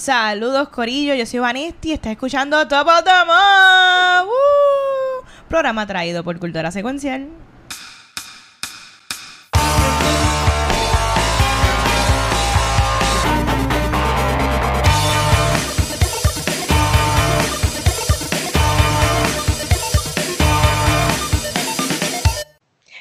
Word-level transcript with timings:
Saludos, 0.00 0.70
Corillo. 0.70 1.14
Yo 1.14 1.26
soy 1.26 1.40
Vanesti. 1.40 1.92
Estás 1.92 2.12
escuchando 2.12 2.66
Top 2.66 2.88
of 2.88 3.04
the 3.04 3.10
Month. 3.26 4.28
¡Woo! 4.28 5.26
Programa 5.46 5.86
traído 5.86 6.24
por 6.24 6.38
Cultura 6.38 6.70
Secuencial. 6.70 7.28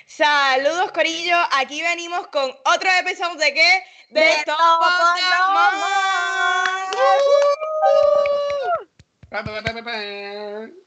Saludos, 0.06 0.92
Corillo. 0.92 1.38
Aquí 1.54 1.82
venimos 1.82 2.28
con 2.28 2.52
otro 2.66 2.90
episodio 3.00 3.36
de 3.36 3.54
qué? 3.54 3.84
De, 4.10 4.20
De 4.20 4.32
Top 4.44 4.58
Top 4.58 4.82
of 4.82 4.88
of 4.88 5.16
the 5.16 5.22
the 5.22 5.54
Month. 5.54 6.89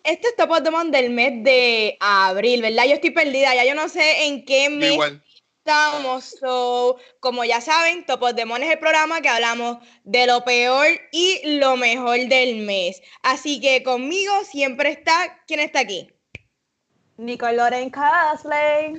Este 0.04 0.28
es 0.28 0.36
Top 0.36 0.50
of 0.50 0.62
the 0.62 0.70
Month 0.70 0.92
del 0.92 1.10
mes 1.10 1.44
de 1.44 1.96
abril, 2.00 2.62
¿verdad? 2.62 2.84
Yo 2.86 2.94
estoy 2.94 3.10
perdida, 3.10 3.54
ya 3.54 3.64
yo 3.64 3.74
no 3.74 3.88
sé 3.88 4.26
en 4.26 4.44
qué 4.44 4.68
mes 4.68 4.92
Igual. 4.92 5.22
estamos. 5.58 6.36
So, 6.40 6.98
como 7.20 7.44
ya 7.44 7.60
saben, 7.60 8.04
Top 8.04 8.22
of 8.22 8.34
the 8.34 8.44
Month 8.44 8.64
es 8.64 8.70
el 8.72 8.78
programa 8.78 9.20
que 9.20 9.28
hablamos 9.28 9.78
de 10.04 10.26
lo 10.26 10.44
peor 10.44 10.88
y 11.12 11.40
lo 11.58 11.76
mejor 11.76 12.18
del 12.28 12.56
mes. 12.56 13.00
Así 13.22 13.60
que 13.60 13.82
conmigo 13.82 14.32
siempre 14.44 14.90
está, 14.90 15.40
¿quién 15.46 15.60
está 15.60 15.80
aquí? 15.80 16.10
Nicole 17.16 17.56
Loren 17.56 17.90
Cosplay. 17.90 18.94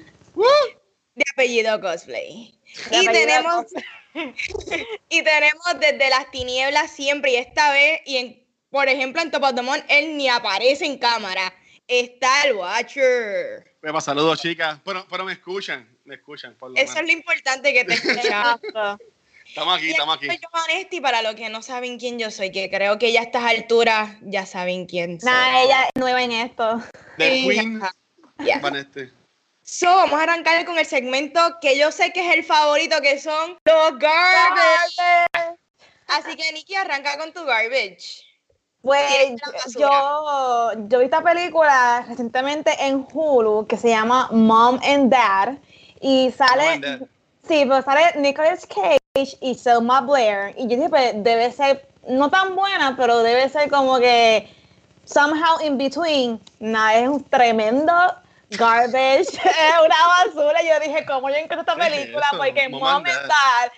De 1.16 1.24
apellido 1.34 1.80
cosplay. 1.82 2.58
De 2.90 2.98
y 2.98 3.08
apellido 3.08 3.12
tenemos 3.12 3.66
y 5.10 5.24
tenemos 5.24 5.66
desde 5.80 6.10
las 6.10 6.30
tinieblas 6.32 6.92
siempre 6.92 7.32
y 7.32 7.36
esta 7.36 7.72
vez 7.72 8.02
y 8.06 8.18
en 8.18 8.44
por 8.70 8.88
ejemplo 8.88 9.22
en 9.22 9.32
Top 9.32 9.44
of 9.44 9.56
the 9.56 9.62
Month 9.62 9.86
él 9.88 10.18
ni 10.18 10.28
aparece 10.30 10.86
en 10.86 10.98
cámara. 10.98 11.54
Está 11.88 12.44
el 12.46 12.56
Watcher. 12.56 13.76
Me 13.82 13.92
pasa 13.92 14.06
saludos, 14.12 14.42
chicas. 14.42 14.80
Pero, 14.86 15.06
pero 15.10 15.26
me 15.26 15.34
escuchan, 15.34 15.86
me 16.06 16.16
escuchan, 16.16 16.56
por 16.56 16.70
lo 16.72 16.76
Eso 16.78 16.86
es 16.86 16.96
menos. 16.96 17.08
lo 17.12 17.18
importante 17.18 17.74
que 17.74 17.84
te 17.84 17.94
escuchas. 17.96 18.60
Estamos 19.46 19.78
aquí, 19.78 19.88
Y 19.88 19.92
estamos 19.92 20.16
aquí. 20.16 20.26
soy 20.28 20.38
yo, 20.38 20.48
Vanesti, 20.52 21.02
para 21.02 21.22
los 21.22 21.36
que 21.36 21.50
no 21.50 21.62
saben 21.62 22.00
quién 22.00 22.18
yo 22.18 22.32
soy, 22.32 22.52
que 22.52 22.70
creo 22.70 22.98
que 22.98 23.12
ya 23.12 23.20
a 23.20 23.24
estas 23.24 23.44
alturas 23.44 24.16
ya 24.22 24.46
saben 24.46 24.86
quién 24.86 25.20
soy. 25.20 25.30
Nah, 25.30 25.62
ella 25.62 25.84
es 25.84 25.90
nueva 26.00 26.24
en 26.24 26.32
esto. 26.32 26.82
The 27.18 27.30
Queen. 27.30 27.82
Vanesti. 28.62 29.10
So, 29.66 29.86
vamos 29.88 30.20
a 30.20 30.24
arrancar 30.24 30.66
con 30.66 30.78
el 30.78 30.86
segmento 30.86 31.40
que 31.62 31.78
yo 31.78 31.90
sé 31.92 32.12
que 32.12 32.28
es 32.28 32.36
el 32.36 32.44
favorito, 32.44 32.98
que 33.02 33.18
son 33.18 33.58
los 33.64 33.98
garbage. 33.98 34.98
Así 36.08 36.36
que, 36.36 36.52
Nikki, 36.52 36.76
arranca 36.76 37.18
con 37.18 37.32
tu 37.32 37.46
garbage. 37.46 38.26
Pues 38.82 39.40
yo, 39.80 40.72
yo 40.90 41.00
vi 41.00 41.06
esta 41.06 41.22
película 41.22 42.06
recientemente 42.10 42.76
en 42.78 43.08
Hulu 43.14 43.66
que 43.66 43.78
se 43.78 43.88
llama 43.88 44.28
Mom 44.32 44.78
and 44.84 45.10
Dad 45.10 45.54
y 46.02 46.30
sale, 46.32 46.68
and 46.68 46.84
Dad. 46.84 47.08
sí, 47.48 47.64
pues 47.66 47.86
sale 47.86 48.20
Nicolas 48.20 48.68
Cage 48.68 49.38
y 49.40 49.56
Selma 49.56 50.02
Blair 50.02 50.54
y 50.58 50.64
yo 50.64 50.76
dije 50.76 50.90
pues 50.90 51.14
debe 51.24 51.50
ser 51.54 51.88
no 52.10 52.30
tan 52.30 52.58
buena, 52.58 52.98
pero 52.98 53.20
debe 53.20 53.48
ser 53.48 53.70
como 53.70 54.00
que 54.00 54.54
somehow 55.06 55.62
in 55.64 55.78
between. 55.78 56.42
Nada, 56.60 56.96
es 56.96 57.08
un 57.08 57.24
tremendo 57.24 57.94
garbage, 58.58 59.22
es 59.34 59.80
una 59.86 60.08
basura. 60.08 60.62
Yo 60.62 60.80
dije, 60.80 61.06
¿cómo 61.06 61.30
yo 61.30 61.36
encontré 61.36 61.60
esta 61.62 61.76
¿Qué 61.76 61.82
es 61.82 61.90
película? 61.90 62.26
eso? 62.28 62.38
Porque 62.38 62.70
Mom 62.70 62.80
Mom 62.82 62.90
and 62.90 63.08
and 63.08 63.22
Dad. 63.22 63.28
Dad 63.28 63.72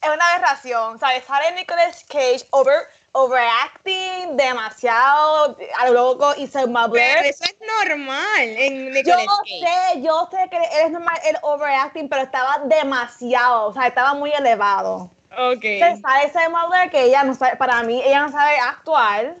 es 0.00 0.10
una 0.14 0.28
aberración, 0.34 0.98
¿sabes? 1.00 1.24
Sale 1.24 1.52
Nicolas 1.56 2.04
Cage 2.08 2.46
over, 2.50 2.86
overacting 3.12 4.36
demasiado 4.36 5.56
a 5.78 5.86
lo 5.88 5.92
loco 5.92 6.34
y 6.36 6.46
Selma 6.46 6.82
Pero 6.82 6.92
Blair. 6.92 7.26
eso 7.26 7.44
es 7.44 7.56
normal 7.88 8.40
en 8.40 8.86
Yo 8.86 9.16
Nicolas 9.16 9.26
Cage. 9.26 9.60
sé, 9.60 10.02
yo 10.02 10.28
sé 10.30 10.48
que 10.50 10.56
él 10.56 10.62
es 10.84 10.90
normal 10.92 11.18
el 11.24 11.36
overacting, 11.42 12.08
pero 12.08 12.22
estaba 12.22 12.60
demasiado, 12.66 13.66
o 13.66 13.72
sea, 13.72 13.88
estaba 13.88 14.14
muy 14.14 14.30
elevado. 14.32 15.10
Ok. 15.32 15.64
Entonces 15.64 16.00
sale 16.00 16.30
Selma 16.32 16.66
Blair 16.66 16.90
que 16.90 17.02
ella 17.02 17.24
no 17.24 17.34
sabe, 17.34 17.56
para 17.56 17.82
mí, 17.82 18.00
ella 18.02 18.20
no 18.22 18.30
sabe 18.32 18.56
actuar. 18.58 19.34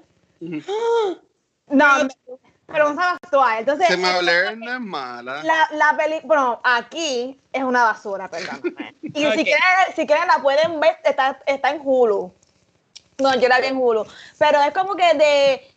No, 1.68 1.86
pero 2.70 2.90
no 2.90 2.94
sabe 2.94 3.18
actuar. 3.22 3.58
Entonces, 3.58 3.88
Se 3.88 3.96
me 3.96 4.10
es 4.10 4.18
Blair 4.20 4.56
no 4.58 4.72
es 4.74 4.80
mala. 4.80 5.42
la, 5.42 5.68
la 5.72 5.96
peli, 5.96 6.20
bueno, 6.24 6.60
aquí 6.62 7.40
es 7.52 7.62
una 7.64 7.84
basura, 7.84 8.28
perdóname. 8.28 8.94
Y 9.02 9.10
si, 9.24 9.42
quieren, 9.44 9.62
si 9.96 10.06
quieren 10.06 10.28
la 10.28 10.38
pueden 10.42 10.78
ver, 10.80 10.98
está, 11.02 11.38
está 11.46 11.70
en 11.70 11.80
Hulu. 11.82 12.30
No, 13.18 13.34
yo 13.36 13.48
la 13.48 13.58
vi 13.58 13.66
en 13.68 13.76
Hulu. 13.78 14.06
Pero 14.38 14.60
es 14.62 14.72
como 14.74 14.94
que 14.94 15.14
de 15.14 15.74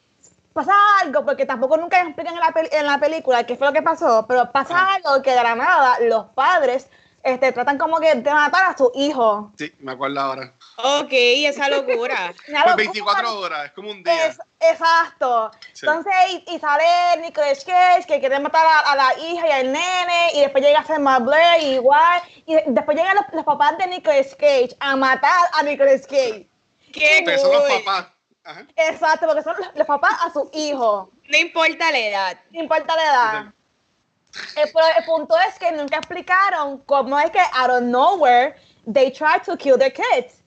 pasa 0.53 0.73
algo, 1.01 1.23
porque 1.25 1.45
tampoco 1.45 1.77
nunca 1.77 2.01
explican 2.01 2.33
en 2.33 2.41
la, 2.41 2.51
peli- 2.51 2.69
en 2.73 2.85
la 2.85 2.99
película 2.99 3.45
qué 3.45 3.55
fue 3.55 3.67
lo 3.67 3.73
que 3.73 3.81
pasó, 3.81 4.25
pero 4.27 4.51
pasa 4.51 4.75
Ah. 4.77 4.95
algo 4.95 5.21
que 5.23 5.31
de 5.31 5.41
la 5.41 5.55
nada 5.55 5.97
los 6.01 6.25
padres 6.35 6.87
este, 7.23 7.51
tratan 7.53 7.77
como 7.77 7.99
que 8.01 8.13
de 8.15 8.33
matar 8.33 8.65
a 8.65 8.77
su 8.77 8.91
hijo. 8.95 9.51
Sí, 9.57 9.73
me 9.79 9.93
acuerdo 9.93 10.19
ahora. 10.19 10.51
Ok, 10.83 11.09
esa 11.11 11.69
locura. 11.69 12.33
Una 12.47 12.63
Pues 12.63 12.65
locura. 12.65 12.75
24 12.75 13.39
horas, 13.39 13.65
es 13.65 13.71
como 13.71 13.91
un 13.91 14.03
día. 14.03 14.25
Es- 14.27 14.39
exacto. 14.59 15.51
Sí. 15.73 15.85
Entonces, 15.85 16.13
y, 16.29 16.55
y 16.55 16.59
sale 16.59 16.83
Nicolas 17.21 17.63
Cage 17.65 18.05
que 18.07 18.19
quiere 18.19 18.39
matar 18.39 18.65
a, 18.65 18.91
a 18.91 18.95
la 18.95 19.13
hija 19.19 19.47
y 19.47 19.51
al 19.51 19.71
nene, 19.71 20.29
y 20.33 20.39
después 20.41 20.63
llega 20.63 20.83
Selma 20.85 21.19
Blair 21.19 21.63
igual, 21.73 22.21
y 22.45 22.55
después 22.67 22.97
llegan 22.97 23.15
los, 23.15 23.25
los 23.33 23.43
papás 23.45 23.77
de 23.77 23.87
Nicolas 23.87 24.35
Cage 24.35 24.75
a 24.79 24.95
matar 24.95 25.47
a 25.53 25.63
Nicolas 25.63 26.05
Cage. 26.07 26.47
Qué 26.93 27.21
Pero 27.25 27.39
son 27.39 27.51
los 27.53 27.63
papás. 27.83 28.07
Ajá. 28.43 28.65
Exacto, 28.75 29.27
porque 29.27 29.43
son 29.43 29.55
los, 29.57 29.67
los 29.75 29.87
papás 29.87 30.13
a 30.25 30.31
su 30.33 30.49
hijo, 30.53 31.11
No 31.29 31.37
importa 31.37 31.91
la 31.91 31.99
edad. 31.99 32.37
no 32.51 32.61
importa 32.63 32.95
la 32.95 33.03
edad. 33.03 33.45
El, 34.55 34.71
pero 34.73 34.85
el 34.97 35.05
punto 35.05 35.35
es 35.47 35.59
que 35.59 35.71
nunca 35.73 35.97
explicaron 35.97 36.79
cómo 36.85 37.19
es 37.19 37.29
que 37.31 37.39
out 37.53 37.69
of 37.69 37.81
nowhere 37.83 38.55
they 38.91 39.11
tried 39.11 39.43
to 39.43 39.55
kill 39.57 39.77
their 39.77 39.91
kids. 39.93 40.40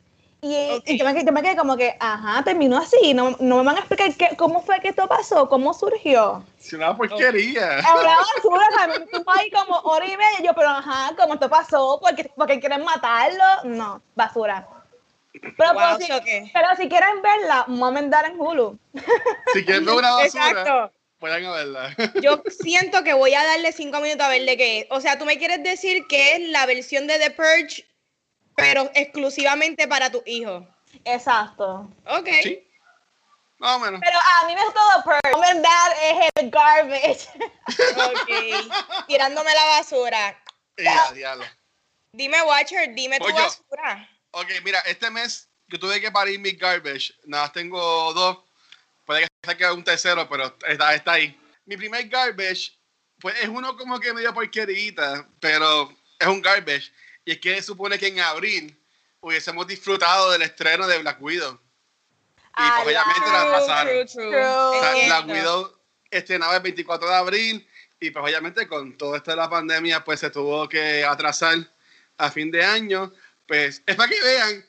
Y, 0.47 0.73
Ok. 0.73 0.83
y 0.91 0.99
yo, 0.99 1.07
me, 1.07 1.15
quedé- 1.15 1.25
yo 1.25 1.33
me 1.33 1.41
quedé 1.43 1.57
como 1.57 1.75
que, 1.75 1.97
ajá, 1.99 2.45
terminó 2.45 2.77
así. 2.77 3.15
No, 3.15 3.35
no 3.41 3.57
me 3.59 3.63
van 3.65 3.77
a 3.77 3.79
explicar 3.79 4.13
qué, 4.15 4.37
cómo 4.37 4.61
fue 4.63 4.79
que 4.81 4.89
esto 4.89 5.09
pasó, 5.09 5.49
cómo 5.49 5.73
surgió. 5.73 6.45
Si 6.59 6.77
una 6.77 6.95
porquería. 6.95 7.79
Una 7.81 8.17
basura, 8.17 8.67
también 8.77 9.03
estuvo 9.05 9.31
ahí 9.33 9.51
como 9.51 9.75
hora 9.79 10.05
y 10.05 10.11
media. 10.11 10.41
Yo, 10.43 10.53
pero 10.55 10.69
ajá, 10.69 11.15
¿cómo 11.17 11.33
esto 11.35 11.49
pasó? 11.49 11.99
¿Porque, 11.99 12.31
porque 12.37 12.61
quieren 12.61 12.85
matarlo? 12.85 13.43
No, 13.65 14.03
basura. 14.15 14.69
Pero, 15.33 15.73
Wow, 15.73 15.97
pero 15.99 15.99
si, 16.23 16.51
pero 16.53 16.67
si 16.77 16.89
quieren 16.91 17.23
verla, 17.23 17.65
Mom 17.67 17.97
and 17.97 18.13
Dad 18.13 18.27
en 18.27 18.39
Hulu. 18.39 18.79
Si 19.55 19.65
quieren 19.65 19.87
ver 19.87 19.95
una 19.95 20.11
basura, 20.13 20.51
Exacto. 20.51 20.93
vayan 21.21 21.47
a 21.47 21.53
verla. 21.53 21.97
Yo 22.21 22.43
siento 22.63 23.03
que 23.03 23.15
voy 23.15 23.33
a 23.33 23.43
darle 23.45 23.73
cinco 23.73 23.99
minutos 24.01 24.27
a 24.27 24.29
ver 24.29 24.45
de 24.45 24.57
qué 24.59 24.81
es. 24.81 24.87
O 24.91 25.01
sea, 25.01 25.19
tú 25.19 25.25
me 25.25 25.39
quieres 25.39 25.63
decir 25.63 26.07
que 26.07 26.35
es 26.37 26.49
la 26.51 26.67
versión 26.67 27.07
de 27.07 27.19
The 27.19 27.31
Purge, 27.31 27.87
pero 28.57 28.91
exclusivamente 28.95 29.87
para 29.89 30.11
tu 30.11 30.23
hijo. 30.27 30.67
Exacto. 31.05 31.89
Ok. 32.07 32.29
Sí. 32.43 32.69
Más 33.59 33.77
o 33.77 33.79
menos. 33.81 34.01
Pero 34.05 34.19
a 34.19 34.47
mí 34.47 34.55
me 34.55 34.65
gustó 34.65 34.81
The 34.97 35.03
Purge. 35.03 35.33
Mom 35.33 35.43
and 35.43 35.65
Dad 35.65 35.93
es 36.03 36.31
el 36.35 36.51
garbage. 36.51 37.29
Ok. 37.97 39.07
Tirándome 39.07 39.55
la 39.55 39.65
basura. 39.65 40.41
Ya, 40.77 41.13
diablo. 41.13 41.45
Dime, 42.13 42.43
Watcher, 42.43 42.95
dime 42.95 43.19
tu 43.19 43.33
basura. 43.33 44.09
Ok, 44.33 44.49
mira, 44.65 44.81
este 44.81 45.11
mes 45.11 45.49
yo 45.69 45.79
tuve 45.79 46.01
que 46.01 46.11
parir 46.11 46.39
mis 46.39 46.59
garbage. 46.59 47.13
Nada, 47.25 47.45
más 47.45 47.53
tengo 47.53 48.13
dos. 48.13 48.39
Puede 49.05 49.23
que 49.23 49.29
saque 49.45 49.71
un 49.71 49.85
tercero, 49.85 50.29
pero 50.29 50.57
está, 50.67 50.95
está 50.95 51.13
ahí. 51.13 51.39
Mi 51.65 51.77
primer 51.77 52.09
garbage, 52.09 52.79
pues 53.21 53.35
es 53.41 53.49
uno 53.49 53.77
como 53.77 53.99
que 54.01 54.13
medio 54.13 54.35
porquerita, 54.35 55.29
pero 55.41 55.93
es 56.19 56.27
un 56.27 56.43
garbage. 56.43 56.93
Y 57.25 57.33
es 57.33 57.39
que 57.41 57.63
supone 57.63 57.99
que 57.99 58.09
en 58.09 58.21
abril 58.21 58.79
hubiésemos 59.21 59.67
disfrutado 59.67 60.31
del 60.31 60.43
estreno 60.43 60.87
de 60.87 60.99
Black 60.99 61.21
Widow. 61.21 61.55
Y 61.55 62.39
Ah, 62.57 62.81
pues, 62.85 62.97
obviamente 62.97 63.33
la 63.33 63.43
True, 63.43 63.53
pasaron. 63.53 64.07
True, 64.07 64.07
true. 64.07 64.45
O 64.45 64.81
sea. 64.81 65.07
Black 65.07 65.29
Widow 65.29 65.81
estrenaba 66.11 66.57
el 66.57 66.63
24 66.63 67.09
de 67.09 67.15
abril 67.15 67.69
y 67.99 68.11
pues 68.11 68.25
obviamente 68.25 68.69
con 68.69 68.97
todo 68.97 69.17
esto 69.17 69.31
de 69.31 69.39
la 69.39 69.49
pandemia 69.49 70.05
pues 70.05 70.21
se 70.21 70.31
tuvo 70.31 70.69
que 70.69 71.05
atrasar 71.05 71.59
a 72.19 72.31
fin 72.31 72.51
de 72.51 72.65
año. 72.65 73.13
Pues 73.47 73.83
es 73.87 73.97
para 73.97 74.09
que 74.09 74.21
vean 74.23 74.65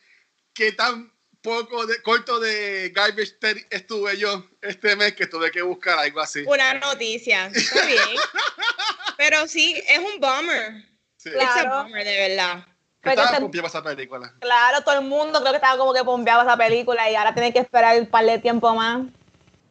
qué 0.54 0.72
tan 0.72 1.14
poco 1.42 1.86
de, 1.86 2.02
corto 2.02 2.40
de 2.40 2.92
garbage 2.96 3.38
estuve 3.70 4.18
yo 4.18 4.50
este 4.62 4.96
mes 4.96 5.14
que 5.14 5.28
tuve 5.28 5.52
que 5.52 5.62
buscar 5.62 6.00
algo 6.00 6.22
así. 6.22 6.44
Una 6.48 6.74
noticia. 6.76 7.48
Está 7.54 7.86
bien. 7.86 8.00
Pero 9.18 9.48
sí, 9.48 9.82
es 9.88 10.00
un 10.00 10.20
bummer. 10.20 10.95
Sí. 11.26 11.32
Claro. 11.32 11.84
Bummer, 11.84 12.06
de 12.06 12.30
verdad. 12.30 12.64
Que 12.66 13.10
Pero 13.12 13.22
estaba 13.22 13.36
te- 13.38 13.42
pompeado 13.42 13.68
esa 13.68 13.84
película. 13.84 14.34
Claro, 14.40 14.82
todo 14.84 15.00
el 15.00 15.06
mundo 15.06 15.40
creo 15.40 15.52
que 15.52 15.58
estaba 15.58 15.78
como 15.78 15.94
que 15.94 16.04
pompeado 16.04 16.42
esa 16.44 16.56
película 16.56 17.10
y 17.10 17.16
ahora 17.16 17.34
tiene 17.34 17.52
que 17.52 17.60
esperar 17.60 18.00
un 18.00 18.06
par 18.08 18.26
de 18.26 18.38
tiempo 18.40 18.74
más. 18.76 19.02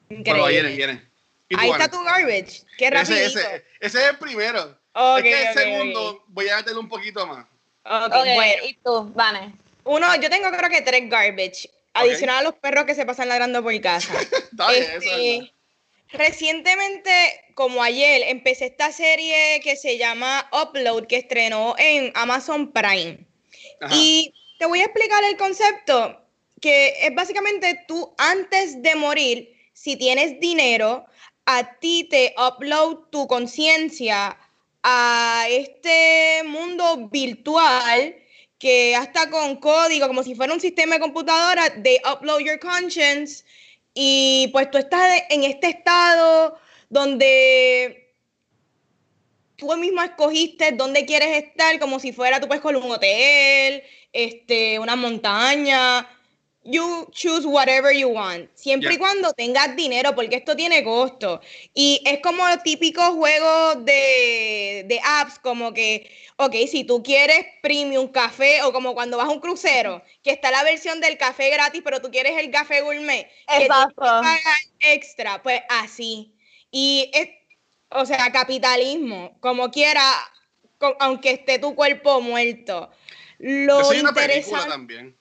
Pero 0.09 0.21
Increíble. 0.21 0.51
viene, 0.51 0.77
viene. 0.77 1.11
Ahí 1.57 1.71
está 1.71 1.89
tu 1.89 2.03
garbage. 2.03 2.65
Qué 2.77 2.91
rapidito. 2.91 3.15
ese, 3.15 3.41
ese, 3.41 3.65
ese 3.81 3.99
es 4.03 4.09
el 4.11 4.19
primero. 4.19 4.77
Ok, 4.93 5.19
es 5.19 5.23
que 5.25 5.43
el 5.49 5.55
segundo 5.55 6.25
voy 6.29 6.49
a 6.49 6.57
meterle 6.57 6.81
un 6.81 6.89
poquito 6.89 7.27
más. 7.27 7.47
Ok, 7.85 8.13
bueno. 8.13 8.65
¿y 8.67 8.75
tú, 8.85 9.13
Vane? 9.15 9.55
Uno, 9.85 10.15
yo 10.17 10.29
tengo 10.31 10.51
creo 10.51 10.71
que 10.71 10.83
tres 10.83 11.09
garbage. 11.09 11.71
Adicional 11.93 12.39
a 12.39 12.43
los 12.43 12.55
perros 12.55 12.85
que 12.87 12.95
se 12.97 13.07
pasan 13.07 13.29
ladrando 13.29 13.63
por 13.63 13.79
casa. 13.81 14.13
Está 14.51 14.71
bien, 14.71 14.83
eso 14.83 14.97
es 14.97 15.03
Este, 15.05 15.53
recientemente, 16.09 17.44
como 17.55 17.83
ayer, 17.83 18.23
empecé 18.27 18.67
esta 18.67 18.93
serie 18.93 19.61
que 19.63 19.77
se 19.77 19.99
llama 19.99 20.49
Upload, 20.53 21.07
que 21.07 21.17
estrenó 21.17 21.75
en 21.79 22.13
Amazon 22.15 22.73
Prime. 22.73 23.19
Ajá. 23.81 23.95
Y 23.97 24.35
te 24.59 24.67
voy 24.67 24.81
a 24.81 24.85
explicar 24.85 25.23
el 25.25 25.37
concepto, 25.37 26.21
que 26.61 26.95
es 27.03 27.15
básicamente 27.15 27.85
tú 27.87 28.15
antes 28.19 28.83
de 28.83 28.95
morir, 28.95 29.55
si 29.73 29.97
tienes 29.97 30.41
dinero, 30.41 31.07
a 31.47 31.79
ti 31.79 32.05
te 32.05 32.35
upload 32.39 33.11
tu 33.11 33.27
conciencia 33.27 34.39
a 34.83 35.47
este 35.49 36.43
mundo 36.45 37.09
virtual 37.09 38.17
que 38.59 38.97
hasta 38.97 39.29
con 39.31 39.57
código, 39.57 40.07
como 40.07 40.23
si 40.23 40.35
fuera 40.35 40.55
un 40.55 40.61
sistema 40.61 40.95
de 40.95 41.01
computadora, 41.01 41.69
de 41.71 42.01
upload 42.11 42.41
your 42.41 42.59
conscience 42.59 43.45
y 43.93 44.49
pues 44.53 44.71
tú 44.71 44.79
estás 44.79 45.23
en 45.29 45.45
este 45.45 45.69
estado 45.69 46.59
donde 46.95 48.15
tú 49.57 49.77
mismo 49.77 50.03
escogiste 50.03 50.73
dónde 50.73 51.05
quieres 51.05 51.45
estar, 51.45 51.79
como 51.79 51.99
si 51.99 52.13
fuera, 52.13 52.41
tú 52.41 52.47
puedes 52.47 52.63
con 52.63 52.77
un 52.77 52.91
hotel, 52.91 53.83
este, 54.13 54.79
una 54.79 54.97
montaña. 54.97 56.09
You 56.67 57.11
choose 57.13 57.47
whatever 57.47 57.95
you 57.95 58.09
want, 58.09 58.49
siempre 58.55 58.89
y 58.89 58.93
Yeah. 58.93 58.99
cuando 58.99 59.35
tengas 59.35 59.77
dinero, 59.77 60.15
porque 60.15 60.37
esto 60.37 60.57
tiene 60.57 60.83
costo. 60.83 61.43
Y 61.75 62.01
es 62.07 62.21
como 62.21 62.49
los 62.49 62.63
típicos 62.63 63.11
juegos 63.11 63.85
de, 63.85 64.87
de 64.89 64.99
apps, 65.05 65.39
como 65.41 65.75
que, 65.75 66.11
ok, 66.39 66.55
si 66.67 66.85
tú 66.85 67.03
quieres 67.03 67.45
premium 67.61 68.09
café, 68.09 68.63
o 68.63 68.73
como 68.73 68.95
cuando 68.95 69.19
vas 69.19 69.27
a 69.29 69.31
un 69.33 69.41
crucero, 69.41 70.03
que 70.23 70.31
está 70.31 70.51
la 70.51 70.65
versión 70.65 71.03
del 71.03 71.19
café 71.19 71.51
gratis, 71.51 71.83
pero 71.85 72.01
tú 72.01 72.11
quieres 72.11 72.39
el 72.39 72.51
café 72.51 72.81
gourmet, 72.81 73.29
que 73.47 73.69
tienes 73.69 73.69
que 73.69 73.95
Exacto. 73.95 74.01
pagar 74.01 74.61
extra, 74.81 75.43
pues 75.43 75.61
así. 75.69 76.34
Y 76.77 77.09
es, 77.15 77.29
o 77.91 78.05
sea, 78.05 78.33
capitalismo, 78.33 79.37
como 79.39 79.71
quiera, 79.71 80.03
aunque 80.99 81.31
esté 81.31 81.61
tu 81.61 81.77
cuerpo 81.77 82.21
muerto. 82.21 82.91
Lo 83.39 83.79
interesante, 83.95 84.69
también. 84.69 85.17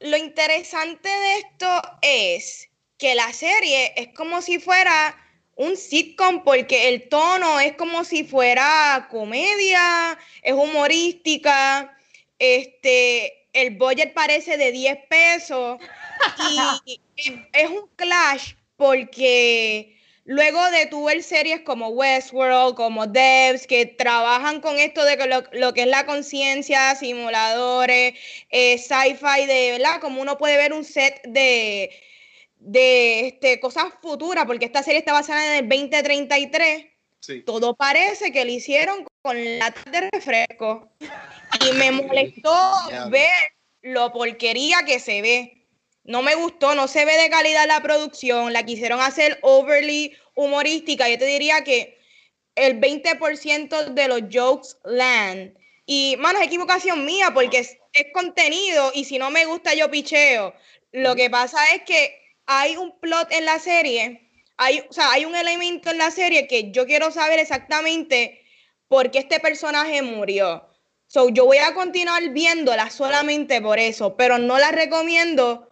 lo 0.00 0.16
interesante 0.18 1.08
de 1.08 1.38
esto 1.38 1.82
es 2.02 2.68
que 2.98 3.14
la 3.14 3.32
serie 3.32 3.94
es 3.96 4.08
como 4.08 4.42
si 4.42 4.58
fuera 4.58 5.16
un 5.56 5.74
sitcom 5.78 6.44
porque 6.44 6.88
el 6.90 7.08
tono 7.08 7.60
es 7.60 7.72
como 7.76 8.04
si 8.04 8.24
fuera 8.24 9.08
comedia, 9.10 10.18
es 10.42 10.52
humorística, 10.52 11.96
este, 12.38 13.46
el 13.54 13.76
budget 13.76 14.12
parece 14.12 14.58
de 14.58 14.70
10 14.70 14.98
pesos 15.08 15.78
y 16.86 17.00
es- 17.16 17.38
es 17.54 17.70
un 17.70 17.88
clash 17.96 18.52
porque 18.76 19.97
luego 20.28 20.62
de 20.70 20.84
tu 20.86 21.06
ver 21.06 21.22
series 21.22 21.62
como 21.62 21.88
Westworld, 21.88 22.74
como 22.74 23.06
Devs, 23.06 23.66
que 23.66 23.86
trabajan 23.86 24.60
con 24.60 24.78
esto 24.78 25.02
de 25.04 25.16
lo, 25.26 25.42
lo 25.52 25.72
que 25.72 25.82
es 25.82 25.86
la 25.88 26.04
conciencia, 26.04 26.94
simuladores, 26.94 28.14
eh, 28.50 28.76
sci-fi, 28.76 29.46
de 29.46 29.72
verdad, 29.72 30.00
como 30.02 30.20
uno 30.20 30.36
puede 30.36 30.58
ver 30.58 30.74
un 30.74 30.84
set 30.84 31.22
de, 31.24 31.90
de 32.58 33.28
este, 33.28 33.58
cosas 33.58 33.86
futuras, 34.02 34.44
porque 34.44 34.66
esta 34.66 34.82
serie 34.82 34.98
está 34.98 35.14
basada 35.14 35.56
en 35.56 35.64
el 35.64 35.68
2033 35.68 36.86
Sí. 37.20 37.42
todo 37.42 37.74
parece 37.74 38.30
que 38.30 38.44
lo 38.44 38.52
hicieron 38.52 39.04
con 39.22 39.58
latas 39.58 39.84
de 39.90 40.08
refresco. 40.12 40.88
Y 41.68 41.72
me 41.72 41.90
molestó 41.90 42.54
ver 43.10 43.32
lo 43.82 44.12
porquería 44.12 44.78
que 44.86 45.00
se 45.00 45.20
ve. 45.20 45.57
No 46.08 46.22
me 46.22 46.34
gustó, 46.36 46.74
no 46.74 46.88
se 46.88 47.04
ve 47.04 47.18
de 47.18 47.28
calidad 47.28 47.66
la 47.66 47.82
producción, 47.82 48.54
la 48.54 48.64
quisieron 48.64 48.98
hacer 48.98 49.38
overly 49.42 50.16
humorística. 50.34 51.06
Yo 51.06 51.18
te 51.18 51.26
diría 51.26 51.62
que 51.64 51.98
el 52.54 52.80
20% 52.80 53.92
de 53.92 54.08
los 54.08 54.22
jokes 54.32 54.78
land. 54.84 55.52
Y, 55.84 56.16
mano, 56.18 56.38
es 56.38 56.46
equivocación 56.46 57.04
mía 57.04 57.32
porque 57.34 57.58
es, 57.58 57.76
es 57.92 58.06
contenido 58.14 58.90
y 58.94 59.04
si 59.04 59.18
no 59.18 59.30
me 59.30 59.44
gusta 59.44 59.74
yo 59.74 59.90
picheo. 59.90 60.54
Lo 60.92 61.14
que 61.14 61.28
pasa 61.28 61.58
es 61.74 61.82
que 61.82 62.18
hay 62.46 62.78
un 62.78 62.98
plot 63.00 63.30
en 63.30 63.44
la 63.44 63.58
serie, 63.58 64.30
hay, 64.56 64.82
o 64.88 64.92
sea, 64.94 65.12
hay 65.12 65.26
un 65.26 65.36
elemento 65.36 65.90
en 65.90 65.98
la 65.98 66.10
serie 66.10 66.48
que 66.48 66.70
yo 66.70 66.86
quiero 66.86 67.10
saber 67.10 67.38
exactamente 67.38 68.46
por 68.88 69.10
qué 69.10 69.18
este 69.18 69.40
personaje 69.40 70.00
murió. 70.00 70.66
So, 71.06 71.28
yo 71.28 71.44
voy 71.44 71.58
a 71.58 71.74
continuar 71.74 72.30
viéndola 72.30 72.88
solamente 72.88 73.60
por 73.60 73.78
eso, 73.78 74.16
pero 74.16 74.38
no 74.38 74.58
la 74.58 74.70
recomiendo 74.70 75.67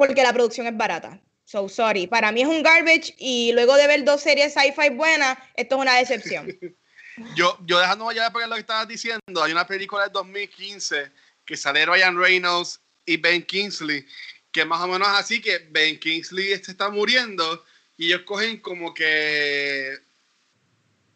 porque 0.00 0.22
la 0.22 0.32
producción 0.32 0.66
es 0.66 0.74
barata. 0.74 1.20
So, 1.44 1.68
sorry. 1.68 2.06
Para 2.06 2.32
mí 2.32 2.40
es 2.40 2.48
un 2.48 2.62
garbage 2.62 3.14
y 3.18 3.52
luego 3.52 3.76
de 3.76 3.86
ver 3.86 4.02
dos 4.02 4.22
series 4.22 4.54
sci-fi 4.54 4.88
buenas, 4.88 5.36
esto 5.54 5.74
es 5.74 5.80
una 5.82 5.96
decepción. 5.96 6.48
Yo, 7.36 7.58
yo 7.66 7.78
dejándome 7.78 8.14
ya 8.14 8.30
por 8.30 8.48
lo 8.48 8.54
que 8.54 8.60
estabas 8.60 8.88
diciendo, 8.88 9.42
hay 9.42 9.52
una 9.52 9.66
película 9.66 10.04
del 10.04 10.12
2015 10.12 11.10
que 11.44 11.54
sale 11.54 11.84
Ryan 11.84 12.16
Reynolds 12.16 12.80
y 13.04 13.18
Ben 13.18 13.42
Kingsley, 13.42 14.06
que 14.50 14.64
más 14.64 14.80
o 14.80 14.88
menos 14.88 15.06
así 15.08 15.42
que 15.42 15.58
Ben 15.70 16.00
Kingsley 16.00 16.56
se 16.64 16.70
está 16.70 16.88
muriendo 16.88 17.62
y 17.98 18.06
ellos 18.06 18.22
cogen 18.22 18.58
como 18.60 18.94
que 18.94 19.98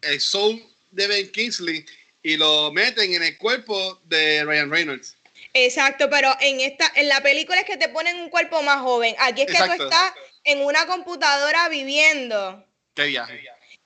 el 0.02 0.20
soul 0.20 0.62
de 0.90 1.06
Ben 1.06 1.32
Kingsley 1.32 1.86
y 2.22 2.36
lo 2.36 2.70
meten 2.70 3.14
en 3.14 3.22
el 3.22 3.38
cuerpo 3.38 4.02
de 4.04 4.44
Ryan 4.44 4.70
Reynolds. 4.70 5.16
Exacto, 5.54 6.10
pero 6.10 6.30
en 6.40 6.60
esta, 6.60 6.90
en 6.96 7.08
la 7.08 7.20
película 7.22 7.60
es 7.60 7.64
que 7.64 7.76
te 7.76 7.88
ponen 7.88 8.16
un 8.16 8.28
cuerpo 8.28 8.60
más 8.62 8.80
joven. 8.80 9.14
Aquí 9.20 9.42
es 9.42 9.46
que 9.46 9.52
Exacto. 9.52 9.76
tú 9.76 9.82
estás 9.84 10.12
en 10.42 10.64
una 10.64 10.86
computadora 10.86 11.68
viviendo. 11.68 12.66
Qué 12.94 13.04
viaje. 13.04 13.40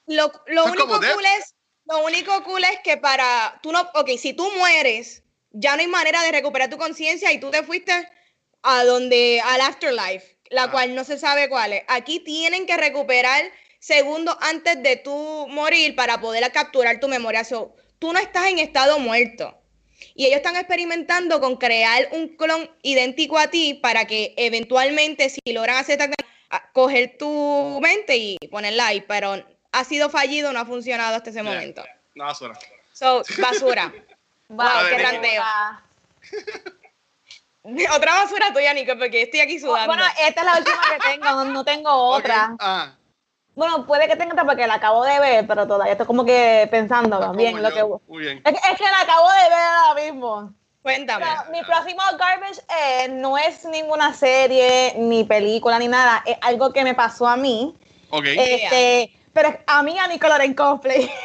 Lo, 0.06 0.32
lo 0.46 0.64
Eso 0.64 0.74
es 0.74 0.80
como 0.80 0.94
único 0.94 1.14
cool 1.14 1.26
es, 1.38 1.54
lo 1.84 2.04
único 2.04 2.42
cool 2.44 2.64
es 2.64 2.78
que 2.82 2.96
para, 2.96 3.60
tú 3.62 3.70
no, 3.70 3.82
ok, 3.94 4.10
si 4.18 4.32
tú 4.32 4.50
mueres, 4.52 5.22
ya 5.50 5.76
no 5.76 5.82
hay 5.82 5.88
manera 5.88 6.22
de 6.22 6.32
recuperar 6.32 6.70
tu 6.70 6.78
conciencia 6.78 7.30
y 7.32 7.38
tú 7.38 7.50
te 7.50 7.62
fuiste 7.62 7.92
a 8.62 8.84
donde, 8.84 9.42
al 9.44 9.60
afterlife, 9.60 10.38
la 10.50 10.64
Ah. 10.64 10.70
cual 10.70 10.94
no 10.94 11.04
se 11.04 11.18
sabe 11.18 11.50
cuál 11.50 11.74
es. 11.74 11.84
Aquí 11.88 12.20
tienen 12.20 12.66
que 12.66 12.78
recuperar 12.78 13.44
segundos 13.78 14.36
antes 14.40 14.82
de 14.82 14.96
tú 14.96 15.46
morir 15.50 15.94
para 15.94 16.20
poder 16.20 16.50
capturar 16.50 16.98
tu 16.98 17.08
memoria. 17.08 17.44
So, 17.44 17.74
tú 17.98 18.12
no 18.14 18.18
estás 18.18 18.46
en 18.46 18.58
estado 18.58 18.98
muerto. 18.98 19.57
Y 20.14 20.26
ellos 20.26 20.36
están 20.38 20.56
experimentando 20.56 21.40
con 21.40 21.56
crear 21.56 22.08
un 22.12 22.28
clon 22.36 22.70
idéntico 22.82 23.38
a 23.38 23.48
ti 23.48 23.74
para 23.74 24.06
que 24.06 24.34
eventualmente, 24.36 25.28
si 25.30 25.40
logran 25.52 25.76
hacer 25.76 26.00
esta 26.00 26.14
a- 26.50 26.70
coger 26.72 27.16
tu 27.18 27.78
mente 27.82 28.16
y 28.16 28.38
ponerla 28.50 28.86
ahí, 28.88 29.00
pero 29.02 29.44
ha 29.72 29.84
sido 29.84 30.08
fallido, 30.08 30.52
no 30.52 30.60
ha 30.60 30.64
funcionado 30.66 31.16
hasta 31.16 31.30
ese 31.30 31.42
momento. 31.42 31.84
No, 32.14 32.24
basura. 32.24 32.58
So, 32.92 33.22
basura. 33.38 33.92
Wow, 34.50 34.66
qué 34.88 34.96
ranteo. 34.96 35.42
Otra 37.94 38.14
basura 38.14 38.50
tuya, 38.52 38.72
Nico, 38.72 38.96
porque 38.98 39.22
estoy 39.22 39.40
aquí 39.40 39.58
sudando. 39.58 39.88
Bueno, 39.94 40.04
esta 40.26 40.40
es 40.40 40.46
la 40.46 40.58
última 40.58 40.80
que 40.90 41.10
tengo, 41.10 41.24
no, 41.26 41.44
no 41.44 41.64
tengo 41.64 41.90
otra. 41.92 42.56
Ah, 42.58 42.96
Bueno, 43.58 43.84
puede 43.86 44.06
que 44.06 44.14
tenga 44.16 44.32
otra 44.34 44.44
porque 44.44 44.66
la 44.68 44.74
acabo 44.74 45.04
de 45.04 45.18
ver, 45.18 45.46
pero 45.46 45.66
todavía 45.66 45.92
estoy 45.92 46.06
como 46.06 46.24
que 46.24 46.68
pensando 46.70 47.18
como 47.18 47.32
bien 47.34 47.60
lo 47.60 47.70
yo. 47.70 47.74
que... 47.98 48.04
Muy 48.12 48.22
bien. 48.22 48.40
Es, 48.44 48.52
que- 48.52 48.70
es 48.72 48.78
que 48.78 48.84
la 48.84 49.00
acabo 49.00 49.28
de 49.28 49.48
ver 49.50 49.58
ahora 49.58 50.00
mismo. 50.00 50.52
Cuéntame. 50.80 51.26
Pero 51.26 51.50
mi 51.50 51.62
próximo 51.64 52.00
garbage 52.18 52.60
eh, 52.80 53.08
no 53.08 53.36
es 53.36 53.64
ninguna 53.64 54.14
serie, 54.14 54.94
ni 54.96 55.24
película, 55.24 55.76
ni 55.80 55.88
nada. 55.88 56.22
Es 56.24 56.38
algo 56.40 56.72
que 56.72 56.84
me 56.84 56.94
pasó 56.94 57.26
a 57.26 57.36
mí. 57.36 57.76
Ok. 58.10 58.24
Este, 58.26 59.12
pero 59.32 59.58
a 59.66 59.82
mí, 59.82 59.98
a 59.98 60.06
Nicolor 60.06 60.40
en 60.42 60.54
cosplay. 60.54 61.10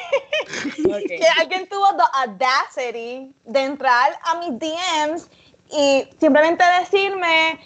Ok. 0.86 1.08
que 1.08 1.28
alguien 1.40 1.68
tuvo 1.70 1.86
the 1.96 2.04
audacity 2.30 3.34
de 3.46 3.62
entrar 3.62 4.20
a 4.24 4.36
mis 4.40 4.58
DMs 4.60 5.30
y 5.72 6.08
simplemente 6.20 6.64
decirme 6.80 7.60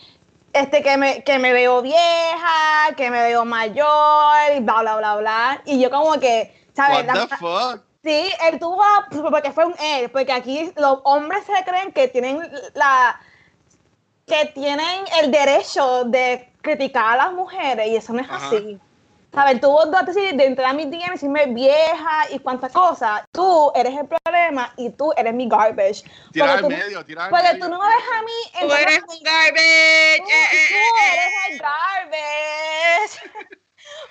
este, 0.58 0.84
que, 0.84 0.98
me, 0.98 1.24
que 1.24 1.40
me 1.40 1.54
veo 1.54 1.82
vieja, 1.82 2.94
que 2.96 3.10
me 3.10 3.22
veo 3.24 3.46
mayor 3.46 4.56
y 4.56 4.60
bla, 4.60 4.82
bla, 4.82 4.98
bla, 4.98 5.16
bla. 5.18 5.62
Y 5.66 5.80
yo 5.80 5.90
como 5.90 6.20
que, 6.20 6.54
¿sabes? 6.76 7.06
What 7.06 7.16
La- 7.16 7.28
the 7.28 7.36
fuck? 7.38 7.82
Sí, 8.04 8.32
él 8.50 8.60
tuvo, 8.60 8.82
porque 9.30 9.52
fue 9.52 9.66
un 9.66 9.76
él, 9.80 10.10
porque 10.10 10.32
aquí 10.32 10.72
los 10.78 11.00
hombres 11.04 11.44
se 11.46 11.64
creen 11.66 11.92
que 11.92 12.08
tienen 12.08 12.40
la, 12.74 13.20
que 14.26 14.46
tienen 14.54 15.04
el 15.22 15.32
derecho 15.32 16.06
de 16.06 16.54
criticar 16.62 17.14
a 17.14 17.18
las 17.18 17.34
mujeres 17.34 17.88
y 17.88 17.96
eso 17.96 18.14
no 18.14 18.22
es 18.22 18.30
Ajá. 18.30 18.48
así. 18.48 18.80
¿Sabes? 19.34 19.62
Tuvo 19.62 19.86
dos 19.86 20.06
decir 20.06 20.36
de 20.36 20.46
entrar 20.46 20.70
a 20.70 20.74
mis 20.74 20.90
DM 20.90 21.02
y 21.06 21.10
decirme 21.12 21.46
vieja 21.48 22.26
y 22.32 22.40
cuantas 22.40 22.72
cosas. 22.72 23.24
Tú 23.32 23.72
eres 23.76 23.94
el 23.96 24.08
problema 24.08 24.74
y 24.78 24.90
tú 24.92 25.14
eres 25.16 25.34
mi 25.34 25.48
garbage. 25.48 26.04
Tirar 26.32 26.50
al 26.58 26.62
tú- 26.62 26.70
medio, 26.70 27.06
tirar 27.06 27.26
al 27.26 27.30
Porque 27.32 27.48
medio. 27.54 27.66
tú 27.66 27.70
no 27.72 27.80
me 27.80 27.88
ves 27.88 28.04
a 28.18 28.22
mí 28.24 28.32
Tú 28.68 28.74
eres 28.74 29.04
un 29.04 29.24
garbage. 29.24 30.18
Tú, 30.18 30.30
eh, 30.30 30.48
eh, 30.54 30.68
tú 30.70 30.76
eres 31.14 31.34
el 31.52 31.60
garbage. 31.60 33.32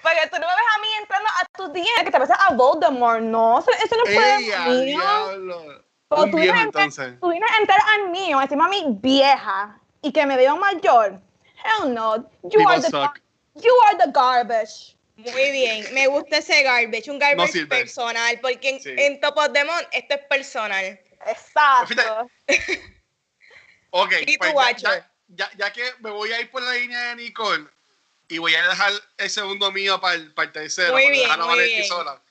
Porque 0.02 0.20
tú 0.30 0.36
no 0.40 0.46
me 0.46 0.54
ves 0.54 0.66
a 0.76 0.80
mí 0.80 0.86
entrando 1.00 1.28
a 1.28 1.44
tus 1.56 1.72
DM 1.72 1.98
que 2.04 2.04
te 2.04 2.12
pareces 2.12 2.36
a 2.38 2.54
Voldemort. 2.54 3.20
No, 3.20 3.58
eso, 3.58 3.70
eso 3.84 3.96
no 3.96 4.04
fue 4.04 4.36
¡Ey, 4.36 4.52
a 4.52 4.58
mío. 4.66 4.82
diablo! 4.84 5.62
Pero 6.08 6.24
tú 6.30 6.36
vienes 6.36 6.54
a 6.54 6.62
entrar- 6.62 6.84
entonces. 6.84 7.20
Tú 7.20 7.30
vienes 7.30 7.50
a 7.50 7.56
entrar 7.58 7.78
al 7.94 8.10
mío, 8.10 8.40
encima 8.40 8.66
a 8.66 8.68
mí 8.68 8.84
vieja. 9.00 9.80
y 10.02 10.12
que 10.12 10.24
me 10.24 10.36
veo 10.36 10.56
mayor. 10.56 11.20
Hell 11.64 11.92
no. 11.92 12.16
You 12.44 12.50
People 12.50 12.66
are 12.68 12.80
the 12.80 12.90
suck. 12.90 13.18
you 13.56 13.72
are 13.88 13.96
the 13.98 14.12
garbage. 14.12 14.95
Muy 15.16 15.50
bien, 15.50 15.86
me 15.94 16.06
gusta 16.08 16.38
ese 16.38 16.62
garbage, 16.62 17.10
un 17.10 17.18
garbage 17.18 17.52
sirve. 17.52 17.68
personal, 17.78 18.38
porque 18.40 18.68
en, 18.68 18.80
Sí. 18.82 18.90
en 18.98 19.18
Top 19.20 19.36
of 19.38 19.52
the 19.52 19.64
Month 19.64 19.88
esto 19.92 20.14
es 20.14 20.20
personal. 20.28 21.00
Exacto. 21.26 22.30
Ok, 23.90 24.12
¿Y 24.26 24.36
pues 24.36 24.52
tú, 24.52 24.58
ya, 24.82 25.10
ya, 25.28 25.50
ya- 25.56 25.72
que 25.72 25.82
me 26.00 26.10
voy 26.10 26.30
a 26.32 26.40
ir 26.40 26.50
por 26.50 26.62
la 26.62 26.74
línea 26.74 27.00
de 27.14 27.16
Nicole 27.16 27.66
y 28.28 28.36
voy 28.36 28.54
a 28.54 28.68
dejar 28.68 28.92
el 29.16 29.30
segundo 29.30 29.72
mío 29.72 29.98
para 30.00 30.14
el, 30.16 30.34
para 30.34 30.46
el 30.48 30.52
tercero, 30.52 30.92
Muy 30.92 31.04
para 31.04 31.12
bien, 31.12 31.22
dejar 31.22 31.40
a 31.40 31.44
muy 31.46 31.64
bien. 31.64 31.84
sola. 31.84 32.22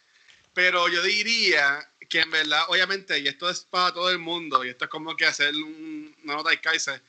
Pero 0.53 0.87
yo 0.89 1.01
diría 1.01 1.89
que 2.07 2.19
en 2.19 2.29
verdad, 2.29 2.65
obviamente, 2.67 3.17
y 3.17 3.27
esto 3.27 3.49
es 3.49 3.61
para 3.61 3.91
todo 3.93 4.11
el 4.11 4.19
mundo, 4.19 4.63
y 4.63 4.69
esto 4.69 4.85
es 4.85 4.91
como 4.91 5.15
que 5.15 5.25
hacer 5.25 5.55
un- 5.55 6.15
una 6.23 6.35
nota 6.35 6.51
de 6.51 6.61
Kaiser, 6.61 7.01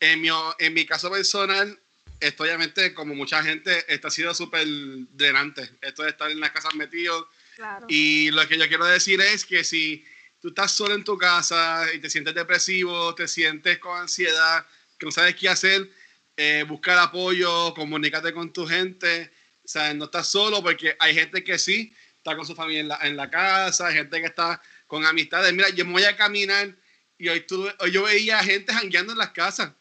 en 0.00 0.20
mi, 0.20 0.28
en 0.58 0.74
mi 0.74 0.84
caso 0.84 1.10
personal, 1.10 1.80
esto 2.20 2.42
obviamente, 2.44 2.94
como 2.94 3.14
mucha 3.14 3.42
gente, 3.42 3.84
esto 3.92 4.08
ha 4.08 4.10
sido 4.10 4.34
súper 4.34 4.66
drenante. 5.12 5.68
Esto 5.80 6.02
de 6.02 6.10
estar 6.10 6.30
en 6.30 6.40
las 6.40 6.50
casas 6.52 6.74
metido, 6.74 7.28
Claro. 7.56 7.86
y 7.88 8.30
lo 8.30 8.46
que 8.48 8.58
yo 8.58 8.66
quiero 8.68 8.84
decir 8.86 9.20
es 9.20 9.44
que 9.44 9.62
si 9.64 10.04
tú 10.40 10.48
estás 10.48 10.72
solo 10.72 10.94
en 10.94 11.04
tu 11.04 11.16
casa 11.16 11.86
y 11.94 11.98
te 12.00 12.10
sientes 12.10 12.34
depresivo, 12.34 13.14
te 13.14 13.28
sientes 13.28 13.78
con 13.78 13.98
ansiedad, 13.98 14.66
que 14.98 15.06
no 15.06 15.12
sabes 15.12 15.34
qué 15.36 15.48
hacer, 15.48 15.88
eh, 16.36 16.64
buscar 16.66 16.98
apoyo, 16.98 17.72
comunícate 17.74 18.32
con 18.32 18.52
tu 18.52 18.66
gente. 18.66 19.32
O 19.64 19.68
sea, 19.68 19.94
no 19.94 20.06
estás 20.06 20.28
solo 20.30 20.62
porque 20.62 20.96
hay 20.98 21.14
gente 21.14 21.42
que 21.44 21.58
sí 21.58 21.94
está 22.16 22.36
con 22.36 22.46
su 22.46 22.54
familia 22.54 22.80
en 22.80 22.88
la, 22.88 22.98
en 23.02 23.16
la 23.16 23.30
casa, 23.30 23.86
hay 23.88 23.94
gente 23.94 24.20
que 24.20 24.26
está 24.26 24.60
con 24.86 25.04
amistades. 25.06 25.52
Mira, 25.52 25.68
yo 25.70 25.84
me 25.84 25.92
voy 25.92 26.04
a 26.04 26.16
caminar 26.16 26.74
y 27.18 27.28
hoy, 27.28 27.40
tuve- 27.46 27.74
hoy 27.80 27.90
yo 27.92 28.02
veía 28.02 28.42
gente 28.42 28.72
jangueando 28.72 29.12
en 29.12 29.18
las 29.18 29.30
casas. 29.30 29.72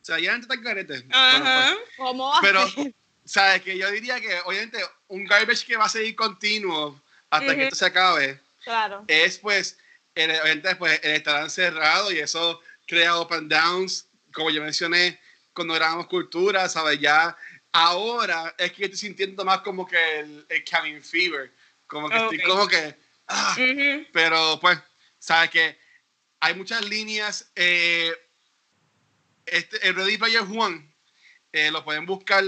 O 0.00 0.04
sea, 0.04 0.18
ya 0.18 0.32
gente 0.32 0.44
está 0.44 0.54
en 0.54 0.62
carete. 0.62 1.04
Ajá. 1.10 1.76
¿Cómo 1.96 2.32
Pero? 2.40 2.64
¿sabes? 3.24 3.62
Que 3.62 3.76
yo 3.76 3.90
diría 3.90 4.18
que, 4.20 4.38
obviamente, 4.44 4.78
un 5.08 5.24
garbage 5.26 5.64
que 5.66 5.76
va 5.76 5.84
a 5.84 5.88
seguir 5.88 6.16
continuo 6.16 7.00
hasta 7.28 7.46
que 7.46 7.52
Ujú. 7.52 7.62
esto 7.62 7.76
se 7.76 7.84
acabe 7.86 8.40
Claro. 8.64 9.04
es, 9.06 9.38
pues, 9.38 9.78
el, 10.14 10.30
obviamente, 10.30 10.74
pues, 10.76 11.00
el 11.02 11.12
estar 11.12 11.42
encerrado 11.44 12.10
y 12.12 12.18
eso 12.18 12.60
crea 12.86 13.18
up 13.20 13.32
and 13.32 13.52
downs, 13.52 14.06
como 14.32 14.50
yo 14.50 14.62
mencioné 14.62 15.20
cuando 15.52 15.74
grabamos 15.74 16.06
cultura, 16.06 16.68
¿sabes? 16.68 16.98
Ya 16.98 17.36
ahora 17.72 18.54
es 18.58 18.72
que 18.72 18.84
estoy 18.84 18.98
sintiendo 18.98 19.44
más 19.44 19.60
como 19.60 19.86
que 19.86 20.20
el, 20.20 20.46
el 20.48 20.64
cabin 20.64 21.02
fever, 21.02 21.52
como 21.86 22.08
que 22.08 22.16
estoy 22.16 22.38
Ok. 22.38 22.46
como 22.46 22.66
que, 22.68 22.96
ah, 23.28 23.56
Ujú. 23.56 24.06
pero 24.12 24.58
pues, 24.60 24.78
¿sabes? 25.18 25.50
Que 25.50 25.78
hay 26.40 26.54
muchas 26.54 26.82
líneas. 26.88 27.50
eh, 27.54 28.12
este, 29.46 29.86
el 29.86 29.94
Ready 29.94 30.18
Player 30.18 30.42
One, 30.42 30.88
eh, 31.52 31.70
lo 31.70 31.84
pueden 31.84 32.06
buscar. 32.06 32.44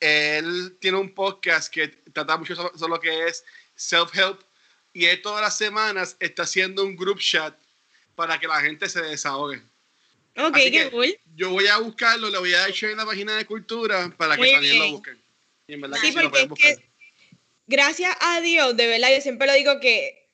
Él 0.00 0.76
tiene 0.80 0.98
un 0.98 1.14
podcast 1.14 1.72
que 1.72 1.88
trata 1.88 2.36
mucho 2.36 2.54
sobre, 2.54 2.78
sobre 2.78 2.90
lo 2.90 3.00
que 3.00 3.26
es 3.28 3.44
self-help 3.76 4.40
y 4.92 5.06
él 5.06 5.20
todas 5.22 5.40
las 5.42 5.56
semanas 5.56 6.16
está 6.20 6.42
haciendo 6.42 6.84
un 6.84 6.96
group 6.96 7.18
chat 7.18 7.54
para 8.14 8.38
que 8.38 8.46
la 8.46 8.60
gente 8.60 8.88
se 8.88 9.00
desahogue. 9.02 9.62
Ok, 10.38 10.54
Así 10.56 10.70
qué 10.70 10.90
cool. 10.90 11.18
Yo 11.34 11.50
voy 11.50 11.66
a 11.66 11.78
buscarlo, 11.78 12.28
le 12.30 12.38
voy 12.38 12.52
a 12.54 12.68
share 12.68 12.92
en 12.92 12.98
la 12.98 13.06
página 13.06 13.36
de 13.36 13.46
cultura 13.46 14.12
para 14.16 14.34
que 14.34 14.40
Muy 14.42 14.52
también 14.52 14.78
lo 14.78 14.82
bien. 14.84 14.94
busquen. 14.96 15.22
Y 15.66 15.72
en 15.74 15.80
verdad 15.80 15.96
Sí, 16.00 16.06
que 16.08 16.12
sí 16.12 16.18
lo 16.22 16.30
pueden 16.30 16.44
es 16.44 16.50
buscar. 16.50 16.76
que, 16.76 16.88
gracias 17.66 18.16
a 18.20 18.40
Dios, 18.42 18.76
de 18.76 18.86
verdad, 18.86 19.08
yo 19.14 19.20
siempre 19.22 19.46
lo 19.46 19.54
digo 19.54 19.80
que 19.80 20.25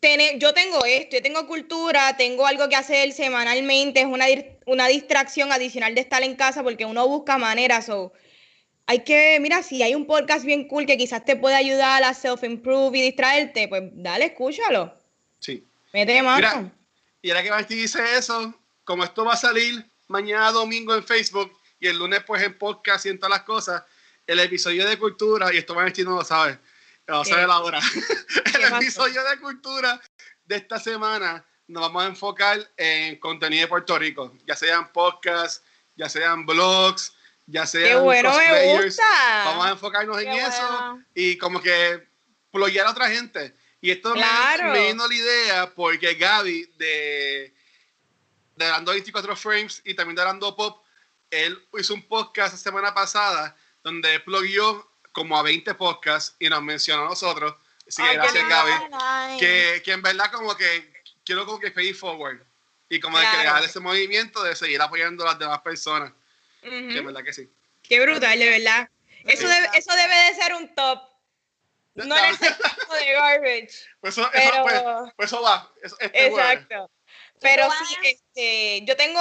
tener, 0.00 0.38
yo 0.38 0.52
tengo 0.54 0.84
esto, 0.84 1.16
yo 1.16 1.22
tengo 1.22 1.46
cultura, 1.46 2.16
tengo 2.16 2.46
algo 2.46 2.68
que 2.68 2.76
hacer 2.76 3.12
semanalmente, 3.12 4.00
es 4.00 4.06
una, 4.06 4.26
una 4.66 4.86
distracción 4.86 5.52
adicional 5.52 5.94
de 5.94 6.00
estar 6.00 6.22
en 6.22 6.36
casa 6.36 6.62
porque 6.62 6.84
uno 6.84 7.06
busca 7.06 7.38
maneras. 7.38 7.88
o 7.88 8.12
hay 8.86 9.04
que, 9.04 9.38
mira, 9.40 9.62
si 9.62 9.82
hay 9.82 9.94
un 9.94 10.06
podcast 10.06 10.44
bien 10.44 10.66
cool 10.66 10.86
que 10.86 10.96
quizás 10.96 11.24
te 11.24 11.36
puede 11.36 11.56
ayudar 11.56 12.02
a 12.02 12.14
self-improve 12.14 12.96
y 12.96 13.02
distraerte, 13.02 13.68
pues 13.68 13.82
dale, 13.92 14.26
escúchalo. 14.26 14.94
Sí. 15.40 15.62
Mete 15.92 16.22
mano. 16.22 16.38
Mira, 16.38 16.72
y 17.20 17.30
ahora 17.30 17.42
que 17.42 17.50
Martí 17.50 17.74
dice 17.74 18.00
eso, 18.16 18.54
como 18.84 19.04
esto 19.04 19.24
va 19.24 19.34
a 19.34 19.36
salir 19.36 19.84
mañana 20.06 20.50
domingo 20.52 20.94
en 20.94 21.04
Facebook 21.04 21.52
y 21.78 21.86
el 21.86 21.98
lunes 21.98 22.22
pues 22.26 22.42
en 22.42 22.56
podcast 22.56 23.04
y 23.04 23.10
en 23.10 23.18
todas 23.18 23.36
las 23.36 23.42
cosas, 23.42 23.82
el 24.26 24.40
episodio 24.40 24.88
de 24.88 24.98
cultura, 24.98 25.52
y 25.52 25.58
esto 25.58 25.74
Martí 25.74 26.02
no 26.02 26.16
lo 26.16 26.24
sabe, 26.24 26.58
lo 27.08 27.22
¿Qué? 27.22 27.30
sabe 27.30 27.46
la 27.46 27.60
hora, 27.60 27.80
el 28.54 28.72
episodio 28.74 29.24
de 29.24 29.38
cultura 29.38 30.00
de 30.44 30.56
esta 30.56 30.78
semana 30.78 31.44
nos 31.66 31.82
vamos 31.82 32.04
a 32.04 32.06
enfocar 32.06 32.58
en 32.76 33.16
contenido 33.18 33.62
de 33.62 33.68
Puerto 33.68 33.98
Rico, 33.98 34.32
ya 34.46 34.54
sean 34.56 34.92
podcasts, 34.92 35.62
ya 35.96 36.08
sean 36.08 36.46
blogs, 36.46 37.12
ya 37.46 37.66
sean 37.66 37.84
Qué 37.84 37.94
bueno, 37.96 38.32
me 38.36 38.76
gusta. 38.84 39.02
Vamos 39.44 39.66
a 39.66 39.70
enfocarnos 39.70 40.18
en 40.18 40.32
Qué 40.32 40.38
eso 40.40 40.68
bueno. 40.68 41.04
y 41.14 41.36
como 41.38 41.60
que 41.60 42.06
ployar 42.50 42.86
a 42.86 42.90
otra 42.90 43.08
gente. 43.10 43.54
Y 43.80 43.90
esto 43.90 44.10
me- 44.14 44.20
Claro. 44.20 44.72
me, 44.72 44.88
vino 44.88 45.06
la 45.06 45.14
idea 45.14 45.74
porque 45.74 46.14
Gaby 46.14 46.72
de, 46.78 47.54
de 48.56 48.64
Dando 48.66 48.92
24 48.92 49.36
Frames 49.36 49.80
y 49.84 49.94
también 49.94 50.16
de 50.16 50.24
Dando 50.24 50.54
Pop, 50.56 50.84
él 51.30 51.58
hizo 51.78 51.94
un 51.94 52.02
podcast 52.02 52.54
la 52.54 52.58
semana 52.58 52.94
pasada 52.94 53.54
donde 53.82 54.18
plugió 54.20 54.87
como 55.18 55.36
a 55.38 55.42
20 55.42 55.74
podcasts 55.74 56.34
y 56.38 56.48
nos 56.48 56.62
mencionó 56.62 57.02
a 57.06 57.08
nosotros. 57.10 57.54
Así 57.86 58.02
que 58.02 58.08
Ay, 58.08 58.16
gracias. 58.16 58.48
Gaby. 58.48 59.38
Que, 59.38 59.82
que 59.84 59.92
en 59.92 60.02
verdad 60.02 60.30
como 60.32 60.56
que 60.56 60.92
quiero 61.24 61.44
como 61.46 61.58
que 61.58 61.70
pay 61.70 61.92
forward. 61.92 62.40
Y 62.88 63.00
como 63.00 63.18
de 63.18 63.24
Claro. 63.24 63.38
crear 63.40 63.64
ese 63.64 63.80
movimiento 63.80 64.42
de 64.42 64.56
seguir 64.56 64.80
apoyando 64.80 65.24
a 65.24 65.28
las 65.28 65.38
demás 65.38 65.60
personas. 65.60 66.10
Ujú. 66.62 66.70
Que 66.70 66.98
en 66.98 67.06
verdad 67.06 67.22
que 67.22 67.32
sí. 67.32 67.50
Qué 67.82 68.00
brutal, 68.00 68.38
de 68.38 68.48
verdad. 68.50 68.88
Eso, 69.24 69.42
Sí. 69.42 69.48
debe, 69.54 69.68
eso 69.74 69.94
debe 69.94 70.14
de 70.14 70.34
ser 70.34 70.54
un 70.54 70.74
top. 70.74 71.02
No 71.94 72.16
en 72.16 72.24
el 72.26 72.36
sentido 72.38 72.94
de 72.98 73.12
garbage. 73.12 73.70
Pues 74.00 74.16
eso, 74.16 74.30
eso, 74.32 74.50
Pero- 74.52 74.62
pues, 74.62 74.82
pues 75.16 75.32
eso 75.32 75.42
va. 75.42 75.70
Eso, 75.82 75.96
este. 76.00 76.26
Exacto. 76.28 76.90
Pero 77.40 77.68
sí, 77.86 77.96
este, 78.04 78.84
yo 78.84 78.96
tengo 78.96 79.20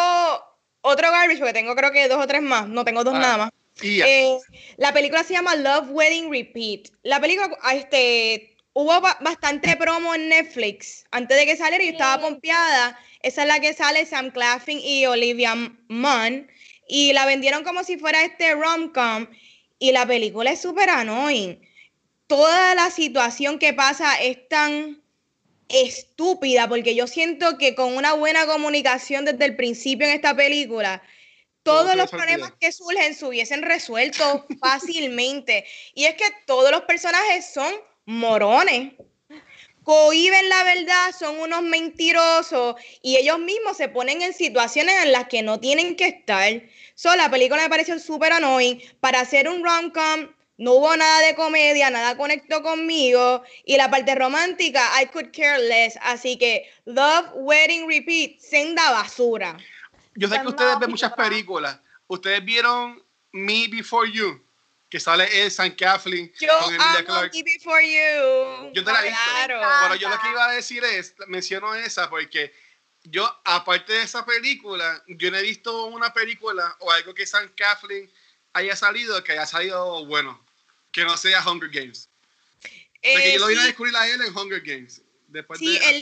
otro 0.81 1.11
garbage, 1.11 1.39
porque 1.39 1.53
tengo 1.53 1.75
creo 1.75 1.91
que 1.91 2.07
dos 2.07 2.23
o 2.23 2.27
tres 2.27 2.41
más. 2.41 2.67
No 2.67 2.85
tengo 2.85 3.03
dos 3.03 3.15
Ah, 3.15 3.19
nada 3.19 3.37
más. 3.37 3.51
Y 3.81 3.97
ya. 3.97 4.07
Eh, 4.07 4.37
la 4.77 4.93
película 4.93 5.23
se 5.23 5.33
llama 5.33 5.55
Love 5.55 5.89
Wedding 5.91 6.31
Repeat. 6.31 6.89
La 7.03 7.19
película, 7.19 7.55
este, 7.73 8.55
hubo 8.73 8.99
ba- 9.01 9.17
bastante 9.21 9.75
promo 9.75 10.15
en 10.15 10.29
Netflix 10.29 11.05
antes 11.11 11.37
de 11.37 11.45
que 11.45 11.55
saliera 11.57 11.83
y 11.83 11.89
estaba 11.89 12.21
pompeada. 12.21 12.99
Esa 13.21 13.41
es 13.43 13.47
la 13.47 13.59
que 13.59 13.73
sale 13.73 14.05
Sam 14.05 14.31
Claflin 14.31 14.79
y 14.79 15.05
Olivia 15.05 15.55
Munn. 15.87 16.47
Y 16.87 17.13
la 17.13 17.25
vendieron 17.25 17.63
como 17.63 17.83
si 17.83 17.97
fuera 17.97 18.23
este 18.23 18.53
rom-com. 18.55 19.27
Y 19.79 19.91
la 19.91 20.05
película 20.05 20.51
es 20.51 20.61
súper 20.61 20.89
annoying. 20.89 21.59
Toda 22.27 22.75
la 22.75 22.89
situación 22.89 23.59
que 23.59 23.73
pasa 23.73 24.19
es 24.21 24.47
tan 24.49 25.01
estúpida 25.69 26.67
porque 26.69 26.95
yo 26.95 27.07
siento 27.07 27.57
que 27.57 27.75
con 27.75 27.95
una 27.95 28.13
buena 28.13 28.45
comunicación 28.45 29.25
desde 29.25 29.45
el 29.45 29.55
principio 29.55 30.07
en 30.07 30.13
esta 30.13 30.35
película, 30.35 31.01
todos 31.67 31.95
los 31.97 32.09
problemas 32.09 32.53
que 32.59 32.71
surgen 32.71 33.13
se 33.13 33.25
hubiesen 33.25 33.61
resuelto 33.61 34.45
fácilmente. 34.61 35.65
Y 35.93 36.05
es 36.05 36.15
que 36.15 36.25
todos 36.45 36.71
los 36.71 36.83
personajes 36.83 37.45
son 37.53 37.73
morones. 38.05 38.93
Cohiben 39.83 40.49
la 40.49 40.63
verdad, 40.63 41.15
son 41.17 41.39
unos 41.39 41.61
mentirosos 41.63 42.75
y 43.01 43.17
ellos 43.17 43.39
mismos 43.39 43.77
se 43.77 43.87
ponen 43.89 44.21
en 44.21 44.33
situaciones 44.33 44.95
en 45.03 45.11
las 45.11 45.27
que 45.27 45.43
no 45.43 45.59
tienen 45.59 45.95
que 45.95 46.07
estar. 46.07 46.61
So, 46.95 47.15
la 47.15 47.29
película 47.29 47.63
me 47.63 47.69
pareció 47.69 47.99
súper 47.99 48.33
annoying. 48.33 48.81
Para 48.99 49.21
hacer 49.21 49.47
un 49.47 49.63
rom-com, 49.63 50.29
no 50.57 50.73
hubo 50.73 50.95
nada 50.95 51.19
de 51.27 51.35
comedia, 51.35 51.89
nada 51.89 52.17
conectó 52.17 52.63
conmigo. 52.63 53.43
Y 53.65 53.77
la 53.77 53.89
parte 53.89 54.15
romántica, 54.15 54.89
I 55.01 55.05
could 55.05 55.31
care 55.31 55.59
less. 55.59 55.97
Así 56.01 56.37
que, 56.37 56.69
Love, 56.85 57.27
Wedding, 57.35 57.87
Repeat, 57.87 58.39
senda 58.39 58.91
basura. 58.91 59.57
Yo 60.17 60.27
sé 60.27 60.41
que 60.41 60.47
ustedes 60.47 60.79
ven 60.79 60.89
muchas 60.89 61.13
películas. 61.13 61.79
Ustedes 62.07 62.43
vieron 62.43 63.03
Me 63.31 63.67
Before 63.67 64.11
You, 64.11 64.43
que 64.89 64.99
sale 64.99 65.43
el 65.43 65.51
San 65.51 65.71
Kathleen 65.71 66.31
Yo 66.39 66.49
con 66.59 66.73
Emilia 66.73 67.05
Clarke. 67.05 67.33
Me 67.35 67.43
Before 67.43 67.83
You. 67.85 68.71
Yo 68.73 68.83
te 68.83 68.91
la 68.91 69.01
he 69.05 69.09
visto. 69.09 69.21
Pero 69.81 69.95
yo 69.95 70.09
lo 70.09 70.19
que 70.19 70.29
iba 70.29 70.47
a 70.49 70.51
decir 70.53 70.83
es, 70.83 71.13
menciono 71.27 71.75
esa 71.75 72.09
porque 72.09 72.53
yo, 73.03 73.25
aparte 73.45 73.93
de 73.93 74.01
esa 74.01 74.25
película, 74.25 75.03
yo 75.07 75.29
no 75.31 75.37
he 75.37 75.41
visto 75.43 75.85
una 75.85 76.11
película 76.13 76.75
o 76.79 76.91
algo 76.91 77.13
que 77.13 77.25
San 77.25 77.47
Kathleen 77.49 78.11
haya 78.53 78.75
salido 78.75 79.23
que 79.23 79.33
haya 79.33 79.45
salido 79.45 80.05
bueno, 80.05 80.43
que 80.91 81.05
no 81.05 81.15
sea 81.15 81.47
Hunger 81.47 81.69
Games. 81.69 82.09
Porque 82.61 83.29
Eh, 83.29 83.33
yo 83.35 83.39
lo 83.41 83.47
vine 83.47 83.59
a 83.59 83.63
sí, 83.63 83.67
descubrir 83.69 83.95
a 83.95 84.07
él 84.07 84.21
en 84.21 84.35
Hunger 84.35 84.61
Games. 84.61 85.01
Después 85.27 85.59
Sí, 85.59 85.77
de 85.77 85.89
él- 85.99 86.01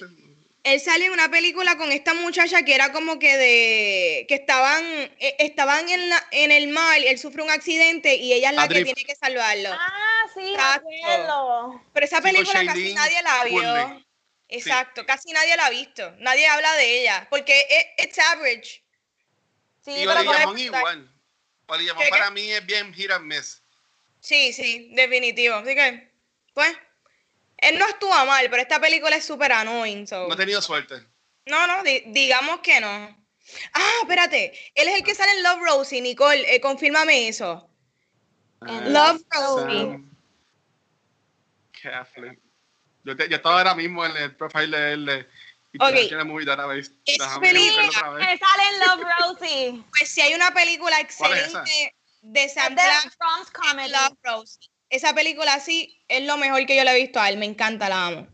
él 0.65 0.79
sale 0.81 1.05
en 1.05 1.11
una 1.13 1.29
película 1.29 1.77
con 1.77 1.91
esta 1.91 2.13
muchacha 2.13 2.63
que 2.63 2.75
era 2.75 2.91
como 2.91 3.17
que 3.19 3.37
de 3.37 4.25
que 4.27 4.35
estaban 4.35 4.83
eh, 5.19 5.35
estaban 5.39 5.87
en, 5.89 6.09
la- 6.09 6.27
en 6.31 6.51
el 6.51 6.67
mar, 6.67 6.99
él 7.05 7.17
sufre 7.17 7.41
un 7.43 7.49
accidente 7.51 8.15
y 8.15 8.33
ella 8.33 8.49
es 8.49 8.55
la 8.55 8.67
que 8.67 8.83
tiene 8.83 9.05
que 9.05 9.15
salvarlo. 9.15 9.69
Ah, 9.71 10.23
sí, 10.33 10.49
Exacto. 10.53 11.83
Pero 11.93 12.05
esa 12.05 12.17
Sí, 12.17 12.23
película 12.23 12.65
casi 12.65 12.93
nadie 12.93 13.21
la 13.21 13.43
vio. 13.45 13.55
Woodley. 13.55 14.05
Exacto, 14.47 15.05
casi 15.05 15.31
nadie 15.31 15.55
la 15.55 15.67
ha 15.67 15.69
visto. 15.69 16.11
Nadie 16.19 16.47
habla 16.47 16.73
de 16.75 17.01
ella 17.01 17.27
porque 17.29 17.65
es 17.69 18.05
it's 18.05 18.19
average. 18.19 18.83
Sí, 19.83 19.91
y 19.91 20.05
pero 20.05 20.21
igual. 20.21 20.45
Olivia 21.67 21.93
Munn 21.93 22.03
¿Qué, 22.03 22.09
para 22.09 22.29
mí 22.31 22.51
es 22.51 22.65
bien 22.65 22.93
hit 22.93 23.11
and 23.11 23.25
miss. 23.25 23.61
Sí, 24.19 24.53
sí, 24.53 24.89
definitivo. 24.93 25.55
Así 25.55 25.75
que, 25.75 26.11
pues, 26.53 26.75
él 27.69 27.79
no 27.79 27.85
actúa 27.85 28.25
mal, 28.25 28.49
pero 28.49 28.61
esta 28.61 28.79
película 28.79 29.15
es 29.15 29.25
súper 29.25 29.51
annoying. 29.51 30.07
so- 30.07 30.27
No 30.27 30.33
he 30.33 30.37
tenido 30.37 30.61
suerte. 30.61 30.95
No, 31.47 31.67
no, 31.67 31.83
di- 31.83 32.03
digamos 32.07 32.59
que 32.61 32.79
no. 32.79 33.25
Ah, 33.73 33.91
espérate. 34.01 34.51
Él 34.73 34.87
es 34.87 34.95
el 34.95 35.03
que 35.03 35.13
sale 35.15 35.31
en 35.33 35.43
Love 35.43 35.59
Rosie, 35.65 36.01
Nicole. 36.01 36.55
eh, 36.55 36.59
confírmame 36.59 37.27
eso. 37.27 37.69
En 38.67 38.91
Love 38.93 39.21
Rosie. 39.29 39.79
Sam 39.81 40.17
Catholic. 41.81 42.39
Yo, 43.03 43.15
te- 43.15 43.29
yo 43.29 43.35
estaba 43.35 43.59
ahora 43.59 43.75
mismo 43.75 44.03
en 44.05 44.17
el 44.17 44.35
profile 44.35 44.77
de 44.77 44.93
él. 44.93 45.05
de 45.05 45.27
Ok. 45.77 45.89
International 45.89 46.25
Movie 46.25 46.45
Database. 46.45 46.91
Esa 47.05 47.23
Déjame 47.25 47.47
película-. 47.51 48.17
Que 48.17 48.37
sale 48.37 48.63
en 48.71 48.79
Love 48.79 49.07
Rosie. 49.19 49.83
Pues 49.97 50.09
si 50.09 50.21
hay 50.21 50.33
una 50.33 50.51
película 50.53 50.97
¿Cuál 51.17 51.33
es 51.33 51.47
esa? 51.47 51.59
excelente 51.61 51.95
de 52.21 52.43
Es 52.45 52.53
Sam 52.53 52.75
de 52.75 52.81
Comedy. 53.53 53.91
Love 53.91 54.17
Rosie. 54.23 54.69
Esa 54.95 55.13
película 55.13 55.59
sí 55.59 56.01
es 56.07 56.23
lo 56.25 56.37
mejor 56.37 56.65
que 56.65 56.75
yo 56.75 56.83
le 56.83 56.91
he 56.91 57.01
visto 57.01 57.19
a 57.19 57.29
él. 57.29 57.37
Me 57.37 57.45
encanta, 57.45 57.89
la 57.89 58.07
amo. 58.07 58.27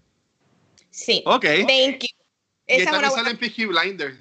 Sí. 0.89 1.23
Ok. 1.25 1.43
Thank 1.43 2.01
you. 2.01 2.07
Y 2.67 2.73
Esa 2.73 2.83
es 2.83 2.85
también 2.85 2.95
una 2.99 3.09
sale 3.09 3.11
buena. 3.23 3.29
en 3.31 3.37
Peaky 3.37 3.65
Blinders. 3.65 4.17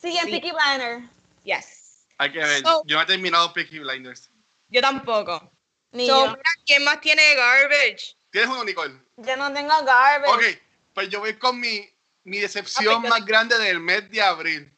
Sí, 0.00 0.16
en 0.18 0.24
Sí. 0.26 0.30
Peaky 0.32 0.50
Blinders. 0.52 1.10
Yes. 1.44 2.06
Hay 2.18 2.32
que 2.32 2.38
ver. 2.38 2.62
So- 2.62 2.82
yo 2.86 2.96
no 2.96 3.02
he 3.02 3.06
terminado 3.06 3.52
Peaky 3.52 3.78
Blinders. 3.78 4.30
Yo 4.68 4.80
tampoco. 4.80 5.52
Ni 5.92 6.06
So, 6.06 6.24
yo. 6.26 6.30
mira, 6.32 6.50
¿quién 6.66 6.84
más 6.84 7.00
tiene 7.00 7.22
garbage? 7.34 8.14
¿Tienes 8.30 8.50
uno, 8.50 8.64
Nicole? 8.64 8.94
Yo 9.16 9.36
no 9.36 9.52
tengo 9.52 9.72
garbage. 9.84 10.32
Ok, 10.54 10.58
pues 10.94 11.08
yo 11.08 11.20
voy 11.20 11.34
con 11.38 11.58
mi, 11.58 11.88
mi 12.24 12.38
decepción 12.38 13.06
Ah, 13.06 13.08
más 13.08 13.24
grande 13.24 13.56
del 13.58 13.80
mes 13.80 14.10
de 14.10 14.20
abril. 14.20 14.70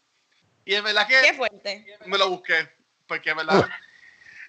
Y 0.65 0.75
es 0.75 0.83
verdad 0.83 1.09
Qué 1.09 1.21
que 1.23 1.35
fuerte. 1.35 1.99
me 2.07 2.17
lo 2.19 2.29
busqué, 2.29 2.69
porque 3.07 3.31
es 3.31 3.37
verdad. 3.37 3.69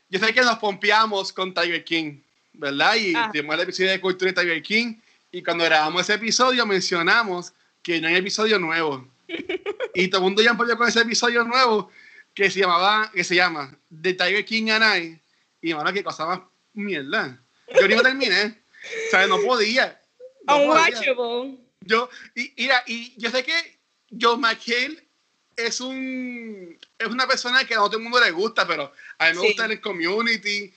Yo 0.10 0.20
sé 0.20 0.34
que 0.34 0.42
nos 0.42 0.60
pompeamos 0.60 1.32
con 1.34 1.54
Tiger 1.54 1.84
King, 1.84 2.22
¿verdad? 2.54 2.96
Y 2.96 3.14
Ah. 3.16 3.30
tuvimos 3.32 3.56
el 3.56 3.62
episodio 3.62 3.92
de 3.92 4.02
Cultura 4.02 4.32
de 4.32 4.42
Tiger 4.42 4.62
King. 4.62 4.96
Y 5.32 5.42
cuando 5.44 5.64
grabamos 5.66 6.02
ese 6.02 6.14
episodio 6.16 6.66
mencionamos 6.66 7.54
que 7.82 8.00
no 8.02 8.08
hay 8.08 8.16
episodio 8.16 8.60
nuevo. 8.60 9.08
y 9.96 10.08
todo 10.10 10.20
el 10.22 10.24
mundo 10.24 10.42
ya 10.42 10.52
empezó 10.52 10.78
con 10.78 10.88
ese 10.88 11.02
episodio 11.02 11.44
nuevo 11.44 11.90
que 12.34 12.50
se 12.50 12.60
llamaba, 12.60 13.10
que 13.14 13.24
se 13.24 13.36
llama 13.36 13.76
The 14.02 14.14
Tiger 14.14 14.46
King 14.46 14.70
and 14.70 14.84
I. 15.04 15.20
Y 15.62 15.74
mano, 15.74 15.92
qué 15.94 16.04
cosa 16.04 16.26
más 16.26 16.40
mierda. 16.74 17.40
Yo 17.80 17.88
ni 17.88 17.96
lo 17.96 18.02
terminé. 18.02 18.60
O 19.08 19.10
sea, 19.12 19.28
no 19.28 19.40
podía. 19.42 20.00
No. 20.48 20.58
Unwatchable. 20.64 21.58
Yo, 21.82 22.10
y, 22.36 22.54
mira, 22.58 22.84
y 22.88 23.14
yo 23.18 23.30
sé 23.32 23.44
que 23.44 23.80
Joe 24.20 24.38
McHale 24.38 25.08
es 25.56 25.80
un 25.82 26.78
es 26.98 27.08
una 27.08 27.28
persona 27.28 27.64
que 27.66 27.74
a 27.74 27.78
todo 27.78 27.98
el 27.98 28.04
mundo 28.04 28.20
le 28.20 28.32
gusta, 28.32 28.68
pero 28.68 28.92
a 29.18 29.30
mí 29.30 29.36
me 29.36 29.42
Sí. 29.42 29.48
gusta 29.48 29.66
el 29.66 29.80
community. 29.82 30.74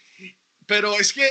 Pero 0.67 0.95
es 0.99 1.13
que 1.13 1.27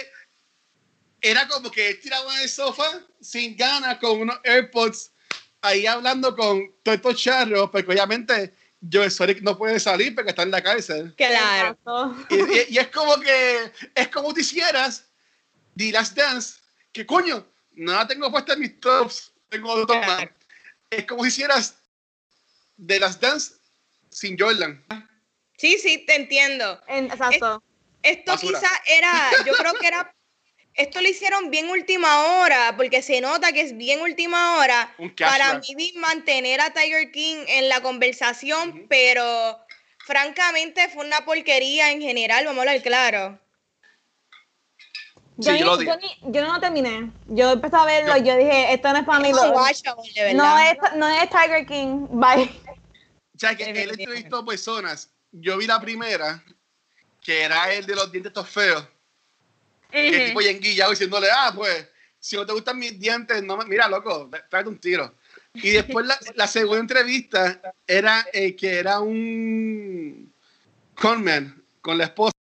era 1.23 1.47
como 1.47 1.71
que 1.71 1.87
él 1.89 1.99
tiraba 2.01 2.35
en 2.35 2.41
el 2.43 2.49
sofá 2.49 3.01
sin 3.21 3.55
ganas 3.55 3.97
con 3.97 4.19
unos 4.21 4.37
AirPods 4.43 5.11
ahí 5.61 5.85
hablando 5.87 6.35
con 6.35 6.75
todos 6.83 6.97
estos 6.97 7.21
charros, 7.23 7.69
porque 7.71 7.89
obviamente 7.91 8.53
Joe 8.91 9.09
Sonic 9.09 9.41
no 9.41 9.57
puede 9.57 9.79
salir 9.79 10.13
porque 10.13 10.31
está 10.31 10.43
en 10.43 10.51
la 10.51 10.61
cárcel. 10.61 11.13
Claro. 11.15 11.77
Y, 12.29 12.35
y- 12.35 12.65
y 12.71 12.77
es 12.77 12.89
como 12.89 13.17
que 13.21 13.71
es 13.95 14.07
como 14.09 14.33
si 14.35 14.41
hicieras 14.41 15.05
The 15.77 15.91
Last 15.93 16.15
Dance, 16.17 16.59
que 16.91 17.05
coño, 17.05 17.47
no 17.71 17.93
la 17.93 18.05
tengo 18.05 18.29
puesta 18.29 18.53
en 18.53 18.59
mis 18.59 18.79
tops, 18.81 19.31
tengo 19.49 19.71
otro 19.71 19.95
más. 19.95 20.05
Claro. 20.17 20.31
Es 20.89 21.05
como 21.05 21.23
si 21.23 21.29
hicieras 21.29 21.75
The 22.85 22.99
Last 22.99 23.21
Dance 23.21 23.53
sin 24.09 24.37
Jordan. 24.37 24.83
Sí, 25.57 25.77
sí, 25.79 25.99
te 26.05 26.15
entiendo. 26.15 26.81
En- 26.87 27.05
exacto. 27.05 27.63
Esto 28.01 28.33
Basura. 28.33 28.59
quizá 28.59 28.71
era, 28.85 29.31
yo 29.45 29.53
creo 29.53 29.73
que 29.75 29.87
era, 29.87 30.13
esto 30.75 31.01
lo 31.01 31.07
hicieron 31.07 31.49
bien 31.51 31.69
última 31.69 32.23
hora, 32.41 32.73
porque 32.75 33.01
se 33.01 33.21
nota 33.21 33.51
que 33.51 33.61
es 33.61 33.77
bien 33.77 34.01
última 34.01 34.57
hora 34.57 34.93
para 35.19 35.59
mí 35.75 35.93
mantener 35.95 36.61
a 36.61 36.71
Tiger 36.71 37.11
King 37.11 37.45
en 37.47 37.69
la 37.69 37.81
conversación, 37.81 38.85
pero 38.89 39.59
francamente 40.05 40.89
fue 40.89 41.05
una 41.05 41.23
porquería 41.25 41.91
en 41.91 42.01
general, 42.01 42.45
vamos 42.45 42.59
a 42.59 42.61
hablar 42.69 42.81
claro. 42.81 43.39
Sí, 45.39 45.49
yo, 45.49 45.55
yo 45.55 45.65
lo 45.65 45.77
ni- 45.77 45.85
digo. 45.85 45.93
yo, 45.93 45.99
ni- 45.99 46.33
yo 46.33 46.41
no 46.43 46.53
lo 46.53 46.59
terminé. 46.59 47.11
Yo 47.27 47.51
empecé 47.51 47.75
a 47.75 47.85
verlo 47.85 48.17
y 48.17 48.23
yo 48.23 48.37
dije, 48.37 48.73
esto 48.73 48.91
no 48.91 48.99
es 48.99 49.05
para 49.05 49.19
mí. 49.19 49.31
No, 49.31 50.59
es, 50.59 50.77
no 50.95 51.09
es 51.09 51.29
Tiger 51.29 51.65
King. 51.65 52.07
Bye. 52.11 52.61
O 53.35 53.39
sea, 53.39 53.55
que 53.55 53.63
él 53.71 53.89
entrevistó 53.89 54.45
personas. 54.45 55.09
Yo 55.31 55.57
vi 55.57 55.65
la 55.65 55.79
primera, 55.81 56.43
que 57.19 57.41
era 57.41 57.73
el 57.73 57.85
de 57.87 57.95
los 57.95 58.11
dientes 58.11 58.31
feos. 58.47 58.87
El 59.93 60.25
tipo 60.27 60.41
ya 60.41 60.49
enguillado 60.49 60.91
diciéndole, 60.91 61.27
ah, 61.31 61.51
pues, 61.55 61.87
si 62.19 62.35
no 62.35 62.45
te 62.45 62.53
gustan 62.53 62.79
mis 62.79 62.99
dientes, 62.99 63.43
no 63.43 63.57
me... 63.57 63.65
mira, 63.65 63.87
loco, 63.87 64.29
tráete 64.49 64.69
un 64.69 64.79
tiro. 64.79 65.13
Y 65.53 65.69
después 65.71 66.05
la, 66.05 66.17
la 66.35 66.47
segunda 66.47 66.79
entrevista 66.79 67.61
era 67.85 68.25
eh, 68.33 68.55
que 68.55 68.79
era 68.79 68.99
un 68.99 70.33
conman 70.95 71.63
con 71.81 71.97
la 71.97 72.05
esposa. 72.05 72.33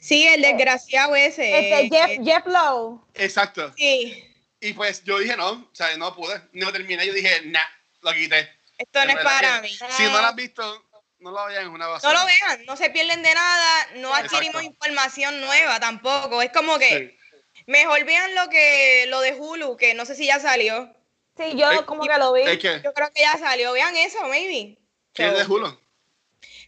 Sí, 0.00 0.26
el 0.26 0.42
desgraciado 0.42 1.14
ese. 1.14 1.58
Este, 1.58 1.80
eh, 1.80 1.88
Jeff, 1.90 2.10
eh, 2.10 2.20
Jeff 2.24 2.46
Lowe. 2.46 3.00
Exacto. 3.14 3.72
sí, 3.76 4.24
Y 4.60 4.72
pues 4.72 5.04
yo 5.04 5.18
dije, 5.18 5.36
no, 5.36 5.50
o 5.50 5.70
sea, 5.72 5.96
no 5.96 6.14
pude, 6.14 6.40
no 6.52 6.72
terminé. 6.72 7.06
Yo 7.06 7.12
dije, 7.12 7.42
nah, 7.46 7.60
lo 8.02 8.12
quité. 8.12 8.48
esto 8.78 9.04
no 9.04 9.10
es 9.10 9.18
para 9.18 9.60
que 9.60 9.68
mí. 9.68 9.78
Si 9.96 10.02
no 10.04 10.20
lo 10.20 10.26
has 10.26 10.36
visto, 10.36 10.87
no 11.20 11.30
lo 11.30 11.46
vean, 11.46 11.62
es 11.64 11.68
una 11.68 11.86
basura. 11.86 12.12
No 12.12 12.20
lo 12.20 12.26
vean, 12.26 12.64
no 12.66 12.76
se 12.76 12.90
pierden 12.90 13.22
de 13.22 13.34
nada, 13.34 13.86
no 13.96 14.08
Exacto. 14.10 14.36
adquirimos 14.36 14.62
información 14.62 15.40
nueva 15.40 15.80
tampoco. 15.80 16.42
Es 16.42 16.50
como 16.52 16.78
que 16.78 17.16
Sí. 17.54 17.62
mejor 17.66 18.04
vean 18.04 18.34
lo 18.34 18.48
que 18.48 19.06
lo 19.08 19.20
de 19.20 19.34
Hulu, 19.34 19.76
que 19.76 19.94
no 19.94 20.04
sé 20.06 20.14
si 20.14 20.26
ya 20.26 20.38
salió. 20.40 20.94
Sí, 21.36 21.56
yo 21.56 21.70
Eh, 21.72 21.84
como 21.86 22.02
que 22.02 22.18
lo 22.18 22.32
vi. 22.32 22.42
Es 22.42 22.58
Yo 22.82 22.92
creo 22.92 23.12
que 23.12 23.22
ya 23.22 23.36
salió. 23.38 23.72
Vean 23.72 23.96
eso, 23.96 24.18
maybe. 24.28 24.78
¿qué 25.12 25.28
es 25.28 25.34
de 25.34 25.44
Hulu? 25.44 25.78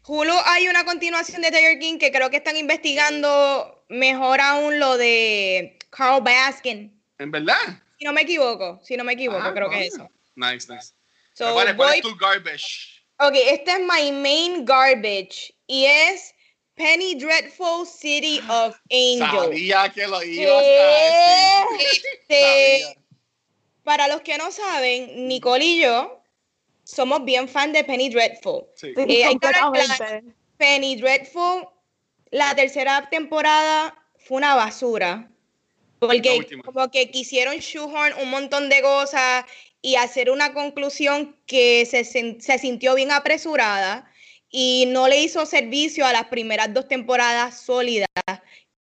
Hulu 0.07 0.35
hay 0.47 0.69
una 0.69 0.85
continuación 0.85 1.43
de 1.43 1.51
Tiger 1.51 1.79
King 1.79 1.99
que 1.99 2.11
creo 2.11 2.31
que 2.31 2.37
están 2.39 2.57
investigando 2.57 3.85
mejor 3.89 4.41
aún 4.41 4.79
lo 4.79 4.97
de 4.97 5.79
Carl 5.91 6.23
Baskin. 6.23 7.01
¿En 7.19 7.31
verdad? 7.31 7.59
Si 7.99 8.05
no 8.05 8.13
me 8.13 8.23
equivoco, 8.23 8.81
si 8.83 8.97
no 8.97 9.05
me 9.05 9.13
equivoco, 9.13 9.43
Ah, 9.45 9.53
creo 9.53 9.69
que 9.69 9.87
es 9.87 9.95
eso. 9.95 10.09
Nice, 10.35 10.73
nice. 10.73 10.95
So, 11.35 11.53
¿Cuál, 11.53 11.69
es, 11.69 11.75
cuál 11.75 11.95
es 11.95 12.03
voy- 12.03 12.13
tu 12.13 12.17
garbage? 12.17 13.00
Ok, 13.23 13.35
este 13.35 13.73
es 13.73 13.81
my 13.81 14.13
main 14.13 14.65
garbage 14.65 15.55
y 15.67 15.85
es 15.85 16.35
Penny 16.75 17.15
Dreadful 17.17 17.87
City 17.87 18.41
of 18.49 18.75
Angels. 18.91 19.45
Sabía 19.45 19.93
que 19.95 20.07
lo 20.07 20.23
ibas 20.23 20.57
a 20.57 21.75
decir. 21.75 22.01
Este, 22.31 22.97
para 23.85 24.09
los 24.09 24.23
que 24.23 24.39
no 24.39 24.51
saben, 24.51 25.29
Nicole 25.29 25.65
y 25.65 25.81
yo 25.83 26.23
somos 26.85 27.25
bien 27.25 27.49
fan 27.49 27.73
de 27.73 27.85
Penny 27.85 28.09
Dreadful. 28.09 28.65
Sí. 28.75 28.95
Sí, 28.97 29.05
Eh, 29.07 29.25
hay 29.25 29.39
que. 29.39 30.35
Penny 30.57 30.97
Dreadful, 30.97 31.69
la 32.31 32.55
tercera 32.55 33.09
temporada 33.11 33.95
fue 34.17 34.39
una 34.39 34.55
basura. 34.55 35.31
Porque 35.99 36.47
como 36.65 36.91
que 36.91 37.11
quisieron 37.11 37.57
shoehorn 37.57 38.15
un 38.23 38.31
montón 38.31 38.71
de 38.71 38.81
cosas 38.81 39.45
y 39.83 39.97
hacer 39.97 40.31
una 40.31 40.53
conclusión 40.53 41.37
que 41.47 41.87
se, 41.87 42.05
se 42.05 42.59
sintió 42.59 42.95
bien 42.95 43.13
apresurada 43.13 44.11
y 44.51 44.87
no 44.89 45.09
le 45.09 45.23
hizo 45.23 45.47
servicio 45.47 46.05
a 46.05 46.13
las 46.13 46.25
primeras 46.25 46.75
dos 46.75 46.89
temporadas 46.89 47.61
sólidas 47.61 48.09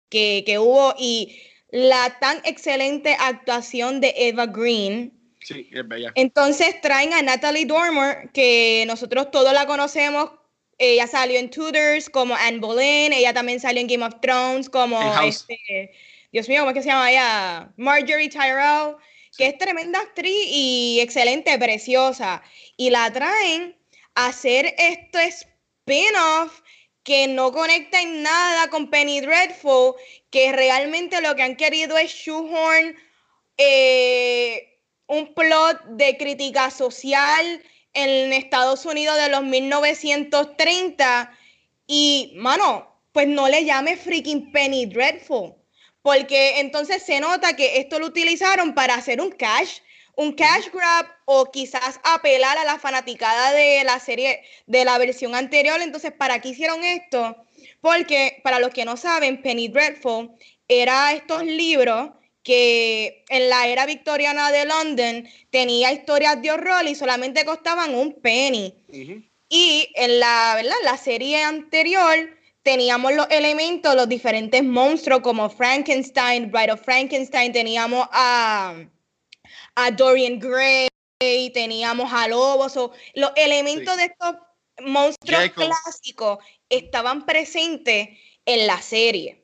que, 0.08 0.42
que 0.44 0.58
hubo 0.58 0.94
y 0.98 1.40
la 1.70 2.18
tan 2.18 2.38
excelente 2.44 3.16
actuación 3.18 4.00
de 4.00 4.12
Eva 4.16 4.46
Green. 4.46 5.12
Sí, 5.40 5.68
es 5.72 5.88
bella. 5.88 6.12
Entonces 6.16 6.80
traen 6.80 7.14
a 7.14 7.22
Natalie 7.22 7.64
Dormer, 7.64 8.30
que 8.32 8.84
nosotros 8.86 9.30
todos 9.30 9.52
la 9.52 9.66
conocemos. 9.66 10.32
Ella 10.76 11.06
salió 11.06 11.38
en 11.38 11.50
Tudors 11.50 12.10
como 12.10 12.34
Anne 12.34 12.58
Boleyn, 12.58 13.12
ella 13.12 13.32
también 13.32 13.60
salió 13.60 13.80
en 13.80 13.86
Game 13.86 14.04
of 14.04 14.14
Thrones 14.20 14.68
como 14.68 14.98
este, 15.22 15.92
Dios 16.32 16.48
mío, 16.48 16.60
¿cómo 16.60 16.70
es 16.70 16.74
que 16.74 16.82
se 16.82 16.88
llama 16.88 17.10
ella? 17.10 17.70
Marjorie 17.76 18.30
Tyrell, 18.30 18.96
que 19.40 19.46
es 19.46 19.56
tremenda 19.56 19.98
actriz 20.00 20.46
y 20.48 21.00
excelente, 21.00 21.58
preciosa. 21.58 22.42
Y 22.76 22.90
la 22.90 23.10
traen 23.10 23.74
a 24.14 24.26
hacer 24.26 24.74
este 24.76 25.28
spin-off 25.28 26.60
que 27.02 27.26
no 27.26 27.50
conecta 27.50 28.02
en 28.02 28.22
nada 28.22 28.68
con 28.68 28.90
Penny 28.90 29.22
Dreadful, 29.22 29.94
que 30.28 30.52
realmente 30.52 31.22
lo 31.22 31.34
que 31.34 31.42
han 31.42 31.56
querido 31.56 31.96
es 31.96 32.12
shoehorn 32.12 32.94
eh, 33.56 34.78
un 35.06 35.32
plot 35.32 35.84
de 35.86 36.18
crítica 36.18 36.70
social 36.70 37.62
en 37.94 38.34
Estados 38.34 38.84
Unidos 38.84 39.16
de 39.16 39.30
los 39.30 39.42
1930 39.42 41.32
y, 41.86 42.34
mano, 42.36 42.94
pues 43.12 43.26
no 43.26 43.48
le 43.48 43.64
llame 43.64 43.96
freaking 43.96 44.52
Penny 44.52 44.84
Dreadful, 44.84 45.54
porque 46.02 46.60
entonces 46.60 47.02
se 47.02 47.20
nota 47.20 47.56
que 47.56 47.78
esto 47.78 47.98
lo 47.98 48.06
utilizaron 48.06 48.74
para 48.74 48.94
hacer 48.94 49.20
un 49.20 49.30
cash 49.30 49.80
un 50.20 50.32
cash 50.32 50.68
grab 50.72 51.06
o 51.24 51.50
quizás 51.50 51.98
apelar 52.02 52.58
a 52.58 52.64
la 52.64 52.78
fanaticada 52.78 53.52
de 53.52 53.84
la 53.84 53.98
serie, 53.98 54.42
de 54.66 54.84
la 54.84 54.98
versión 54.98 55.34
anterior. 55.34 55.80
Entonces, 55.80 56.12
¿para 56.12 56.40
qué 56.40 56.50
hicieron 56.50 56.84
esto? 56.84 57.36
Porque, 57.80 58.40
para 58.44 58.58
los 58.58 58.70
que 58.70 58.84
no 58.84 58.98
saben, 58.98 59.40
Penny 59.40 59.68
Dreadful 59.68 60.30
era 60.68 61.14
estos 61.14 61.44
libros 61.44 62.10
que 62.42 63.24
en 63.28 63.48
la 63.48 63.66
era 63.68 63.86
victoriana 63.86 64.50
de 64.52 64.66
London 64.66 65.28
tenía 65.50 65.92
historias 65.92 66.40
de 66.42 66.50
horror 66.50 66.86
y 66.86 66.94
solamente 66.94 67.44
costaban 67.46 67.94
un 67.94 68.20
penny. 68.20 68.74
Y 69.48 69.88
en 69.94 70.20
la, 70.20 70.52
¿verdad? 70.56 70.76
la 70.84 70.98
serie 70.98 71.42
anterior 71.42 72.39
teníamos 72.62 73.14
los 73.14 73.26
elementos, 73.30 73.94
los 73.94 74.08
diferentes 74.08 74.62
monstruos 74.62 75.20
como 75.20 75.50
Frankenstein, 75.50 76.50
Bride 76.50 76.72
of 76.72 76.82
Frankenstein, 76.82 77.52
teníamos 77.52 78.08
a, 78.12 78.74
a 79.74 79.90
Dorian 79.90 80.38
Gray, 80.38 80.88
teníamos 81.52 82.12
a 82.12 82.28
Lobos, 82.28 82.74
los 83.14 83.32
elementos 83.36 83.96
de 83.96 84.04
estos 84.04 84.36
monstruos 84.82 85.50
clásicos 85.50 86.38
estaban 86.68 87.26
presentes 87.26 88.08
en 88.46 88.66
la 88.66 88.80
serie. 88.80 89.39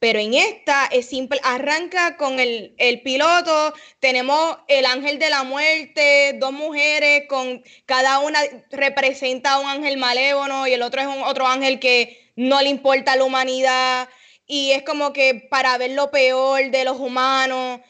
Pero 0.00 0.20
en 0.20 0.34
esta 0.34 0.86
es 0.86 1.08
simple, 1.08 1.40
arranca 1.42 2.16
con 2.16 2.38
el, 2.38 3.00
piloto, 3.02 3.74
tenemos 3.98 4.58
el 4.68 4.86
ángel 4.86 5.18
de 5.18 5.28
la 5.28 5.42
muerte, 5.42 6.36
dos 6.38 6.52
mujeres 6.52 7.24
con 7.28 7.64
cada 7.84 8.20
una 8.20 8.38
representa 8.70 9.54
a 9.54 9.58
un 9.58 9.66
ángel 9.68 9.96
malévolo 9.96 10.68
y 10.68 10.72
el 10.74 10.82
otro 10.82 11.00
es 11.00 11.08
un 11.08 11.24
otro 11.24 11.48
ángel 11.48 11.80
que 11.80 12.30
no 12.36 12.62
le 12.62 12.68
importa 12.68 13.12
a 13.12 13.16
la 13.16 13.24
humanidad 13.24 14.08
y 14.46 14.70
es 14.70 14.84
como 14.84 15.12
que 15.12 15.46
para 15.50 15.76
ver 15.78 15.90
lo 15.90 16.12
peor 16.12 16.70
de 16.70 16.84
los 16.84 16.98
humanos. 17.00 17.80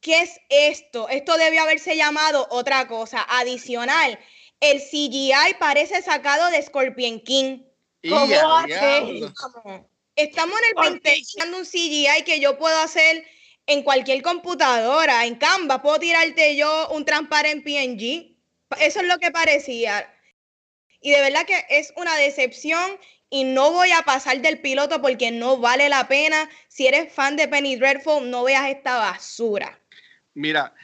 ¿Qué 0.00 0.22
es 0.22 0.40
esto? 0.48 1.08
Esto 1.10 1.36
debe 1.36 1.58
haberse 1.58 1.96
llamado 1.96 2.46
otra 2.50 2.88
cosa 2.88 3.26
adicional. 3.28 4.18
El 4.60 4.80
CGI 4.80 5.56
parece 5.58 6.00
sacado 6.00 6.48
de 6.50 6.62
Scorpion 6.62 7.20
King. 7.20 7.62
¿Cómo 8.08 8.26
Estamos 10.18 10.58
en 10.58 10.66
el 10.66 11.00
20 11.00 11.22
usando 11.22 11.58
un 11.58 11.64
CGI 11.64 12.24
que 12.26 12.40
yo 12.40 12.58
puedo 12.58 12.76
hacer 12.80 13.24
en 13.66 13.84
cualquier 13.84 14.20
computadora, 14.20 15.24
en 15.24 15.36
Canva, 15.36 15.80
puedo 15.80 16.00
tirarte 16.00 16.56
yo 16.56 16.88
un 16.88 17.04
transparent 17.04 17.62
PNG. 17.62 18.34
Eso 18.80 19.00
es 19.00 19.06
lo 19.06 19.18
que 19.18 19.30
parecía. 19.30 20.12
Y 21.00 21.12
de 21.12 21.20
verdad 21.20 21.46
que 21.46 21.64
es 21.70 21.92
una 21.94 22.16
decepción 22.16 22.98
y 23.30 23.44
no 23.44 23.70
voy 23.70 23.92
a 23.92 24.02
pasar 24.02 24.40
del 24.40 24.60
piloto 24.60 25.00
porque 25.00 25.30
no 25.30 25.58
vale 25.58 25.88
la 25.88 26.08
pena. 26.08 26.50
Si 26.66 26.88
eres 26.88 27.12
fan 27.12 27.36
de 27.36 27.46
Penny 27.46 27.76
Dreadful, 27.76 28.28
no 28.28 28.42
veas 28.42 28.68
esta 28.68 28.98
basura. 28.98 29.78
Mira, 30.34 30.74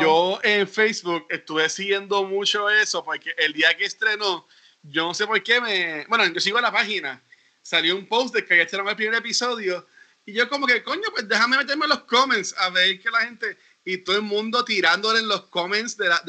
yo 0.00 0.40
en 0.42 0.66
Facebook 0.66 1.24
estuve 1.30 1.68
siguiendo 1.68 2.24
mucho 2.24 2.68
eso 2.68 3.04
porque 3.04 3.32
el 3.38 3.52
día 3.52 3.76
que 3.76 3.84
estrenó, 3.84 4.48
yo 4.82 5.04
no 5.04 5.14
sé 5.14 5.24
por 5.24 5.40
qué 5.40 5.60
me. 5.60 6.04
Bueno, 6.06 6.26
yo 6.26 6.40
sigo 6.40 6.60
la 6.60 6.72
página 6.72 7.22
salió 7.62 7.96
un 7.96 8.06
post 8.06 8.34
de 8.34 8.44
que 8.44 8.60
este 8.60 8.76
era 8.76 8.88
el 8.88 8.96
primer 8.96 9.14
episodio. 9.14 9.86
Y 10.26 10.32
yo 10.32 10.48
como 10.48 10.66
que, 10.66 10.82
coño, 10.82 11.02
pues 11.12 11.28
déjame 11.28 11.56
meterme 11.56 11.84
en 11.84 11.90
los 11.90 12.04
comments 12.04 12.54
a 12.58 12.70
ver 12.70 13.00
que 13.00 13.10
la 13.10 13.22
gente... 13.22 13.56
Y 13.84 13.98
todo 13.98 14.16
el 14.16 14.22
mundo 14.22 14.64
tirándole 14.64 15.18
en 15.18 15.28
los 15.28 15.42
comments 15.44 15.96
de 15.96 16.08
la... 16.08 16.22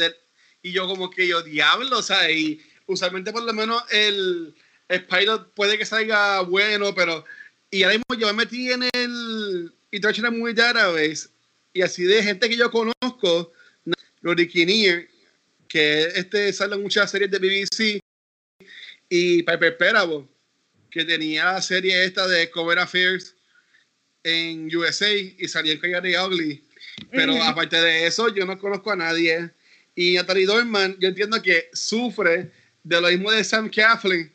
y 0.64 0.72
yo 0.72 0.88
como 0.88 1.12
que 1.12 1.28
yo, 1.28 1.44
diablo, 1.44 2.00
o 2.00 2.02
sea, 2.02 2.32
y 2.32 2.60
usualmente 2.88 3.32
por 3.32 3.44
lo 3.44 3.54
menos 3.54 3.84
el, 3.92 4.56
el 4.88 5.06
puede 5.56 5.78
que 5.78 5.86
salga 5.86 6.42
bueno, 6.42 6.96
pero... 6.96 7.26
Y 7.70 7.84
ahora 7.84 7.98
mismo 7.98 8.20
yo 8.20 8.28
me 8.28 8.46
metí 8.46 8.72
en 8.72 8.84
el 8.94 9.74
International 9.92 10.32
Movie 10.32 10.54
Database 10.54 11.30
y 11.74 11.82
así 11.82 12.04
de 12.04 12.24
gente 12.24 12.48
que 12.48 12.56
yo 12.56 12.70
conozco, 12.70 13.52
Rory 14.22 14.48
Kinnear, 14.48 15.08
que 15.68 16.04
este 16.04 16.54
sale 16.54 16.76
en 16.76 16.84
muchas 16.84 17.10
series 17.10 17.32
de 17.32 17.40
BBC, 17.40 18.00
y 19.10 19.44
Piper 19.44 19.78
Perabo, 19.78 20.28
que 20.94 21.04
tenía 21.06 21.46
la 21.46 21.62
serie 21.62 22.06
esta 22.06 22.28
de 22.28 22.52
Cover 22.52 22.78
Affairs 22.78 23.36
en 24.24 24.74
USA 24.76 25.12
y 25.12 25.48
salía 25.48 25.74
en 25.74 25.80
Coyote 25.80 26.20
Ugly. 26.20 26.64
Pero 27.10 27.42
aparte 27.42 27.82
de 27.82 28.06
eso, 28.06 28.32
yo 28.34 28.46
no 28.46 28.60
conozco 28.60 28.92
a 28.92 28.96
nadie. 28.96 29.50
Y 29.96 30.14
Natalie 30.14 30.46
Dorman, 30.46 30.96
yo 31.00 31.10
entiendo 31.10 31.42
que 31.42 31.70
sufre 31.74 32.52
de 32.84 33.02
lo 33.02 33.08
mismo 33.08 33.32
de 33.32 33.44
Sam 33.44 33.70
Claflin, 33.70 34.32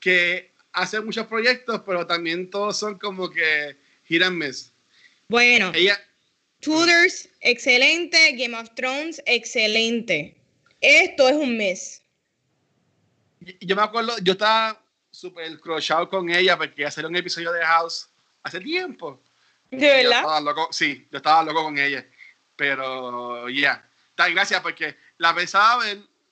que 0.00 0.50
hace 0.72 1.00
muchos 1.00 1.28
proyectos, 1.28 1.82
pero 1.86 2.04
también 2.04 2.50
todos 2.50 2.76
son 2.76 2.98
como 2.98 3.30
que 3.30 3.76
hit 4.04 4.22
and 4.22 4.36
miss. 4.36 4.72
Bueno, 5.28 5.70
Ella, 5.76 5.96
Tudors, 6.58 7.28
excelente. 7.40 8.32
Game 8.32 8.56
of 8.56 8.68
Thrones, 8.74 9.22
excelente. 9.26 10.36
Esto 10.80 11.28
es 11.28 11.36
un 11.36 11.56
mes. 11.56 12.02
Yo 13.60 13.76
me 13.76 13.82
acuerdo, 13.82 14.16
yo 14.24 14.32
estaba 14.32 14.82
súper 15.20 15.60
crushado 15.60 16.08
con 16.08 16.30
ella 16.30 16.56
porque 16.56 16.86
hacer 16.86 17.04
un 17.04 17.14
episodio 17.14 17.52
de 17.52 17.64
House 17.64 18.08
hace 18.42 18.58
tiempo. 18.60 19.20
¿De 19.70 20.02
verdad? 20.02 20.24
sí, 20.70 21.06
yo 21.10 21.18
estaba 21.18 21.44
loco 21.44 21.62
con 21.64 21.78
ella. 21.78 22.04
Pero 22.56 23.48
ya, 23.48 23.84
yeah. 24.16 24.28
gracias 24.28 24.60
porque 24.60 24.96
la 25.18 25.34
pensaba 25.34 25.84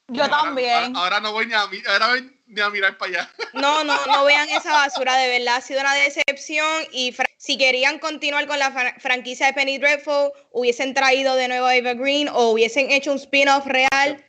Yo 0.09 0.29
también. 0.29 0.96
Ahora, 0.96 1.20
no 1.20 1.33
voy 1.33 1.46
ni 1.46 1.55
a, 1.55 1.61
ahora 1.61 2.16
ni 2.46 2.61
a 2.61 2.70
mirar 2.70 2.96
para 2.96 3.12
allá. 3.12 3.31
No, 3.53 3.85
no, 3.85 4.07
no 4.07 4.24
vean 4.24 4.48
esa 4.51 4.72
basura, 4.72 5.16
de 5.16 5.29
verdad 5.38 5.57
ha 5.57 5.61
sido 5.61 5.81
una 5.81 5.94
decepción 5.94 6.66
y 6.92 7.14
si 7.38 7.57
querían 7.57 7.98
continuar 7.98 8.46
con 8.46 8.59
la 8.59 8.94
franquicia 8.98 9.46
de 9.46 9.53
Penny 9.55 9.79
Dreadful, 9.79 10.33
hubiesen 10.53 10.94
traído 10.94 11.35
de 11.35 11.48
nuevo 11.48 11.66
a 11.66 11.74
Eva 11.74 11.94
Green 11.94 12.29
o 12.29 12.51
hubiesen 12.51 12.90
hecho 12.90 13.11
un 13.11 13.18
spin-off 13.18 13.66
real 13.66 14.24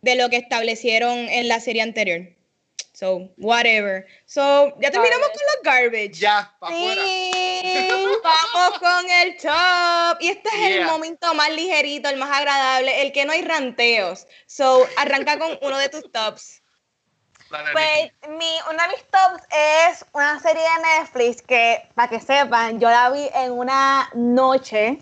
de 0.00 0.16
lo 0.16 0.30
que 0.30 0.36
establecieron 0.36 1.18
en 1.28 1.48
la 1.48 1.60
serie 1.60 1.82
anterior. 1.82 2.37
So, 2.98 3.30
whatever. 3.36 4.04
So, 4.26 4.74
ya 4.80 4.90
terminamos 4.90 5.28
con 5.28 5.46
los 5.46 5.62
garbage. 5.62 6.18
Ya, 6.18 6.52
para 6.58 6.74
afuera. 6.74 7.02
vamos 8.24 8.78
con 8.80 9.08
el 9.08 9.36
top. 9.36 10.20
Y 10.20 10.28
este 10.30 10.48
es 10.48 10.76
el 10.78 10.84
momento 10.84 11.32
más 11.34 11.48
ligerito, 11.50 12.08
el 12.08 12.16
más 12.16 12.36
agradable, 12.36 13.02
el 13.02 13.12
que 13.12 13.24
no 13.24 13.32
hay 13.32 13.42
ranteos. 13.42 14.26
So, 14.46 14.84
arranca 14.96 15.38
con 15.38 15.56
uno 15.62 15.78
de 15.78 15.88
tus 15.90 16.10
tops. 16.10 16.60
Pues 17.48 18.10
mi, 18.30 18.50
uno 18.68 18.82
de 18.82 18.88
mis 18.88 19.04
tops 19.12 19.44
es 19.50 20.04
una 20.12 20.40
serie 20.40 20.62
de 20.62 20.98
Netflix 20.98 21.40
que, 21.40 21.88
para 21.94 22.08
que 22.08 22.18
sepan, 22.18 22.80
yo 22.80 22.90
la 22.90 23.10
vi 23.10 23.30
en 23.32 23.52
una 23.52 24.10
noche 24.14 24.98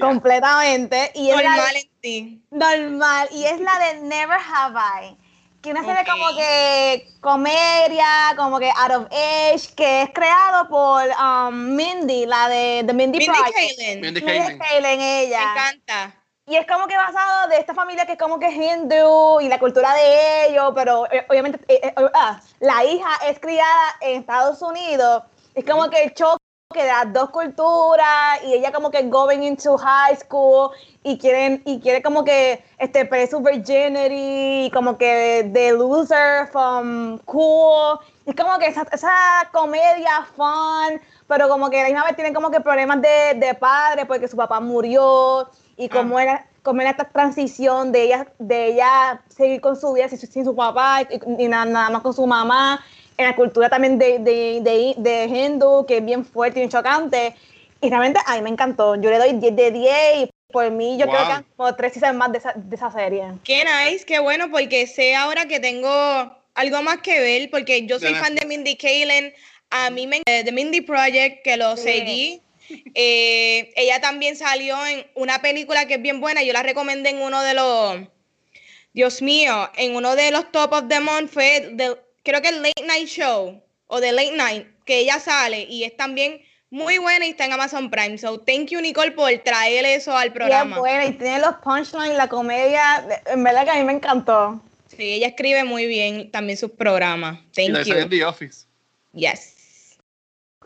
completamente. 0.00 1.12
Y 1.14 1.30
normal 1.30 1.76
en 1.76 2.00
ti. 2.00 2.42
Normal. 2.50 3.28
Y 3.32 3.44
es 3.44 3.60
la 3.60 3.78
de 3.78 4.00
Never 4.00 4.38
Have 4.38 4.80
I 4.80 5.18
que 5.62 5.70
una 5.70 5.84
serie 5.84 6.04
como 6.04 6.36
que 6.36 7.08
comedia, 7.20 8.34
como 8.36 8.58
que 8.58 8.70
out 8.70 8.90
of 8.90 9.06
age, 9.12 9.72
que 9.76 10.02
es 10.02 10.10
creado 10.12 10.68
por 10.68 11.04
um, 11.08 11.76
Mindy, 11.76 12.26
la 12.26 12.48
de 12.48 12.82
The 12.84 12.92
Mindy, 12.92 13.18
Mindy 13.18 13.26
Project. 13.26 14.00
Mindy 14.00 14.20
Kaling. 14.20 15.00
ella. 15.00 15.38
Me 15.38 15.60
encanta. 15.60 16.14
Y 16.46 16.56
es 16.56 16.66
como 16.66 16.88
que 16.88 16.96
basado 16.96 17.48
de 17.48 17.58
esta 17.58 17.72
familia 17.72 18.04
que 18.04 18.12
es 18.12 18.18
como 18.18 18.40
que 18.40 18.46
es 18.46 18.54
hindú 18.54 19.40
y 19.40 19.48
la 19.48 19.60
cultura 19.60 19.94
de 19.94 20.48
ellos, 20.48 20.72
pero 20.74 21.06
eh, 21.12 21.24
obviamente 21.28 21.60
eh, 21.68 21.80
eh, 21.84 22.10
ah, 22.14 22.40
la 22.58 22.84
hija 22.84 23.10
es 23.28 23.38
criada 23.38 23.96
en 24.00 24.20
Estados 24.20 24.60
Unidos. 24.60 25.22
Es 25.54 25.64
como 25.64 25.88
que 25.88 26.02
el 26.02 26.14
choque 26.14 26.42
que 26.72 26.82
de 26.82 26.88
las 26.88 27.12
dos 27.12 27.30
culturas 27.30 28.42
y 28.44 28.54
ella 28.54 28.72
como 28.72 28.90
que 28.90 29.02
going 29.02 29.42
into 29.42 29.76
high 29.78 30.16
school 30.16 30.70
y 31.02 31.18
quieren 31.18 31.62
y 31.64 31.80
quiere 31.80 32.02
como 32.02 32.24
que 32.24 32.64
este 32.78 33.04
perder 33.04 33.28
su 33.28 33.40
virginity 33.40 34.70
como 34.72 34.96
que 34.96 35.50
the 35.52 35.72
loser 35.72 36.48
from 36.50 37.18
cool 37.26 37.98
es 38.26 38.34
como 38.36 38.58
que 38.58 38.66
esa, 38.66 38.86
esa, 38.92 39.12
comedia 39.52 40.26
fun 40.36 41.00
pero 41.26 41.48
como 41.48 41.70
que 41.70 41.80
a 41.80 41.82
la 41.82 41.88
misma 41.88 42.04
vez 42.04 42.16
tienen 42.16 42.34
como 42.34 42.50
que 42.50 42.60
problemas 42.60 43.00
de, 43.02 43.34
de 43.36 43.54
padre 43.54 44.06
porque 44.06 44.28
su 44.28 44.36
papá 44.36 44.60
murió 44.60 45.48
y 45.76 45.88
como 45.88 46.18
ah. 46.18 46.22
era 46.22 46.46
como 46.62 46.80
era 46.80 46.90
esta 46.90 47.04
transición 47.04 47.92
de 47.92 48.02
ella 48.04 48.26
de 48.38 48.66
ella 48.66 49.22
seguir 49.28 49.60
con 49.60 49.76
su 49.76 49.92
vida 49.92 50.08
sin, 50.08 50.18
sin 50.18 50.44
su 50.44 50.54
papá 50.54 51.02
y, 51.02 51.48
nada 51.48 51.90
más 51.90 52.02
con 52.02 52.14
su 52.14 52.26
mamá 52.26 52.80
en 53.22 53.28
la 53.28 53.36
cultura 53.36 53.68
también 53.68 53.98
de, 53.98 54.18
de, 54.18 54.60
de, 54.60 54.94
de 54.96 55.24
Hindu, 55.24 55.86
que 55.86 55.98
es 55.98 56.04
bien 56.04 56.24
fuerte 56.24 56.62
y 56.62 56.68
chocante. 56.68 57.34
Y 57.80 57.88
realmente 57.88 58.20
a 58.26 58.36
mí 58.36 58.42
me 58.42 58.50
encantó. 58.50 58.96
Yo 58.96 59.10
le 59.10 59.18
doy 59.18 59.32
10 59.32 59.56
de 59.56 59.70
10 59.70 59.94
y 60.18 60.30
por 60.52 60.70
mí 60.70 60.96
yo 60.98 61.06
creo 61.06 61.26
que 61.26 61.44
como 61.56 61.74
tres 61.74 61.94
seasons 61.94 62.14
más 62.14 62.30
de 62.30 62.38
esa, 62.38 62.52
de 62.54 62.76
esa 62.76 62.92
serie. 62.92 63.24
Qué 63.42 63.64
nice, 63.64 64.04
qué 64.04 64.20
bueno, 64.20 64.50
porque 64.50 64.86
sé 64.86 65.16
ahora 65.16 65.46
que 65.46 65.58
tengo 65.58 65.88
algo 66.54 66.82
más 66.82 66.98
que 66.98 67.18
ver, 67.18 67.50
porque 67.50 67.86
yo 67.86 67.98
soy 67.98 68.14
fan 68.14 68.34
de 68.34 68.46
Mindy 68.46 68.76
Kaling. 68.76 69.32
A 69.70 69.90
mí 69.90 70.06
me 70.06 70.18
encanta 70.18 70.44
The 70.44 70.52
Mindy 70.52 70.82
Project, 70.82 71.42
que 71.42 71.56
lo 71.56 71.76
seguí. 71.76 72.40
Eh, 72.94 73.72
ella 73.76 74.00
también 74.00 74.36
salió 74.36 74.86
en 74.86 75.04
una 75.14 75.40
película 75.40 75.86
que 75.86 75.94
es 75.94 76.02
bien 76.02 76.20
buena. 76.20 76.42
Yo 76.42 76.52
la 76.52 76.62
recomendé 76.62 77.10
en 77.10 77.20
uno 77.20 77.42
de 77.42 77.54
los. 77.54 78.00
Dios 78.94 79.22
mío, 79.22 79.70
en 79.76 79.96
uno 79.96 80.14
de 80.14 80.30
los 80.30 80.52
top 80.52 80.72
of 80.72 80.88
the 80.88 81.00
month 81.00 81.30
fue 81.30 81.74
creo 82.22 82.40
que 82.42 82.48
el 82.48 82.62
Late 82.62 82.84
Night 82.86 83.08
Show 83.08 83.62
o 83.86 84.00
The 84.00 84.12
Late 84.12 84.36
Night, 84.36 84.66
que 84.84 84.98
ella 85.00 85.20
sale 85.20 85.66
y 85.68 85.84
es 85.84 85.96
también 85.96 86.42
muy 86.70 86.96
buena 86.98 87.26
y 87.26 87.30
está 87.30 87.44
en 87.44 87.52
Amazon 87.52 87.90
Prime. 87.90 88.16
So, 88.16 88.40
thank 88.40 88.68
you, 88.70 88.80
Nicole, 88.80 89.12
por 89.12 89.30
traer 89.44 89.84
eso 89.84 90.16
al 90.16 90.26
Y 90.26 90.28
es 90.28 90.34
programa. 90.34 90.78
buena 90.78 91.04
y 91.04 91.12
tiene 91.12 91.38
los 91.40 91.56
punchlines, 91.56 92.16
la 92.16 92.28
comedia. 92.28 93.06
En 93.26 93.44
verdad 93.44 93.64
que 93.64 93.70
a 93.70 93.74
mí 93.74 93.84
me 93.84 93.92
encantó. 93.92 94.60
Sí, 94.88 95.14
ella 95.14 95.28
escribe 95.28 95.64
muy 95.64 95.86
bien 95.86 96.30
también 96.30 96.56
sus 96.56 96.70
programas. 96.70 97.38
Y 97.52 97.66
Thank 97.66 97.68
la 97.70 97.78
salió 97.84 97.96
en 97.98 98.02
you. 98.04 98.08
The 98.10 98.24
Office. 98.24 98.66
Yes. 99.12 99.98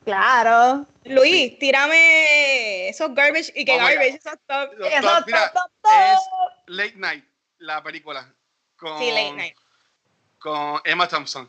Claro. 0.04 0.86
Luis, 1.04 1.58
tírame 1.58 2.88
esos 2.88 3.12
garbage 3.14 3.52
y 3.56 3.64
que 3.64 3.76
garbage, 3.76 4.20
esos 4.22 4.38
top. 4.46 4.72
Los 4.76 4.88
Eso, 4.92 5.02
top, 5.02 5.24
top, 5.26 5.52
top, 5.52 5.70
top. 5.82 5.92
es 5.92 6.18
Late 6.66 6.94
Night, 6.96 7.24
la 7.58 7.82
película. 7.82 8.32
Con, 8.76 8.98
Sí, 8.98 9.10
late 9.10 9.32
night. 9.32 9.56
Con 10.38 10.80
Emma 10.84 11.08
Thompson. 11.08 11.44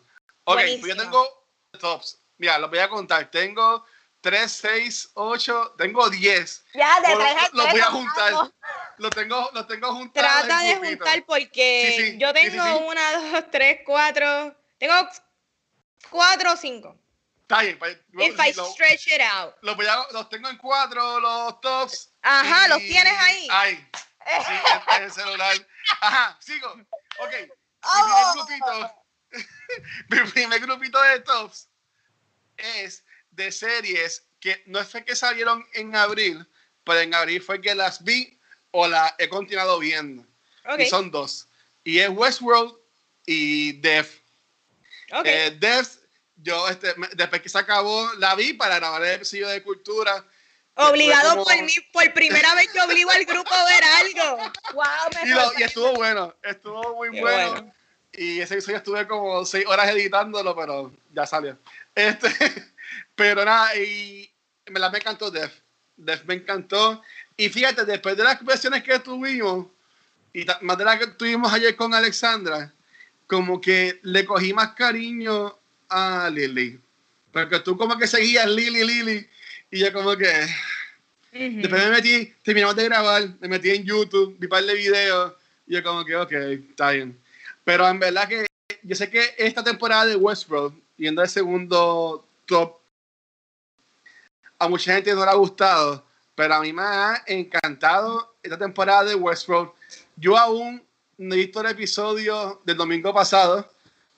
Ok, 0.46 0.56
pues 0.56 0.68
yo 0.70 0.78
Buenísimo. 0.80 1.04
tengo 1.04 1.48
tops. 1.80 2.20
Mira, 2.38 2.58
los 2.58 2.70
voy 2.70 2.80
a 2.80 2.88
contar. 2.90 3.30
Tengo 3.30 3.86
3, 4.22 4.52
6, 4.52 5.12
8, 5.16 5.76
tengo 5.78 6.10
10. 6.10 6.66
Ya, 6.74 7.00
de 7.02 7.10
Los 7.16 7.20
tres 7.20 7.36
a 7.38 7.50
los 7.54 7.72
voy 7.72 7.80
a 7.82 7.86
juntar. 7.86 8.34
Los 8.98 9.12
tengo, 9.12 9.50
los 9.54 9.68
tengo 9.68 9.94
juntados. 9.94 10.46
Trata 10.48 10.60
de 10.64 10.74
grupito. 10.76 10.98
juntar 11.06 11.26
porque 11.26 11.94
Sí, 11.98 12.12
sí, 12.12 12.18
yo 12.18 12.34
tengo 12.34 12.64
sí. 12.64 12.84
una, 12.86 13.12
dos, 13.32 13.44
tres, 13.52 13.80
cuatro. 13.86 14.56
Tengo 14.78 14.94
cuatro 16.10 16.54
o 16.54 16.58
cinco. 16.58 16.98
Está 17.42 17.62
bien, 17.62 17.80
pues, 17.80 17.98
If 18.20 18.38
I 18.40 18.52
stretch 18.54 19.08
it 19.08 19.22
out. 19.22 19.56
los, 19.62 19.76
voy 19.78 19.86
a- 19.88 20.08
los 20.12 20.28
tengo 20.30 20.50
en 20.50 20.58
cuatro, 20.58 21.20
los 21.20 21.62
tops. 21.62 22.12
Ajá, 22.22 22.68
¿los 22.68 22.80
tienes 22.80 23.14
ahí? 23.20 23.48
Ay, 23.50 23.88
sí, 24.46 24.54
en 24.98 25.04
el 25.04 25.12
celular. 25.12 25.56
Ajá, 26.02 26.38
sigo. 26.42 26.70
Ok. 27.20 27.34
Mi 27.84 27.90
Oh. 27.90 28.46
primer 28.46 28.60
grupito, 28.60 28.96
mi 30.10 30.32
primer 30.32 30.60
grupito 30.62 31.02
de 31.02 31.20
tops 31.22 31.70
es 32.58 33.04
de 33.32 33.52
series 33.52 34.24
que 34.40 34.64
no 34.66 34.84
fue 34.84 35.04
que 35.06 35.16
salieron 35.16 35.66
en 35.74 35.96
abril, 35.96 36.48
pero 36.84 37.00
en 37.00 37.14
abril 37.14 37.42
fue 37.42 37.62
que 37.62 37.76
las 37.76 38.04
vi 38.04 38.40
o 38.72 38.88
las 38.88 39.14
he 39.18 39.30
continuado 39.30 39.80
viendo. 39.80 40.24
Ok, 40.66 40.80
Y 40.80 40.86
son 40.88 41.12
dos. 41.12 41.48
Y 41.84 42.00
es 42.00 42.10
Westworld 42.10 42.76
y 43.26 43.74
Def. 43.74 44.20
ok. 45.14 45.26
Eh, 45.26 45.58
Def, 45.60 45.98
yo 46.36 46.68
este, 46.70 46.94
después 47.14 47.42
que 47.42 47.50
se 47.50 47.58
acabó, 47.60 48.12
la 48.16 48.36
vi 48.36 48.54
para 48.54 48.76
grabar 48.78 49.04
el 49.04 49.14
episodio 49.16 49.48
de 49.50 49.64
cultura. 49.64 50.26
Obligado 50.78 51.30
como- 51.32 51.44
por 51.46 51.64
mí, 51.64 51.74
por 51.92 52.14
primera 52.14 52.54
vez 52.56 52.70
yo 52.74 52.86
obligo 52.86 53.10
al 53.12 53.26
grupo 53.26 53.54
a 53.54 53.66
ver 53.66 53.84
algo. 53.84 54.38
Wow, 54.74 54.84
me 55.24 55.30
Y, 55.30 55.34
lo- 55.34 55.52
y 55.60 55.64
estuvo 55.64 55.94
bueno, 55.94 56.36
estuvo 56.44 56.96
muy 56.96 57.12
Qué 57.12 57.22
bueno. 57.22 57.52
bueno. 57.52 57.74
Y 58.14 58.40
ese 58.40 58.56
episodio 58.56 58.78
estuve 58.78 59.08
como 59.08 59.46
seis 59.46 59.66
horas 59.68 59.90
editándolo, 59.90 60.56
pero 60.56 60.92
ya 61.14 61.26
salió. 61.26 61.58
Este, 61.94 62.28
pero 63.16 63.44
nada, 63.46 63.76
y 63.76 64.30
me 64.68 64.80
la 64.80 64.90
me 64.90 65.00
encantó 65.00 65.30
Def. 65.32 65.52
Def 65.96 66.24
me 66.26 66.36
encantó. 66.36 67.02
Y 67.36 67.50
fíjate, 67.50 67.86
después 67.86 68.16
de 68.18 68.24
las 68.24 68.38
conversaciones 68.38 68.84
que 68.84 69.00
tuvimos, 69.00 69.68
y 70.34 70.46
más 70.62 70.78
de 70.78 70.86
las 70.86 71.00
que 71.00 71.08
tuvimos 71.08 71.52
ayer 71.54 71.76
con 71.76 71.94
Alexandra, 71.94 72.72
como 73.28 73.60
que 73.60 74.00
le 74.04 74.26
cogí 74.26 74.54
más 74.54 74.74
cariño 74.74 75.58
a 75.90 76.30
Lily. 76.32 76.80
Porque 77.44 77.60
tú 77.60 77.78
como 77.78 77.98
que 77.98 78.08
seguías 78.08 78.48
Lily, 78.48 78.84
Lily, 78.84 79.30
y 79.72 79.80
yo 79.80 79.94
como 79.94 80.16
que... 80.16 80.32
Después 81.32 81.84
me 81.84 81.92
metí, 81.92 82.34
terminamos 82.42 82.76
de 82.76 82.86
grabar, 82.86 83.30
me 83.40 83.48
metí 83.48 83.70
en 83.70 83.84
YouTube, 83.84 84.36
vi 84.40 84.46
un 84.46 84.50
par 84.50 84.64
de 84.64 84.74
videos 84.74 85.34
y 85.68 85.76
yo 85.76 85.84
como 85.84 86.04
que, 86.04 86.16
ok, 86.16 86.32
está 86.32 86.92
bien. 86.92 87.20
Pero 87.64 87.88
en 87.88 88.00
verdad 88.00 88.28
que 88.28 88.48
yo 88.82 88.96
sé 88.96 89.10
que 89.10 89.36
esta 89.38 89.64
temporada 89.64 90.08
de 90.08 90.16
Westworld, 90.16 90.74
yendo 90.96 91.22
al 91.22 91.30
segundo 91.30 92.26
top, 92.48 92.78
a 94.58 94.68
mucha 94.68 94.96
gente 94.96 95.14
no 95.14 95.26
le 95.26 95.32
ha 95.32 95.36
gustado, 95.36 96.04
pero 96.34 96.56
a 96.56 96.62
mí 96.62 96.74
me 96.74 96.82
ha 96.82 97.24
encantado 97.28 98.36
esta 98.42 98.58
temporada 98.58 99.04
de 99.04 99.16
Westworld. 99.16 99.72
Yo 100.16 100.36
aún 100.36 100.84
no 101.18 101.36
he 101.36 101.40
visto 101.40 101.62
el 101.62 101.68
episodio 101.68 102.62
del 102.66 102.78
domingo 102.78 103.14
pasado 103.14 103.72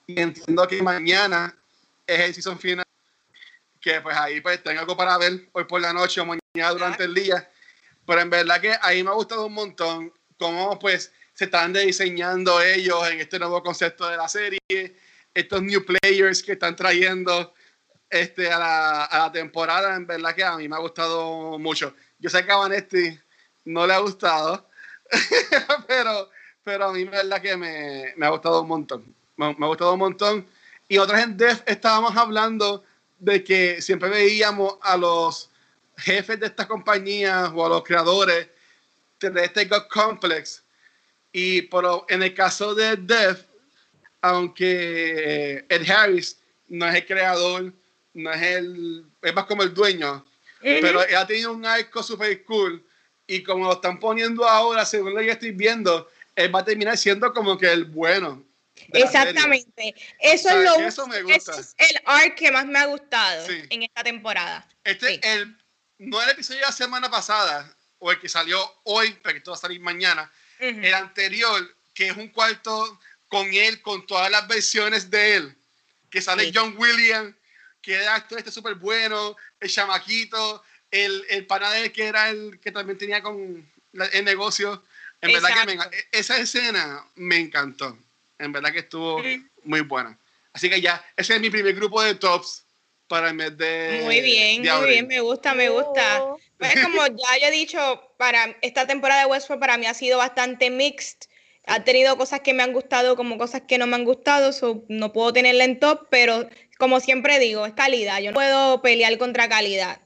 y 0.07 0.21
entiendo 0.21 0.65
que 0.67 0.81
mañana 0.81 1.53
es 2.07 2.19
el 2.19 2.33
season 2.33 2.57
final 2.57 2.85
que 3.81 4.01
pues 4.01 4.15
ahí 4.17 4.41
pues 4.41 4.61
tengo 4.63 4.79
algo 4.79 4.97
para 4.97 5.17
ver 5.17 5.49
hoy 5.53 5.65
por 5.65 5.81
la 5.81 5.93
noche 5.93 6.21
o 6.21 6.25
mañana 6.25 6.71
durante 6.71 7.03
el 7.03 7.13
día. 7.13 7.49
Pero 8.05 8.21
en 8.21 8.29
verdad 8.29 8.59
que 8.59 8.75
ahí 8.81 9.03
me 9.03 9.09
ha 9.09 9.13
gustado 9.13 9.45
un 9.45 9.53
montón 9.53 10.13
cómo 10.37 10.77
pues 10.79 11.11
se 11.33 11.45
están 11.45 11.73
diseñando 11.73 12.61
ellos 12.61 13.07
en 13.09 13.19
este 13.19 13.39
nuevo 13.39 13.63
concepto 13.63 14.07
de 14.09 14.17
la 14.17 14.27
serie, 14.27 14.59
estos 15.33 15.61
new 15.61 15.85
players 15.85 16.43
que 16.43 16.53
están 16.53 16.75
trayendo 16.75 17.53
este, 18.09 18.51
a, 18.51 18.59
la, 18.59 19.05
a 19.05 19.19
la 19.19 19.31
temporada, 19.31 19.95
en 19.95 20.05
verdad 20.07 20.35
que 20.35 20.43
a 20.43 20.57
mí 20.57 20.67
me 20.67 20.75
ha 20.75 20.79
gustado 20.79 21.57
mucho. 21.59 21.93
Yo 22.17 22.29
sé 22.29 22.43
que 22.45 22.51
a 22.51 22.57
Vanetti 22.57 23.17
no 23.65 23.85
le 23.85 23.93
ha 23.93 23.99
gustado, 23.99 24.67
pero, 25.87 26.29
pero 26.63 26.85
a 26.85 26.93
mí 26.93 27.03
en 27.03 27.11
verdad 27.11 27.41
que 27.41 27.55
me, 27.55 28.13
me 28.17 28.25
ha 28.25 28.29
gustado 28.29 28.61
un 28.61 28.67
montón. 28.67 29.15
Me, 29.37 29.55
me 29.55 29.65
ha 29.65 29.69
gustado 29.69 29.93
un 29.93 29.99
montón. 29.99 30.47
Y 30.87 30.97
otras 30.97 31.23
en 31.23 31.37
Def 31.37 31.61
estábamos 31.67 32.17
hablando 32.17 32.83
de 33.19 33.43
que 33.43 33.81
siempre 33.81 34.09
veíamos 34.09 34.77
a 34.81 34.97
los 34.97 35.49
jefes 35.97 36.39
de 36.39 36.47
estas 36.47 36.67
compañías 36.67 37.51
o 37.53 37.65
a 37.65 37.69
los 37.69 37.83
creadores 37.83 38.47
tener 39.17 39.45
este 39.45 39.65
God 39.65 39.87
Complex. 39.89 40.63
Y 41.31 41.63
pero 41.63 42.05
en 42.09 42.23
el 42.23 42.33
caso 42.33 42.73
de 42.73 42.95
Def, 42.95 43.43
aunque 44.21 45.65
Ed 45.69 45.89
Harris 45.89 46.39
no 46.67 46.87
es 46.87 46.95
el 46.95 47.05
creador, 47.05 47.73
no 48.13 48.31
es 48.31 48.41
el, 48.41 49.05
es 49.21 49.35
más 49.35 49.45
como 49.45 49.63
el 49.63 49.73
dueño, 49.73 50.25
pero 50.61 51.03
él 51.03 51.15
ha 51.15 51.27
tenido 51.27 51.53
un 51.53 51.65
arco 51.65 52.01
super 52.01 52.43
cool 52.45 52.83
y 53.27 53.43
como 53.43 53.65
lo 53.65 53.73
están 53.73 53.99
poniendo 53.99 54.47
ahora, 54.47 54.85
según 54.85 55.13
lo 55.13 55.21
que 55.21 55.29
estoy 55.29 55.51
viendo, 55.51 56.09
él 56.35 56.53
va 56.53 56.59
a 56.59 56.65
terminar 56.65 56.97
siendo 56.97 57.31
como 57.31 57.57
que 57.57 57.71
el 57.71 57.85
bueno. 57.85 58.43
Serie. 58.87 59.03
Exactamente. 59.05 59.95
Eso 60.19 60.33
es 60.33 60.41
¿Sabes 60.41 60.65
lo? 60.65 60.75
Eso 60.87 61.07
me 61.07 61.21
gusta. 61.23 61.51
ese 61.53 61.61
es 61.61 61.75
el 61.77 62.01
arc 62.05 62.35
que 62.35 62.51
más 62.51 62.65
me 62.65 62.79
ha 62.79 62.85
gustado 62.85 63.45
Sí. 63.47 63.61
en 63.69 63.83
esta 63.83 64.03
temporada. 64.03 64.67
Este, 64.83 65.07
Sí. 65.15 65.19
el, 65.23 65.57
no 65.99 66.21
el 66.21 66.29
episodio 66.29 66.59
de 66.61 66.65
la 66.67 66.71
semana 66.71 67.09
pasada, 67.09 67.75
o 67.99 68.11
el 68.11 68.19
que 68.19 68.29
salió 68.29 68.59
hoy, 68.83 69.17
pero 69.21 69.33
que 69.33 69.37
esto 69.39 69.51
va 69.51 69.57
a 69.57 69.59
salir 69.59 69.79
mañana, 69.81 70.31
Ujú. 70.59 70.79
el 70.81 70.93
anterior, 70.93 71.75
que 71.93 72.07
es 72.07 72.17
un 72.17 72.29
cuarto 72.29 72.99
con 73.27 73.53
él, 73.53 73.81
con 73.81 74.07
todas 74.07 74.31
las 74.31 74.47
versiones 74.47 75.09
de 75.11 75.35
él, 75.35 75.57
que 76.09 76.21
sale 76.21 76.45
Sí. 76.45 76.51
John 76.55 76.75
Williams, 76.77 77.35
que 77.81 77.93
era 77.95 78.15
actor 78.15 78.37
este 78.39 78.51
súper 78.51 78.75
bueno, 78.75 79.35
el 79.59 79.69
chamaquito, 79.69 80.63
el, 80.91 81.23
el 81.29 81.45
pana 81.45 81.69
de 81.71 81.81
él 81.85 81.91
que 81.91 82.05
era 82.07 82.29
el 82.29 82.59
que 82.61 82.71
también 82.71 82.97
tenía 82.97 83.21
con 83.21 83.69
la- 83.91 84.05
el 84.07 84.25
negocio. 84.25 84.83
En 85.21 85.33
verdad 85.33 85.49
que 85.49 85.65
me 85.65 85.73
Exacto. 85.73 85.95
enga- 85.97 86.05
esa 86.11 86.37
escena 86.37 87.05
me 87.15 87.37
encantó. 87.37 87.97
En 88.39 88.51
verdad 88.51 88.71
que 88.71 88.79
estuvo 88.79 89.21
muy 89.63 89.81
buena. 89.81 90.17
Así 90.53 90.69
que 90.69 90.81
ya, 90.81 91.03
ese 91.15 91.35
es 91.35 91.41
mi 91.41 91.49
primer 91.49 91.75
grupo 91.75 92.01
de 92.01 92.15
tops 92.15 92.65
para 93.07 93.29
el 93.29 93.35
mes 93.35 93.57
de 93.57 94.01
Muy 94.03 94.21
bien, 94.21 94.63
de 94.63 94.73
muy 94.73 94.89
bien, 94.89 95.07
me 95.07 95.19
gusta, 95.19 95.53
me 95.53 95.69
gusta. 95.69 96.23
Oh. 96.23 96.39
Pues 96.57 96.73
como 96.81 97.05
ya 97.07 97.37
yo 97.41 97.47
he 97.47 97.51
dicho, 97.51 98.13
para 98.17 98.55
esta 98.61 98.85
temporada 98.87 99.21
de 99.21 99.27
Westworld 99.27 99.59
para 99.59 99.77
mí 99.77 99.85
ha 99.85 99.93
sido 99.93 100.17
bastante 100.17 100.69
mixed. 100.69 101.27
Ha 101.65 101.83
tenido 101.83 102.17
cosas 102.17 102.39
que 102.41 102.53
me 102.53 102.63
han 102.63 102.73
gustado 102.73 103.15
como 103.15 103.37
cosas 103.37 103.63
que 103.67 103.77
no 103.77 103.87
me 103.87 103.95
han 103.95 104.05
gustado, 104.05 104.53
so 104.53 104.83
no 104.89 105.13
puedo 105.13 105.33
tenerla 105.33 105.65
en 105.65 105.79
top, 105.79 106.07
pero 106.09 106.49
como 106.77 106.99
siempre 106.99 107.39
digo, 107.39 107.65
es 107.65 107.73
calidad. 107.73 108.19
Yo 108.19 108.31
no 108.31 108.35
puedo 108.35 108.81
pelear 108.81 109.17
contra 109.17 109.49
calidad. 109.49 110.01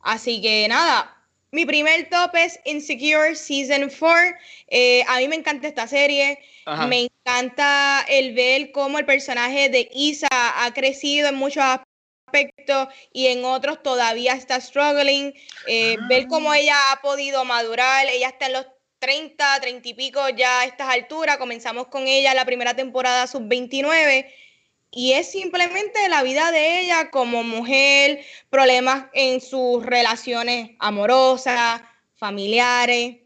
Así 0.00 0.42
que 0.42 0.66
nada, 0.68 1.23
mi 1.54 1.64
primer 1.64 2.08
top 2.10 2.34
es 2.34 2.58
Insecure 2.64 3.36
Season 3.36 3.88
4. 3.88 4.36
Eh, 4.68 5.04
a 5.06 5.18
mí 5.18 5.28
me 5.28 5.36
encanta 5.36 5.68
esta 5.68 5.86
serie. 5.86 6.40
Ajá. 6.66 6.88
Me 6.88 7.04
encanta 7.04 8.04
el 8.08 8.34
ver 8.34 8.72
cómo 8.72 8.98
el 8.98 9.06
personaje 9.06 9.68
de 9.68 9.88
Isa 9.94 10.26
ha 10.30 10.74
crecido 10.74 11.28
en 11.28 11.36
muchos 11.36 11.62
aspectos 11.62 12.88
y 13.12 13.28
en 13.28 13.44
otros 13.44 13.82
todavía 13.84 14.32
está 14.32 14.60
struggling. 14.60 15.32
Eh, 15.68 15.96
Ver 16.08 16.26
cómo 16.26 16.52
ella 16.52 16.76
ha 16.90 17.00
podido 17.00 17.44
madurar. 17.44 18.06
Ella 18.06 18.28
está 18.28 18.46
en 18.46 18.54
los 18.54 18.66
30, 18.98 19.60
30 19.60 19.88
y 19.88 19.94
pico 19.94 20.28
ya 20.30 20.62
a 20.62 20.64
estas 20.64 20.88
alturas. 20.88 21.36
Comenzamos 21.36 21.86
con 21.86 22.08
ella 22.08 22.34
la 22.34 22.44
primera 22.44 22.74
temporada 22.74 23.28
sub-29. 23.28 24.26
Y 24.96 25.12
es 25.12 25.30
simplemente 25.30 26.08
la 26.08 26.22
vida 26.22 26.52
de 26.52 26.80
ella 26.80 27.10
como 27.10 27.42
mujer, 27.42 28.24
problemas 28.48 29.06
en 29.12 29.40
sus 29.40 29.84
relaciones 29.84 30.70
amorosas, 30.78 31.82
familiares, 32.14 33.16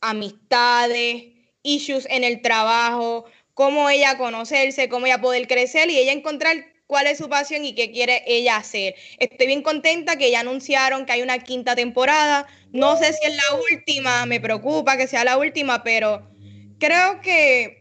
amistades, 0.00 1.26
issues 1.62 2.06
en 2.08 2.24
el 2.24 2.40
trabajo, 2.40 3.26
cómo 3.52 3.90
ella 3.90 4.16
conocerse, 4.16 4.88
cómo 4.88 5.04
ella 5.04 5.20
poder 5.20 5.46
crecer 5.46 5.90
y 5.90 5.98
ella 5.98 6.12
encontrar 6.12 6.64
cuál 6.86 7.06
es 7.06 7.18
su 7.18 7.28
pasión 7.28 7.62
y 7.64 7.74
qué 7.74 7.90
quiere 7.90 8.24
ella 8.26 8.56
hacer. 8.56 8.94
Estoy 9.18 9.48
bien 9.48 9.62
contenta 9.62 10.16
que 10.16 10.30
ya 10.30 10.40
anunciaron 10.40 11.04
que 11.04 11.12
hay 11.12 11.22
una 11.22 11.40
quinta 11.40 11.76
temporada. 11.76 12.46
No 12.72 12.96
sé 12.96 13.12
si 13.12 13.26
es 13.26 13.36
la 13.36 13.60
última, 13.70 14.24
me 14.24 14.40
preocupa 14.40 14.96
que 14.96 15.06
sea 15.06 15.24
la 15.24 15.36
última, 15.36 15.82
pero 15.82 16.26
creo 16.78 17.20
que 17.20 17.77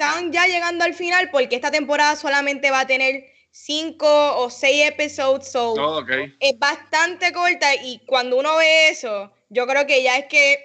están 0.00 0.32
ya 0.32 0.46
llegando 0.46 0.84
al 0.84 0.94
final 0.94 1.30
porque 1.30 1.56
esta 1.56 1.70
temporada 1.70 2.16
solamente 2.16 2.70
va 2.70 2.80
a 2.80 2.86
tener 2.86 3.26
cinco 3.50 4.36
o 4.36 4.48
seis 4.50 4.88
episodios, 4.88 5.48
so 5.48 5.72
ok. 5.72 6.10
es 6.38 6.58
bastante 6.58 7.32
corta 7.32 7.74
y 7.74 8.00
cuando 8.06 8.38
uno 8.38 8.56
ve 8.56 8.88
eso, 8.88 9.32
yo 9.48 9.66
creo 9.66 9.86
que 9.86 10.02
ya 10.02 10.16
es 10.18 10.26
que 10.26 10.64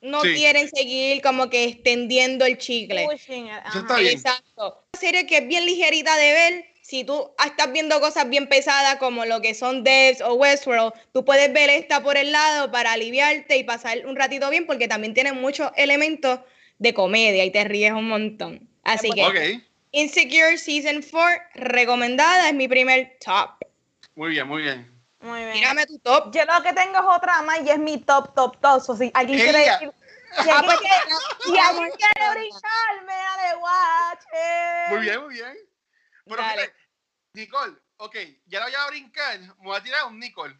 no 0.00 0.20
Sí. 0.20 0.34
quieren 0.34 0.68
seguir 0.68 1.22
como 1.22 1.48
que 1.48 1.64
extendiendo 1.64 2.44
el 2.44 2.58
chicle. 2.58 3.04
Eso 3.04 3.78
está 3.78 3.96
bien. 3.96 4.12
Exacto. 4.12 4.84
Una 4.92 5.00
serie 5.00 5.26
que 5.26 5.38
es 5.38 5.48
bien 5.48 5.64
ligerita 5.64 6.16
de 6.16 6.32
ver. 6.32 6.64
Si 6.82 7.04
tú 7.04 7.30
estás 7.42 7.72
viendo 7.72 7.98
cosas 7.98 8.28
bien 8.28 8.46
pesadas 8.46 8.96
como 8.96 9.24
lo 9.24 9.40
que 9.40 9.54
son 9.54 9.82
Devs 9.82 10.20
o 10.20 10.34
Westworld, 10.34 10.92
tú 11.14 11.24
puedes 11.24 11.50
ver 11.54 11.70
esta 11.70 12.02
por 12.02 12.18
el 12.18 12.30
lado 12.32 12.70
para 12.70 12.92
aliviarte 12.92 13.56
y 13.56 13.64
pasar 13.64 14.04
un 14.04 14.16
ratito 14.16 14.50
bien 14.50 14.66
porque 14.66 14.86
también 14.86 15.14
tiene 15.14 15.32
muchos 15.32 15.70
elementos 15.76 16.40
de 16.78 16.92
comedia 16.92 17.42
y 17.46 17.50
te 17.50 17.64
ríes 17.64 17.92
un 17.92 18.08
montón. 18.08 18.68
Así 18.84 19.10
que. 19.10 19.60
Insecure 19.92 20.58
Season 20.58 21.02
4, 21.08 21.42
recomendada, 21.54 22.48
es 22.48 22.54
mi 22.54 22.66
primer 22.66 23.16
top. 23.24 23.50
Muy 24.16 24.30
bien, 24.30 24.46
muy 24.48 24.62
bien. 24.62 24.90
Muy 25.20 25.40
bien. 25.40 25.52
Tírame 25.52 25.86
tu 25.86 25.98
top. 26.00 26.34
Yo 26.34 26.44
lo 26.44 26.62
que 26.62 26.72
tengo 26.72 26.98
es 26.98 27.16
otra 27.16 27.42
más 27.42 27.60
y 27.64 27.70
es 27.70 27.78
mi 27.78 27.98
top, 27.98 28.34
top, 28.34 28.60
top. 28.60 28.82
So, 28.82 28.96
si 28.96 29.10
alguien 29.14 29.38
quiere 29.38 29.58
decir. 29.58 29.92
Si 30.42 30.50
Ah, 30.50 30.58
alguien 30.58 30.64
pues, 30.64 30.78
quiere, 30.80 31.16
si 31.44 31.58
alguien 31.58 31.90
quiere 31.92 32.30
brincarme, 32.30 33.12
dale 33.14 33.56
watch. 33.56 34.22
it. 34.32 34.90
Muy 34.90 35.00
bien, 35.02 35.22
muy 35.22 35.34
bien. 35.34 35.56
Pero 36.24 36.36
Dale. 36.42 36.60
fíjate, 36.62 36.74
Nicole, 37.34 37.74
ok, 37.98 38.16
ya 38.46 38.58
la 38.58 38.66
voy 38.66 38.74
a 38.74 38.86
brincar, 38.88 39.38
me 39.40 39.54
voy 39.62 39.76
a 39.76 39.82
tirar 39.82 40.06
un 40.06 40.18
Nicole. 40.18 40.58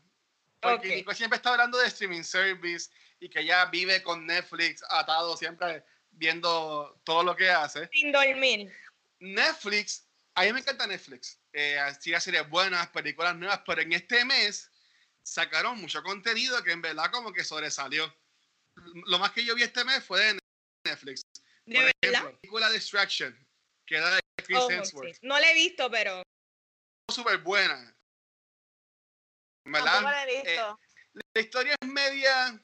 Porque. 0.60 0.94
Nicole 0.94 1.16
siempre 1.16 1.38
está 1.38 1.50
hablando 1.50 1.76
de 1.78 1.88
streaming 1.88 2.22
service 2.22 2.88
y 3.18 3.28
que 3.28 3.40
ella 3.40 3.64
vive 3.66 4.00
con 4.04 4.24
Netflix 4.26 4.84
atado 4.90 5.36
siempre 5.36 5.84
viendo 6.16 7.00
todo 7.04 7.22
lo 7.22 7.36
que 7.36 7.50
hace. 7.50 7.88
Sin 7.92 8.12
dormir. 8.12 8.72
Netflix, 9.20 10.06
a 10.34 10.42
mí 10.42 10.52
me 10.52 10.60
encanta 10.60 10.86
Netflix. 10.86 11.40
Eh, 11.52 11.78
tiene 12.02 12.20
series 12.20 12.48
buenas, 12.48 12.88
películas 12.88 13.36
nuevas, 13.36 13.60
pero 13.66 13.80
en 13.80 13.92
este 13.92 14.24
mes 14.24 14.70
sacaron 15.22 15.80
mucho 15.80 16.02
contenido 16.02 16.62
que 16.62 16.72
en 16.72 16.82
verdad 16.82 17.10
como 17.10 17.32
que 17.32 17.44
sobresalió. 17.44 18.12
Lo 19.06 19.18
más 19.18 19.32
que 19.32 19.44
yo 19.44 19.54
vi 19.54 19.62
este 19.62 19.84
mes 19.84 20.04
fue 20.04 20.20
de 20.20 20.38
Netflix. 20.86 21.22
¿De 21.64 21.74
Por 21.74 21.84
verdad? 21.84 21.94
ejemplo, 22.02 22.30
la 22.30 22.40
película 22.40 22.70
Distraction, 22.70 23.48
que 23.86 23.96
era 23.96 24.14
de 24.16 24.20
Chris 24.44 24.58
Ojo, 24.58 24.70
Hemsworth. 24.70 25.14
sí. 25.14 25.20
No 25.22 25.38
la 25.38 25.50
he 25.50 25.54
visto, 25.54 25.90
pero 25.90 26.22
súper 27.12 27.38
buena. 27.38 27.96
¿Verdad? 29.66 30.02
la 30.02 30.28
he 30.28 30.42
visto. 30.42 30.80
La 31.34 31.40
historia 31.40 31.76
es 31.80 31.88
media 31.88 32.60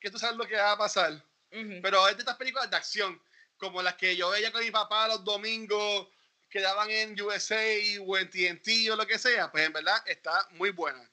que 0.00 0.10
tú 0.10 0.18
sabes 0.18 0.36
lo 0.36 0.46
que 0.46 0.56
va 0.56 0.72
a 0.72 0.78
pasar, 0.78 1.24
ujú. 1.52 1.80
pero 1.82 2.06
es 2.08 2.16
de 2.16 2.22
estas 2.22 2.36
películas 2.36 2.70
de 2.70 2.76
acción, 2.76 3.20
como 3.56 3.82
las 3.82 3.94
que 3.94 4.16
yo 4.16 4.30
veía 4.30 4.50
con 4.52 4.64
mi 4.64 4.70
papá 4.70 5.06
los 5.08 5.24
domingos, 5.24 6.08
que 6.50 6.60
daban 6.60 6.90
en 6.90 7.18
USA 7.20 7.62
o 8.04 8.18
en 8.18 8.28
TNT 8.28 8.90
o 8.90 8.96
lo 8.96 9.06
que 9.06 9.18
sea, 9.18 9.50
pues 9.50 9.64
en 9.66 9.72
verdad 9.72 10.02
está 10.06 10.46
muy 10.52 10.70
buena. 10.70 11.08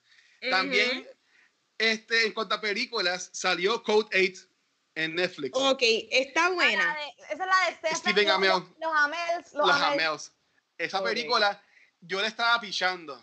También, 0.49 1.07
este, 1.77 2.25
en 2.25 2.33
cuanto 2.33 2.55
a 2.55 2.61
películas, 2.61 3.29
salió 3.33 3.81
Code 3.83 4.09
8 4.17 4.47
en 4.95 5.15
Netflix. 5.15 5.51
Ok, 5.53 5.79
está 6.11 6.47
Ah, 6.47 6.49
buena. 6.49 6.85
la 6.85 6.93
de- 6.99 7.33
esa 7.33 7.33
es 7.33 7.39
la 7.39 7.65
de 7.69 7.95
Stephen, 7.95 7.97
Steven 7.97 8.25
los- 8.25 8.35
Amell. 8.35 8.75
Los 8.81 8.91
Amels. 8.95 9.53
Los, 9.53 9.67
Los 9.67 9.75
Amels. 9.75 10.03
Amels. 10.03 10.31
Esa 10.77 10.99
Ok. 10.99 11.05
película 11.07 11.63
yo 12.01 12.21
le 12.21 12.27
estaba 12.27 12.59
pichando. 12.59 13.21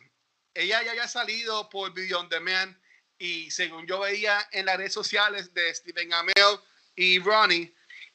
Ella 0.55 0.83
ya 0.83 0.91
había 0.93 1.09
salido 1.09 1.69
por 1.69 1.93
Video 1.93 2.21
on 2.21 2.29
Demand 2.31 2.75
y 3.19 3.51
según 3.51 3.87
yo 3.87 4.01
veía 4.01 4.47
en 4.53 4.65
las 4.67 4.77
redes 4.79 4.93
sociales 4.95 5.53
de 5.53 5.75
Stephen 5.75 6.13
Amell 6.15 6.61
y 6.97 7.19
Ronnie, 7.21 7.73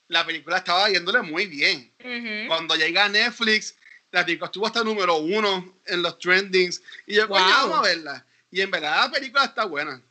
la 0.08 0.26
película 0.26 0.58
estaba 0.58 0.90
yéndole 0.90 1.22
muy 1.22 1.46
bien. 1.46 1.94
Ujú. 2.00 2.48
Cuando 2.48 2.76
llega 2.76 3.06
a 3.06 3.10
Netflix, 3.10 3.76
la 4.12 4.26
película 4.26 4.48
estuvo 4.48 4.68
hasta 4.68 4.84
número 4.84 5.16
uno 5.18 5.78
en 5.86 6.02
los 6.02 6.20
trendings 6.20 6.82
y 7.06 7.16
yo, 7.16 7.28
coño, 7.28 7.44
Wow. 7.46 7.52
vamos 7.70 7.80
a 7.80 7.82
verla. 7.84 8.26
Y 8.50 8.60
en 8.62 8.70
verdad 8.72 9.06
la 9.06 9.12
película 9.12 9.46
está 9.46 9.66
buena. 9.66 10.02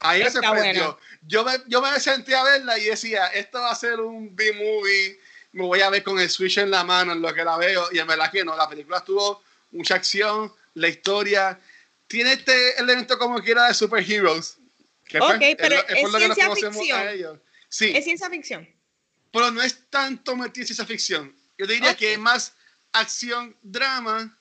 Ahí 0.00 0.22
Está 0.22 0.40
sorprendió. 0.42 0.98
Yo 1.26 1.44
me, 1.44 1.52
yo 1.66 1.82
me 1.82 1.98
senté 2.00 2.34
a 2.34 2.42
verla 2.44 2.78
y 2.78 2.84
decía, 2.84 3.26
esto 3.28 3.60
va 3.60 3.70
a 3.72 3.74
ser 3.74 4.00
un 4.00 4.34
B-movie, 4.34 5.18
me 5.52 5.64
voy 5.64 5.80
a 5.80 5.90
ver 5.90 6.02
con 6.02 6.18
el 6.20 6.30
Switch 6.30 6.56
en 6.58 6.70
la 6.70 6.84
mano 6.84 7.12
en 7.12 7.20
lo 7.20 7.34
que 7.34 7.44
la 7.44 7.56
veo. 7.58 7.88
Y 7.92 7.98
en 7.98 8.06
verdad 8.06 8.30
que 8.30 8.44
no, 8.44 8.56
la 8.56 8.68
película 8.68 9.04
tuvo 9.04 9.42
mucha 9.72 9.96
acción, 9.96 10.52
la 10.74 10.88
historia, 10.88 11.58
tiene 12.06 12.32
este 12.34 12.78
elemento 12.80 13.18
como 13.18 13.40
quiera 13.42 13.66
de 13.68 13.74
superheroes. 13.74 14.56
Que 15.06 15.18
pues, 15.18 15.34
Ok, 15.34 15.42
pero 15.58 15.76
lo- 15.76 15.82
es 15.82 15.94
que 15.94 16.02
nos 16.28 16.34
ciencia 16.36 16.70
ficción. 16.72 16.98
a 17.00 17.10
ellos. 17.10 17.38
Sí, 17.70 17.92
Es 17.94 18.04
ciencia 18.04 18.28
ficción. 18.28 18.68
pero 19.32 19.50
no 19.52 19.62
es 19.62 19.88
tanto 19.88 20.36
metido 20.36 20.62
en 20.62 20.66
ciencia 20.66 20.84
ficción. 20.84 21.34
Yo 21.56 21.66
diría 21.66 21.92
Ok. 21.92 21.96
que 21.98 22.12
es 22.14 22.18
más 22.18 22.52
acción, 22.92 23.56
drama, 23.62 24.36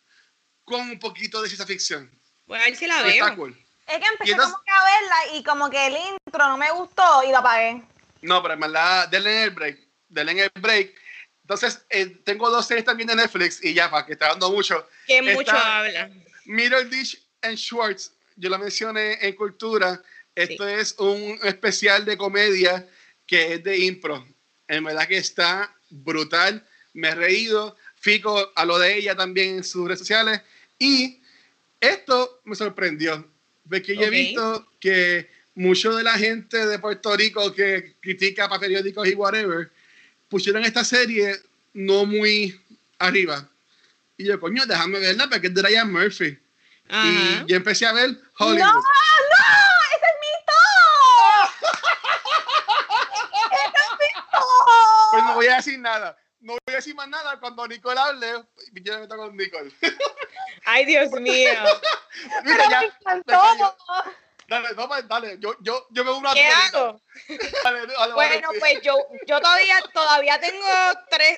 con 0.65 0.81
un 0.89 0.99
poquito 0.99 1.41
de 1.41 1.47
ciencia 1.47 1.65
ficción. 1.67 2.09
Voy 2.47 2.57
a 2.59 2.63
ver 2.63 2.75
si 2.75 2.87
la 2.87 3.01
veo. 3.03 3.23
Está 3.25 3.35
cool. 3.35 3.51
Es 3.87 3.97
que 3.99 4.05
empecé 4.05 4.31
entonces- 4.31 4.53
como 4.53 4.63
que 4.63 4.71
a 4.71 4.83
verla 4.83 5.37
y 5.37 5.43
como 5.43 5.69
que 5.69 5.87
el 5.87 5.93
intro 5.93 6.47
no 6.47 6.57
me 6.57 6.71
gustó 6.71 7.23
y 7.27 7.31
la 7.31 7.39
apagué. 7.39 7.83
No, 8.21 8.41
pero 8.41 8.55
en 8.55 8.59
verdad, 8.59 9.07
denle 9.09 9.37
en 9.37 9.43
el 9.43 9.49
break. 9.51 9.79
Denle 10.09 10.31
en 10.33 10.39
el 10.39 10.51
break. 10.59 10.95
Entonces, 11.43 11.81
eh, 11.89 12.07
tengo 12.23 12.49
dos 12.49 12.67
series 12.67 12.85
también 12.85 13.07
de 13.07 13.15
Netflix 13.15 13.63
y 13.63 13.73
ya, 13.73 13.89
para 13.89 14.05
que 14.05 14.13
está 14.13 14.27
dando 14.29 14.51
mucho. 14.51 14.87
Que 15.07 15.19
Está- 15.19 15.33
mucho 15.33 15.51
habla. 15.57 16.09
Middle 16.45 16.85
Dish 16.85 17.19
and 17.41 17.57
Schwartz, 17.57 18.11
yo 18.35 18.49
la 18.49 18.57
mencioné 18.57 19.17
en 19.25 19.35
Cultura. 19.35 20.01
Esto 20.35 20.67
es 20.67 20.93
un 20.99 21.39
especial 21.43 22.05
de 22.05 22.17
comedia 22.17 22.87
que 23.29 23.53
es 23.53 23.63
de 23.63 23.77
impro. 23.77 24.27
En 24.67 24.83
verdad 24.83 25.07
que 25.07 25.17
está 25.17 25.71
brutal. 25.91 26.65
Me 26.93 27.09
he 27.09 27.15
reído. 27.15 27.77
Fico 27.95 28.51
a 28.55 28.65
lo 28.65 28.79
de 28.79 28.97
ella 28.97 29.15
también 29.15 29.57
en 29.57 29.63
sus 29.63 29.85
redes 29.85 29.99
sociales. 29.99 30.41
Y 30.79 31.21
esto 31.79 32.41
me 32.45 32.55
sorprendió. 32.55 33.29
Porque 33.69 33.95
yo 33.95 34.03
he 34.03 34.09
visto 34.09 34.67
que 34.79 35.29
mucho 35.53 35.95
de 35.95 36.03
la 36.03 36.17
gente 36.17 36.65
de 36.65 36.79
Puerto 36.79 37.15
Rico 37.15 37.53
que 37.53 37.95
critica 37.99 38.49
para 38.49 38.61
periódicos 38.61 39.07
y 39.07 39.13
whatever, 39.13 39.69
pusieron 40.27 40.63
esta 40.63 40.83
serie 40.83 41.35
no 41.73 42.05
muy 42.05 42.59
arriba. 42.97 43.47
Y 44.17 44.25
yo, 44.25 44.39
coño, 44.39 44.65
déjame 44.65 44.99
verla 44.99 45.29
porque 45.29 45.47
es 45.47 45.53
de 45.53 45.61
Ryan 45.61 45.91
Murphy. 45.91 46.39
Ajá. 46.87 47.07
Y 47.07 47.45
yo 47.45 47.57
empecé 47.57 47.85
a 47.85 47.93
ver 47.93 48.17
Hollywood. 48.37 48.59
¡No! 48.59 48.73
¡No! 48.73 48.81
¡Ese 49.93 50.05
es 50.05 50.17
mi 50.21 50.33
top! 50.47 51.49
¡Ese 53.51 53.65
es 53.65 53.91
mi 53.99 54.11
top! 54.31 54.39
Pues 55.11 55.23
no 55.23 55.28
voy 55.39 55.47
a 55.47 55.55
decir 55.55 55.79
nada. 55.79 56.17
No 56.41 56.53
voy 56.53 56.73
a 56.73 56.77
decir 56.77 56.95
más 56.95 57.07
nada 57.07 57.39
cuando 57.39 57.67
Nicole 57.67 57.99
hable. 57.99 58.43
Yo 58.73 58.93
me 58.93 58.99
meto 59.01 59.15
con 59.17 59.35
Nicole. 59.35 59.71
Ay, 60.65 60.85
Dios 60.85 61.11
mío. 61.11 61.49
Mira, 62.43 62.57
Pero 62.57 62.69
ya, 62.69 62.79
me 62.81 62.85
encantó. 62.87 63.75
Dale, 64.47 64.69
no, 64.75 64.87
pues, 64.87 65.07
dale. 65.07 65.37
Yo, 65.39 65.55
yo, 65.61 65.87
yo 65.91 66.03
me 66.03 66.11
una 66.11 66.33
¿Qué 66.33 66.43
bolita. 66.43 66.77
hago? 66.79 67.01
Dale, 67.63 67.87
dale, 67.87 68.13
Bueno, 68.13 68.47
dale, 68.47 68.59
pues 68.59 68.81
yo, 68.81 68.95
yo 69.27 69.39
todavía, 69.39 69.75
todavía 69.93 70.39
tengo 70.39 70.65
tres, 71.09 71.37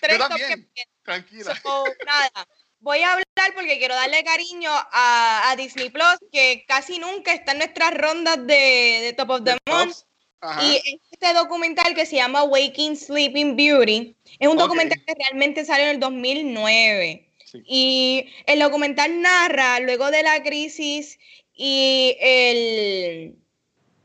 tres 0.00 0.18
Yo 0.18 0.28
tops 0.28 0.40
también. 0.40 0.70
que 0.74 0.84
Tranquila. 1.02 1.60
So, 1.60 1.84
nada, 2.06 2.46
voy 2.78 3.02
a 3.02 3.12
hablar 3.12 3.54
porque 3.54 3.78
quiero 3.78 3.96
darle 3.96 4.22
cariño 4.22 4.70
a, 4.72 5.50
a 5.50 5.56
Disney 5.56 5.90
Plus, 5.90 6.18
que 6.30 6.64
casi 6.68 6.98
nunca 7.00 7.32
está 7.32 7.52
en 7.52 7.58
nuestras 7.58 7.94
rondas 7.94 8.36
de, 8.46 9.00
de 9.02 9.14
Top 9.16 9.30
of 9.30 9.42
the 9.44 9.56
Month. 9.68 9.96
Ajá. 10.42 10.64
Y 10.64 11.00
este 11.10 11.32
documental 11.34 11.94
que 11.94 12.04
se 12.04 12.16
llama 12.16 12.42
Waking 12.42 12.96
Sleeping 12.96 13.56
Beauty 13.56 14.14
es 14.40 14.48
un 14.48 14.58
Ok. 14.58 14.64
documental 14.64 15.00
que 15.06 15.14
realmente 15.14 15.64
salió 15.64 15.84
en 15.86 15.92
el 15.92 16.00
2009. 16.00 17.28
Sí. 17.44 17.62
Y 17.66 18.26
el 18.46 18.58
documental 18.58 19.20
narra 19.22 19.78
luego 19.80 20.10
de 20.10 20.22
la 20.22 20.42
crisis 20.42 21.18
y 21.54 22.16
el, 22.20 23.36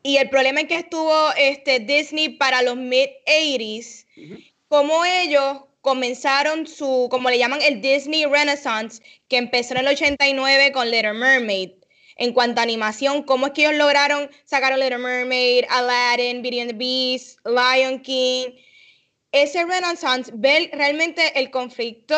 y 0.04 0.18
el 0.18 0.30
problema 0.30 0.62
en 0.62 0.68
que 0.68 0.76
estuvo 0.76 1.32
este, 1.38 1.80
Disney 1.80 2.30
para 2.30 2.62
los 2.62 2.76
mid-80s, 2.76 4.06
Ujú. 4.16 4.40
cómo 4.68 5.06
ellos 5.06 5.62
comenzaron 5.82 6.68
su, 6.68 7.08
como 7.10 7.30
le 7.30 7.40
llaman, 7.40 7.62
el 7.62 7.82
Disney 7.82 8.26
Renaissance, 8.26 9.02
que 9.30 9.38
empezó 9.38 9.74
en 9.74 9.80
el 9.80 9.88
89 9.88 10.72
con 10.74 10.92
Little 10.92 11.14
Mermaid. 11.14 11.72
En 12.18 12.34
cuanto 12.34 12.60
a 12.60 12.64
animación, 12.64 13.24
cómo 13.24 13.48
es 13.48 13.52
que 13.54 13.62
ellos 13.62 13.76
lograron 13.76 14.30
sacar 14.44 14.74
a 14.74 14.78
Little 14.78 14.98
Mermaid, 14.98 15.66
Aladdin, 15.70 16.42
Beauty 16.42 16.60
and 16.62 16.72
the 16.72 16.78
Beast, 16.78 17.40
Lion 17.46 18.00
King. 18.00 18.54
Ese 19.32 19.66
Renaissance, 19.66 20.32
ver 20.34 20.70
realmente 20.74 21.40
el 21.40 21.52
conflicto 21.52 22.16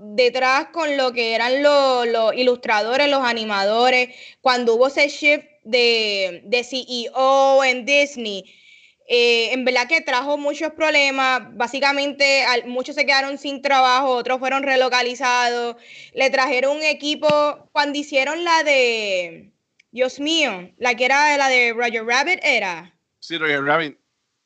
detrás 0.00 0.68
con 0.72 0.96
lo 0.96 1.12
que 1.12 1.34
eran 1.34 1.62
los, 1.62 2.08
los 2.08 2.34
ilustradores, 2.34 3.08
los 3.08 3.22
animadores, 3.22 4.14
cuando 4.40 4.74
hubo 4.74 4.88
ese 4.88 5.08
shift 5.08 5.44
de, 5.64 6.42
de 6.44 6.64
CEO 6.64 7.62
en 7.62 7.84
Disney, 7.84 8.44
eh, 9.08 9.52
en 9.52 9.64
verdad 9.64 9.86
que 9.88 10.00
trajo 10.00 10.36
muchos 10.38 10.72
problemas. 10.72 11.42
Básicamente, 11.56 12.44
al- 12.44 12.66
muchos 12.66 12.94
se 12.96 13.06
quedaron 13.06 13.38
sin 13.38 13.62
trabajo, 13.62 14.08
otros 14.10 14.38
fueron 14.38 14.62
relocalizados. 14.62 15.76
Le 16.12 16.30
trajeron 16.30 16.76
un 16.78 16.82
equipo 16.82 17.68
cuando 17.72 17.98
hicieron 17.98 18.44
la 18.44 18.62
de, 18.64 19.52
Dios 19.90 20.18
mío, 20.20 20.72
la 20.78 20.94
que 20.94 21.04
era 21.04 21.36
la 21.36 21.48
de 21.48 21.72
Roger 21.72 22.04
Rabbit, 22.04 22.40
era. 22.42 22.94
Sí, 23.20 23.38
Roger 23.38 23.62
Rabbit. 23.64 23.98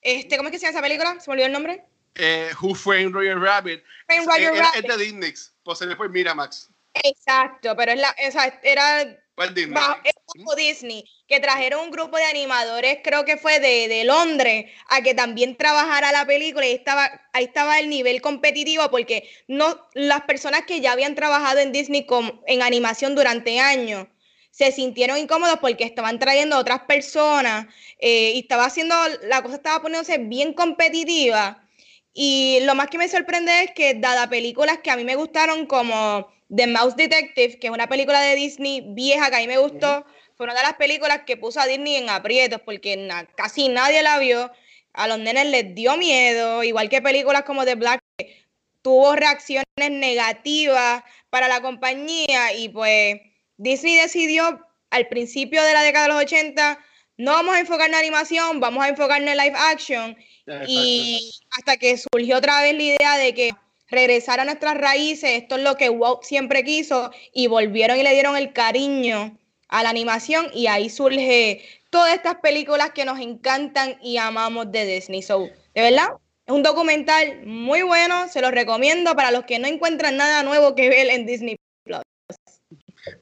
Este, 0.03 0.37
¿Cómo 0.37 0.49
es 0.49 0.53
que 0.53 0.59
se 0.59 0.67
llama 0.67 0.79
esa 0.79 0.83
película? 0.83 1.21
¿Se 1.21 1.31
me 1.31 1.33
olvidó 1.33 1.47
el 1.47 1.53
nombre? 1.53 1.85
Eh, 2.15 2.51
Who 2.61 2.75
Framed 2.75 3.13
Roger 3.13 3.39
Rabbit? 3.39 3.83
Frame 4.07 4.27
Roger 4.27 4.55
Rabbit. 4.55 4.85
Es 4.91 4.97
de 4.97 5.05
Disney. 5.05 5.33
Pues 5.63 5.79
se 5.79 5.87
le 5.87 5.97
fue 5.97 6.09
Miramax. 6.09 6.71
Exacto, 7.05 7.77
pero 7.77 7.93
es 7.93 8.01
la, 8.01 8.15
o 8.29 8.31
sea, 8.33 8.61
era 8.63 9.17
Disney. 9.49 9.75
bajo, 9.75 10.01
bajo 10.37 10.55
Disney, 10.57 11.05
que 11.27 11.41
trajeron 11.41 11.85
un 11.85 11.91
grupo 11.91 12.17
de 12.17 12.25
animadores, 12.25 12.99
creo 13.03 13.25
que 13.25 13.37
fue 13.37 13.61
de, 13.61 13.89
de 13.89 14.05
Londres, 14.05 14.67
a 14.89 15.03
que 15.03 15.15
también 15.15 15.57
trabajara 15.57 16.13
la 16.13 16.27
película 16.27 16.67
y 16.67 16.73
estaba, 16.73 17.11
ahí 17.33 17.45
estaba 17.45 17.79
el 17.79 17.89
nivel 17.89 18.21
competitivo 18.21 18.91
porque 18.91 19.29
no, 19.49 19.89
las 19.95 20.23
personas 20.23 20.63
que 20.67 20.81
ya 20.81 20.93
habían 20.93 21.15
trabajado 21.15 21.59
en 21.61 21.73
Disney 21.73 22.07
con, 22.07 22.41
en 22.47 22.63
animación 22.63 23.15
durante 23.15 23.61
años 23.61 24.07
se 24.51 24.73
sintieron 24.73 25.17
incómodos 25.17 25.59
porque 25.61 25.85
estaban 25.85 26.19
trayendo 26.19 26.59
otras 26.59 26.81
personas 26.81 27.67
eh, 27.99 28.33
y 28.35 28.41
estaba 28.41 28.65
haciendo, 28.65 28.95
la 29.23 29.43
cosa 29.43 29.57
estaba 29.57 29.81
poniéndose 29.81 30.19
bien 30.19 30.53
competitiva. 30.53 31.67
Y 32.13 32.59
lo 32.63 32.75
más 32.75 32.89
que 32.89 32.99
me 32.99 33.09
sorprende 33.09 33.63
es 33.63 33.71
que, 33.73 33.95
dada 33.95 34.29
películas 34.29 34.81
que 34.83 34.91
a 34.91 34.97
mí 34.97 35.05
me 35.05 35.15
gustaron, 35.15 35.67
como 35.67 36.29
The 36.55 36.67
Mouse 36.67 36.97
Detective, 36.97 37.59
que 37.59 37.69
es 37.69 37.73
una 37.73 37.89
película 37.89 38.21
de 38.21 38.35
Disney 38.35 38.83
vieja 38.89 39.31
que 39.31 39.37
a 39.37 39.41
mí 39.41 39.47
me 39.47 39.59
gustó, 39.59 40.05
fue 40.37 40.45
una 40.45 40.55
de 40.55 40.63
las 40.63 40.75
películas 40.75 41.21
que 41.27 41.37
puso 41.37 41.61
a 41.61 41.67
Disney 41.67 41.97
en 41.97 42.09
aprietos 42.11 42.61
porque 42.65 42.97
na- 42.97 43.27
casi 43.37 43.69
nadie 43.69 44.03
la 44.03 44.19
vio. 44.19 44.51
A 44.93 45.07
los 45.07 45.19
nenes 45.21 45.47
les 45.47 45.75
dio 45.75 45.97
miedo, 45.97 46.65
igual 46.65 46.89
que 46.89 47.01
películas 47.01 47.45
como 47.45 47.65
The 47.65 47.77
Black, 47.77 48.01
que 48.19 48.45
tuvo 48.83 49.15
reacciones 49.15 49.65
negativas 49.89 51.05
para 51.31 51.47
la 51.49 51.61
compañía 51.61 52.53
y 52.55 52.69
pues 52.71 53.21
Disney 53.57 53.95
decidió 53.97 54.67
al 54.91 55.07
principio 55.09 55.63
de 55.63 55.73
la 55.73 55.83
década 55.83 56.07
de 56.09 56.15
los 56.15 56.23
80, 56.23 56.79
no 57.19 57.33
vamos 57.33 57.55
a 57.55 57.61
enfocarnos 57.61 58.01
en 58.01 58.07
animación, 58.07 58.59
vamos 58.61 58.83
a 58.83 58.89
enfocarnos 58.89 59.31
en 59.31 59.37
live 59.39 59.57
action. 59.57 60.17
Exacto. 60.47 60.67
Y 60.69 61.33
hasta 61.57 61.77
que 61.77 61.97
surgió 61.97 62.39
otra 62.39 62.63
vez 62.63 62.75
la 62.75 62.83
idea 62.83 63.17
de 63.19 63.35
que 63.35 63.51
regresar 63.91 64.41
a 64.41 64.45
nuestras 64.45 64.77
raíces, 64.77 65.31
esto 65.31 65.57
es 65.57 65.63
lo 65.63 65.77
que 65.77 65.91
Walt 65.91 66.23
siempre 66.23 66.65
quiso, 66.65 67.11
y 67.33 67.47
volvieron 67.47 67.99
y 67.99 68.03
le 68.03 68.13
dieron 68.13 68.37
el 68.37 68.53
cariño 68.53 69.37
a 69.69 69.83
la 69.83 69.91
animación, 69.91 70.49
y 70.55 70.67
ahí 70.67 70.91
surge 70.91 71.65
todas 71.91 72.15
estas 72.15 72.37
películas 72.37 72.91
que 72.91 73.05
nos 73.05 73.19
encantan 73.19 73.99
y 74.03 74.17
amamos 74.17 74.71
de 74.73 74.87
Disney. 74.87 75.23
So, 75.23 75.49
de 75.75 75.83
verdad, 75.83 76.09
es 76.47 76.55
un 76.55 76.63
documental 76.63 77.45
muy 77.45 77.83
bueno, 77.83 78.29
se 78.29 78.41
los 78.41 78.53
recomiendo 78.53 79.15
para 79.15 79.31
los 79.31 79.45
que 79.45 79.59
no 79.59 79.69
encuentran 79.69 80.17
nada 80.17 80.43
nuevo 80.43 80.75
que 80.75 80.89
ver 80.89 81.09
en 81.09 81.27
Disney 81.27 81.57
Plus. 81.85 82.01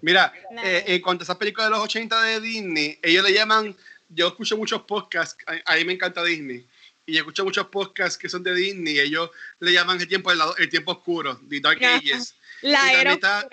Mira, 0.02 0.32
eh, 0.64 0.84
en 0.86 1.00
cuanto 1.00 1.22
a 1.22 1.24
esas 1.24 1.36
películas 1.36 1.68
de 1.68 1.76
los 1.76 1.84
80 1.84 2.22
de 2.22 2.40
Disney, 2.40 2.98
ellos 3.02 3.24
le 3.24 3.32
llaman, 3.32 3.76
yo 4.08 4.28
escucho 4.28 4.56
muchos 4.56 4.82
podcasts, 4.82 5.36
a, 5.46 5.72
a 5.72 5.76
mí 5.76 5.84
me 5.84 5.94
encanta 5.94 6.22
Disney, 6.24 6.66
y 7.08 7.14
yo 7.14 7.20
escucho 7.20 7.42
muchos 7.42 7.66
podcasts 7.68 8.18
que 8.18 8.28
son 8.28 8.42
de 8.42 8.54
Disney, 8.54 8.96
y 8.96 9.00
ellos 9.00 9.30
le 9.60 9.72
llaman 9.72 9.98
el 9.98 10.06
tiempo, 10.06 10.30
el, 10.30 10.38
el 10.58 10.68
tiempo 10.68 10.92
oscuro, 10.92 11.40
The 11.48 11.60
Dark. 11.60 11.82
Ages. 11.82 12.34
La 12.60 12.92
era 12.92 13.14
está-. 13.14 13.48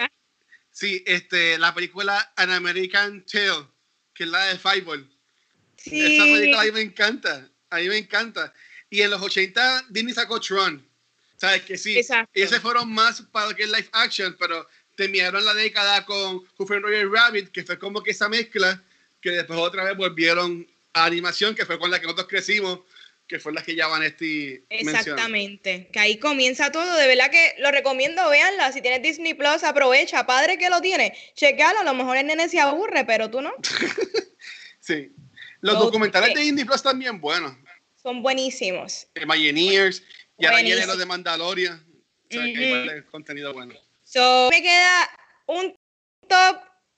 Sí, 0.71 1.01
este, 1.07 1.57
la 1.57 1.73
película 1.73 2.33
An 2.35 2.51
American 2.51 3.25
Tale, 3.25 3.65
que 4.13 4.25
es 4.25 4.29
la 4.29 4.47
de 4.47 4.59
Fireball. 4.59 5.09
Esa 5.77 6.23
película 6.23 6.59
a 6.59 6.63
Sí, 6.63 6.71
mí 6.71 6.73
me 6.73 6.81
encanta, 6.81 7.49
a 7.69 7.77
mí 7.77 7.87
me 7.87 7.97
encanta. 7.97 8.53
Y 8.89 9.01
en 9.01 9.11
los 9.11 9.21
80 9.21 9.85
Disney 9.87 10.13
sacó 10.13 10.41
Tron. 10.41 10.85
¿Sabes 11.37 11.61
que 11.61 11.77
sí? 11.77 11.97
Exacto. 11.97 12.31
Ellos 12.33 12.59
fueron 12.59 12.91
más 12.93 13.21
para 13.21 13.53
que 13.53 13.65
live 13.65 13.87
action, 13.93 14.35
pero 14.37 14.67
terminaron 14.97 15.45
la 15.45 15.53
década 15.53 16.05
con 16.05 16.43
Who 16.57 16.67
Framed 16.67 16.83
Roger 16.83 17.09
Rabbit, 17.09 17.51
que 17.51 17.63
fue 17.63 17.79
como 17.79 18.03
que 18.03 18.11
esa 18.11 18.27
mezcla, 18.27 18.83
que 19.21 19.31
después 19.31 19.57
otra 19.59 19.85
vez 19.85 19.95
volvieron 19.95 20.67
a 20.91 21.05
animación, 21.05 21.55
que 21.55 21.65
fue 21.65 21.79
con 21.79 21.89
la 21.89 21.99
que 21.99 22.05
nosotros 22.05 22.27
crecimos, 22.27 22.79
que 23.27 23.39
fue 23.39 23.53
la 23.53 23.63
que 23.63 23.75
ya 23.75 23.87
Vanesti 23.87 24.63
mencionó. 24.69 24.99
Exactamente, 24.99 25.89
que 25.91 25.99
ahí 25.99 26.17
comienza 26.19 26.71
todo, 26.71 26.95
de 26.95 27.07
verdad 27.07 27.31
que 27.31 27.55
lo 27.59 27.71
recomiendo, 27.71 28.29
véanla, 28.29 28.71
si 28.71 28.81
tienes 28.81 29.01
Disney 29.01 29.33
Plus, 29.33 29.63
aprovecha, 29.63 30.25
padre 30.27 30.57
que 30.57 30.69
lo 30.69 30.79
tiene, 30.81 31.17
chequealo, 31.35 31.79
a 31.79 31.83
lo 31.83 31.93
mejor 31.95 32.17
el 32.17 32.27
nene 32.27 32.47
se 32.49 32.59
aburre, 32.59 33.03
pero 33.05 33.29
tú 33.31 33.41
no, 33.41 33.51
Sí. 34.79 35.11
Los 35.61 35.73
Los- 35.75 35.83
documentales 35.85 36.29
eh. 36.29 36.33
de 36.35 36.41
Disney 36.41 36.63
Plus 36.65 36.83
también 36.83 37.19
buenos. 37.19 37.55
son 37.95 38.21
buenísimos. 38.21 39.07
Imagineers, 39.19 40.03
y 40.37 40.45
ahora 40.45 40.57
viene 40.57 40.71
Buenísimo. 40.71 40.93
lo 40.93 40.99
de 40.99 41.05
Mandalorian. 41.05 41.85
O 42.29 42.33
sea, 42.33 42.43
que 42.43 42.71
par 42.85 42.95
de 42.95 43.05
contenido 43.05 43.53
bueno. 43.53 43.73
So, 44.03 44.49
me 44.51 44.61
queda 44.61 45.09
un 45.47 45.75
top 46.27 46.57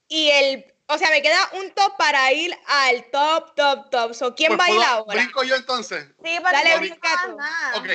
y 0.09 0.27
el, 0.29 0.65
o 0.87 0.97
sea, 0.97 1.09
me 1.09 1.21
queda 1.21 1.49
un 1.53 1.71
top 1.71 1.97
para 1.97 2.31
ir 2.31 2.55
al 2.67 3.05
top, 3.11 3.55
top, 3.55 3.89
top. 3.89 4.13
So, 4.13 4.33
¿quién 4.35 4.49
Pues, 4.55 4.59
va 4.59 4.65
a 4.65 4.69
ir 4.69 4.75
¿puedo- 4.77 4.89
ahora? 4.89 5.21
¿Brinco 5.21 5.43
yo 5.43 5.55
entonces? 5.55 6.05
Sí, 6.23 6.37
porque 6.41 6.51
Dale, 6.55 6.69
no 6.75 6.79
brinca 6.79 7.09
tú. 7.25 7.35
nada. 7.37 7.77
Ok. 7.77 7.89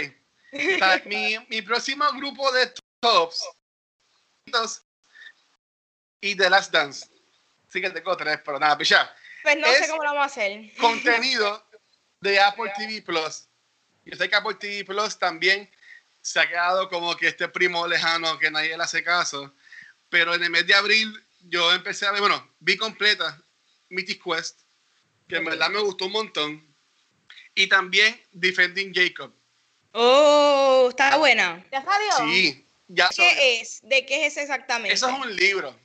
Mi, 1.07 1.38
mi 1.49 1.62
próximo 1.62 2.05
grupo 2.12 2.53
de 2.53 2.72
tops 3.01 3.43
y 6.20 6.36
The 6.36 6.51
Last 6.51 6.72
Dance. 6.72 7.07
Sí 7.68 7.80
que 7.80 7.90
tengo 7.90 8.16
tres, 8.16 8.38
pero 8.45 8.59
nada, 8.59 8.76
pues 8.76 8.88
ya. 8.90 9.14
Pues 9.43 9.57
no 9.57 9.66
es- 9.66 9.78
sé 9.78 9.88
cómo 9.88 10.03
lo 10.05 10.11
vamos 10.11 10.22
a 10.24 10.26
hacer. 10.26 10.61
Contenido 10.78 11.66
de 12.20 12.38
Apple 12.40 12.72
TV 12.76 13.03
Plus. 13.03 13.49
Yo 14.05 14.16
sé 14.16 14.28
que 14.28 14.36
Apple 14.36 14.55
TV 14.55 14.84
Plus 14.84 15.18
también 15.18 15.70
se 16.20 16.38
ha 16.40 16.49
quedado 16.49 16.88
como 16.88 17.16
que 17.16 17.28
este 17.28 17.49
primo 17.49 17.86
lejano 17.86 18.38
que 18.38 18.51
nadie 18.51 18.76
le 18.76 18.82
hace 18.82 19.03
caso. 19.03 19.55
Pero 20.09 20.34
en 20.34 20.43
el 20.45 20.51
mes 20.51 20.66
de 20.66 20.74
abril 20.74 21.12
yo 21.43 21.72
empecé 21.72 22.07
a 22.07 22.12
ver, 22.12 22.20
bueno, 22.20 22.55
vi 22.61 22.76
completa 22.76 23.43
Mythic 23.88 24.22
Quest, 24.22 24.61
que 25.28 25.36
en 25.36 25.45
verdad 25.45 25.70
me 25.70 25.80
gustó 25.80 26.07
un 26.07 26.12
montón. 26.12 26.74
Y 27.55 27.66
también 27.66 28.20
Defending 28.32 28.95
Jacob. 28.95 29.34
Oh, 29.93 30.86
está 30.88 31.18
buena. 31.18 31.64
¿Ya 31.70 31.82
salió? 31.82 32.32
Sí, 32.32 32.66
ya 32.88 33.11
salió. 33.12 33.30
¿Qué 33.32 33.61
es? 33.61 33.80
¿De 33.82 34.07
qué 34.07 34.26
es 34.26 34.36
exactamente? 34.38 34.95
Eso 34.95 35.09
es 35.09 35.14
un 35.14 35.36
libro. 35.36 35.78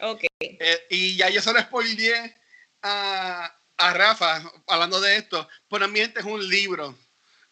Ok. 0.00 0.24
Eh, 0.40 0.86
y 0.90 1.16
ya 1.16 1.28
yo 1.30 1.40
se 1.40 1.52
lo 1.52 1.60
spoileé 1.60 2.34
a, 2.82 3.56
a 3.76 3.94
Rafa 3.94 4.42
hablando 4.66 5.00
de 5.00 5.16
esto. 5.16 5.48
Pero 5.70 5.86
mi 5.88 6.00
gente 6.00 6.20
es 6.20 6.26
un 6.26 6.46
libro. 6.48 6.98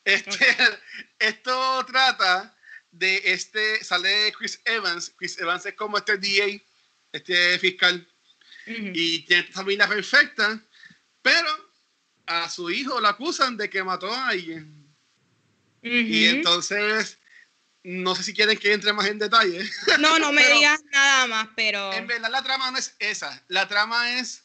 Este, 0.04 0.46
esto 1.18 1.86
trata 1.86 2.56
de 2.90 3.22
este, 3.24 3.82
sale 3.84 4.32
Chris 4.36 4.60
Evans. 4.64 5.12
Chris 5.16 5.38
Evans 5.38 5.64
es 5.66 5.74
como 5.74 5.98
este 5.98 6.18
DA, 6.18 6.60
este 7.12 7.58
fiscal, 7.58 8.06
y 8.66 9.24
tiene 9.24 9.42
esta 9.42 9.54
familia 9.54 9.88
perfecta, 9.88 10.60
pero 11.22 11.48
a 12.26 12.48
su 12.48 12.70
hijo 12.70 13.00
lo 13.00 13.08
acusan 13.08 13.56
de 13.56 13.68
que 13.68 13.82
mató 13.82 14.12
a 14.12 14.28
alguien. 14.28 14.80
Y 15.82 16.26
entonces, 16.26 17.18
no 17.82 18.14
sé 18.14 18.22
si 18.22 18.34
quieren 18.34 18.58
que 18.58 18.72
entre 18.72 18.92
más 18.92 19.06
en 19.06 19.18
detalle. 19.18 19.68
No, 19.98 20.18
no 20.18 20.32
me 20.32 20.46
digas 20.54 20.82
nada 20.92 21.26
más, 21.26 21.48
pero. 21.56 21.92
En 21.92 22.06
verdad 22.06 22.30
la 22.30 22.42
trama 22.42 22.70
no 22.70 22.78
es 22.78 22.94
esa. 22.98 23.42
La 23.48 23.66
trama 23.66 24.18
es 24.18 24.44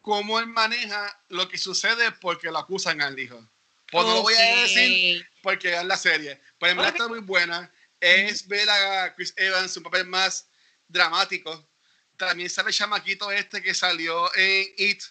cómo 0.00 0.40
él 0.40 0.46
maneja 0.46 1.22
lo 1.28 1.48
que 1.48 1.58
sucede 1.58 2.10
porque 2.12 2.50
lo 2.50 2.58
acusan 2.58 3.02
al 3.02 3.18
hijo. 3.18 3.46
Pues 3.90 4.06
no 4.06 4.14
lo 4.14 4.22
voy 4.22 4.34
a 4.34 4.62
decir 4.62 5.28
porque 5.42 5.74
es 5.74 5.84
la 5.84 5.96
serie. 5.96 6.40
Pero 6.58 6.72
en 6.72 6.76
verdad 6.78 6.94
está 6.94 7.08
muy 7.08 7.20
buena. 7.20 7.70
Es 8.00 8.46
ver 8.48 8.68
a 8.70 9.14
Chris 9.14 9.34
Evans 9.36 9.76
un 9.76 9.82
papel 9.82 10.06
más 10.06 10.48
dramático. 10.90 11.68
También 12.16 12.50
sale 12.50 12.68
el 12.68 12.74
chamaquito 12.74 13.30
este 13.30 13.62
que 13.62 13.74
salió 13.74 14.30
en 14.34 14.66
It, 14.76 15.02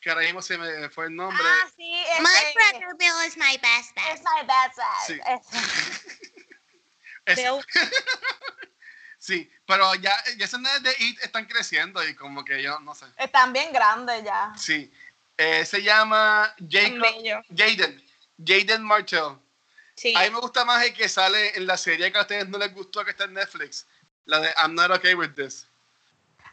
que 0.00 0.10
ahora 0.10 0.22
mismo 0.22 0.42
se 0.42 0.58
me 0.58 0.88
fue 0.90 1.06
el 1.06 1.16
nombre. 1.16 1.42
Ah, 1.42 1.68
sí, 1.76 1.94
ese- 1.94 2.20
My 2.22 2.52
brother 2.54 2.96
Bill 2.98 3.26
is 3.26 3.36
my 3.36 3.56
best 3.58 3.96
Es 3.96 4.20
best. 4.20 4.24
my 4.24 4.46
bad 4.46 4.72
side. 4.74 5.06
Sí. 5.06 5.20
Es- 7.26 7.36
Bill. 7.36 7.64
sí, 9.18 9.50
pero 9.66 9.94
ya, 9.96 10.12
ya 10.36 10.44
esos 10.44 10.60
nenes 10.60 10.82
de 10.82 10.94
It 10.98 11.18
están 11.22 11.46
creciendo 11.46 12.06
y 12.06 12.14
como 12.14 12.44
que 12.44 12.62
yo 12.62 12.78
no 12.80 12.94
sé. 12.94 13.06
Están 13.16 13.52
bien 13.52 13.72
grandes 13.72 14.24
ya. 14.24 14.52
Sí. 14.56 14.92
Eh, 15.36 15.64
se 15.64 15.82
llama. 15.82 16.54
Jaden. 16.70 18.02
Jaden 18.44 18.82
Martell. 18.82 19.38
Sí. 19.96 20.14
A 20.16 20.20
mí 20.22 20.30
me 20.30 20.40
gusta 20.40 20.64
más 20.64 20.84
el 20.84 20.92
que 20.94 21.08
sale 21.08 21.56
en 21.56 21.66
la 21.66 21.76
serie 21.76 22.10
que 22.10 22.18
a 22.18 22.22
ustedes 22.22 22.48
no 22.48 22.58
les 22.58 22.72
gustó 22.74 23.04
que 23.04 23.10
está 23.10 23.24
en 23.24 23.34
Netflix. 23.34 23.86
La 24.26 24.40
de 24.40 24.48
I'm 24.62 24.74
not 24.74 24.90
okay 24.90 25.14
with 25.14 25.34
this. 25.34 25.66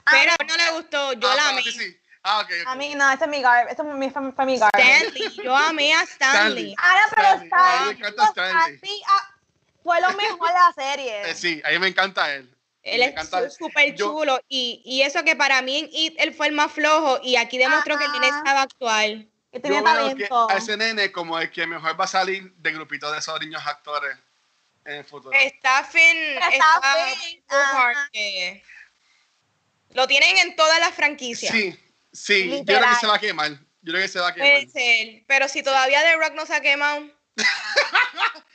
Pero 0.10 0.34
no 0.48 0.56
le 0.58 0.72
gustó, 0.72 1.14
yo 1.14 1.30
Ah, 1.30 1.36
la 1.36 1.50
amé. 1.50 1.64
sí, 1.64 1.72
sí. 1.72 1.98
Ah, 2.24 2.40
ok. 2.40 2.50
ok. 2.62 2.68
A 2.68 2.76
mí 2.76 2.96
no, 2.96 3.12
ese 3.12 3.24
es 3.26 3.30
mi 3.30 3.42
gar, 3.42 3.68
ese 3.70 3.82
es 3.82 3.88
mi, 3.88 4.10
fue, 4.10 4.32
fue 4.32 4.46
mi 4.46 4.58
gar. 4.58 4.70
Stanley, 4.74 5.36
yo 5.44 5.56
amé 5.56 5.94
a 5.94 6.02
Stanley. 6.04 6.74
Stanley. 6.74 6.76
Ahora, 6.78 7.02
pero 7.16 7.28
Stanley. 7.28 7.46
está. 7.46 7.58
A 7.58 7.80
mí 7.82 7.86
me 7.88 7.92
encanta 8.00 8.26
Stanley. 8.28 8.82
fue 9.84 10.02
lo 10.02 10.12
mejor 10.14 10.48
de 10.48 10.54
la 10.54 10.74
serie. 10.76 11.30
Eh, 11.32 11.36
sí, 11.36 11.62
a 11.66 11.70
mí 11.70 11.80
me 11.80 11.88
encanta 11.88 12.34
él. 12.34 12.54
Él 12.84 13.14
me 13.14 13.22
es 13.46 13.56
súper 13.56 13.96
chulo. 13.96 14.40
Y, 14.48 14.82
y 14.86 15.02
eso 15.02 15.24
que 15.24 15.36
para 15.36 15.62
mí 15.62 15.78
en 15.78 15.90
It 15.92 16.16
él 16.20 16.34
fue 16.34 16.48
el 16.48 16.54
más 16.54 16.72
flojo. 16.72 17.20
Y 17.22 17.36
aquí 17.36 17.58
demostró 17.58 17.98
que 17.98 18.06
el 18.06 18.12
nene 18.14 18.28
Ajá. 18.28 18.44
sabe 18.46 18.60
actuar. 18.60 19.08
Que 19.52 19.58
Yo 19.58 19.62
tenía 19.62 19.82
veo 19.82 20.16
que 20.16 20.28
talento. 20.28 20.50
a 20.50 20.56
ese 20.58 20.78
nene 20.78 21.12
como 21.12 21.38
el 21.40 21.52
que 21.52 21.68
mejor 21.68 22.00
va 22.00 22.06
a 22.06 22.08
salir 22.08 22.54
del 22.56 22.76
grupito 22.76 23.12
de 23.12 23.20
esos 23.20 23.40
niños 23.42 23.62
actores 23.66 24.18
en 24.88 24.96
el 24.96 25.06
futuro. 25.06 25.38
Está 25.38 25.84
Finn. 25.84 26.18
Está 26.38 26.50
Está 26.50 27.16
Finn, 27.20 27.44
Wolfhard, 27.50 27.96
ajá. 27.98 28.10
que 28.12 28.64
Lo 29.90 30.08
tienen 30.08 30.38
en 30.38 30.56
todas 30.56 30.80
las 30.80 30.94
franquicias. 30.96 31.52
Sí, 31.52 31.78
sí. 32.12 32.44
Yo 32.46 32.50
creo 32.50 32.66
que 32.66 32.72
Literal. 32.74 32.96
se 33.00 33.08
va 33.08 33.16
a 33.16 33.20
quemar. 33.20 33.52
Yo 33.82 33.94
creo 33.94 34.02
que 34.02 34.08
se 34.08 34.20
va 34.20 34.30
a 34.30 34.34
quemar. 34.34 34.50
Puede 34.50 34.70
ser. 34.70 35.24
Pero 35.28 35.48
si 35.48 35.62
todavía 35.62 36.02
The 36.02 36.16
Rock 36.16 36.34
no 36.34 36.46
se 36.46 36.56
ha 36.56 36.62
quemado, 36.62 37.10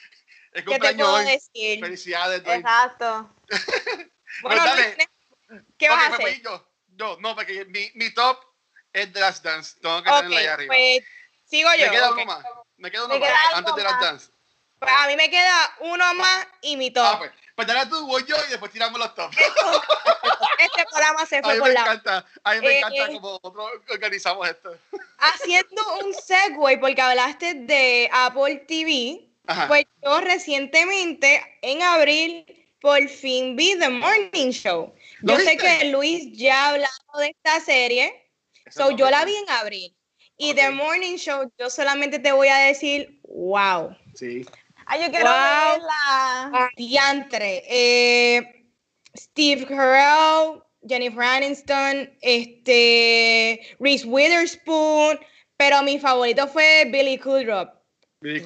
Es 0.52 0.62
¿qué 0.62 0.62
te 0.62 0.64
cumpleaños 0.64 1.08
puedo 1.08 1.14
hoy. 1.14 1.24
decir? 1.24 1.80
Felicidades, 1.80 2.42
Dwayne. 2.44 2.60
Exacto. 2.60 3.34
Bueno, 4.40 4.64
dale. 4.64 4.96
¿Qué 5.76 5.90
vas 5.90 6.06
a 6.06 6.16
pues, 6.16 6.20
hacer? 6.20 6.20
pues, 6.22 6.42
yo, 6.42 6.72
yo, 6.96 7.18
no, 7.20 7.34
porque 7.36 7.66
mi, 7.66 7.90
mi 7.94 8.08
top 8.14 8.42
es 8.94 9.12
The 9.12 9.20
Last 9.20 9.44
Dance. 9.44 9.78
Tengo 9.80 10.02
que 10.02 10.10
tenerla 10.10 10.38
ahí 10.38 10.46
arriba. 10.46 10.74
pues 10.74 11.04
sigo 11.44 11.68
yo. 11.78 11.84
me 11.84 11.90
queda 11.90 12.10
ok. 12.10 12.16
uno 12.16 12.24
más. 12.24 12.44
Me 12.78 12.90
queda 12.90 13.04
uno 13.04 13.14
Me 13.14 13.20
más 13.20 13.30
antes 13.52 13.56
algo 13.58 13.76
de 13.76 13.82
Last 13.84 13.96
más. 13.96 14.04
Dance. 14.04 14.30
Pues 14.82 14.94
a 14.98 15.06
mí 15.06 15.16
me 15.16 15.30
queda 15.30 15.76
uno 15.80 16.14
más 16.14 16.46
y 16.60 16.76
mi 16.76 16.90
top. 16.90 17.04
Ah, 17.06 17.18
pues, 17.18 17.30
pues 17.54 17.68
dale 17.68 17.88
tú, 17.88 18.04
voy 18.06 18.24
yo 18.26 18.34
y 18.48 18.50
después 18.50 18.72
tiramos 18.72 18.98
los 18.98 19.14
tops. 19.14 19.36
Este 20.58 20.84
programa 20.90 21.24
se 21.26 21.38
A 21.38 21.42
fue 21.42 21.54
mí 21.54 21.58
por 21.60 21.68
me 21.68 21.74
la 21.74 21.80
encanta, 21.82 22.26
a 22.44 22.54
mí 22.54 22.60
me 22.60 22.66
Eh, 22.68 22.78
encanta 22.78 23.04
eh. 23.04 23.12
como 23.14 23.30
nosotros 23.42 23.66
organizamos 23.90 24.48
esto. 24.48 24.76
Haciendo 25.18 25.82
un 26.04 26.14
segue, 26.14 26.78
porque 26.78 27.00
hablaste 27.00 27.54
de 27.54 28.08
Apple 28.12 28.56
TV, 28.66 29.28
Ajá. 29.46 29.68
pues 29.68 29.84
yo 30.02 30.20
recientemente, 30.20 31.58
en 31.62 31.82
abril, 31.82 32.44
por 32.80 33.08
fin 33.08 33.54
vi 33.56 33.78
The 33.78 33.88
Morning 33.88 34.50
Show. 34.50 34.92
¿Lo 35.20 35.34
Yo 35.34 35.40
sé 35.44 35.52
viste? 35.56 35.78
que 35.78 35.84
Luis 35.90 36.32
ya 36.36 36.64
ha 36.64 36.68
hablado 36.70 37.18
de 37.18 37.28
esta 37.28 37.60
serie, 37.60 38.28
Eso 38.66 38.88
so 38.88 38.90
yo 38.96 39.08
la 39.10 39.24
vi 39.24 39.36
en 39.36 39.50
abril. 39.50 39.96
Y 40.38 40.50
Ok. 40.50 40.56
The 40.56 40.70
Morning 40.70 41.16
Show, 41.16 41.52
yo 41.58 41.70
solamente 41.70 42.18
te 42.18 42.32
voy 42.32 42.48
a 42.48 42.56
decir, 42.56 43.20
wow. 43.24 43.96
Sí. 44.14 44.44
Ay, 44.92 45.04
yo 45.04 45.10
quiero 45.10 45.24
Wow. 45.24 45.32
verla. 45.32 46.70
Diantre. 46.76 47.62
Eh, 47.66 48.66
Steve 49.16 49.64
Carell, 49.64 50.62
Jennifer 50.86 51.22
Aniston, 51.22 52.10
este, 52.20 53.74
Reese 53.80 54.04
Witherspoon, 54.06 55.18
pero 55.56 55.82
mi 55.82 55.98
favorito 55.98 56.46
fue 56.46 56.84
Billy 56.92 57.16
Kudrow. 57.16 57.70
Billy 58.22 58.42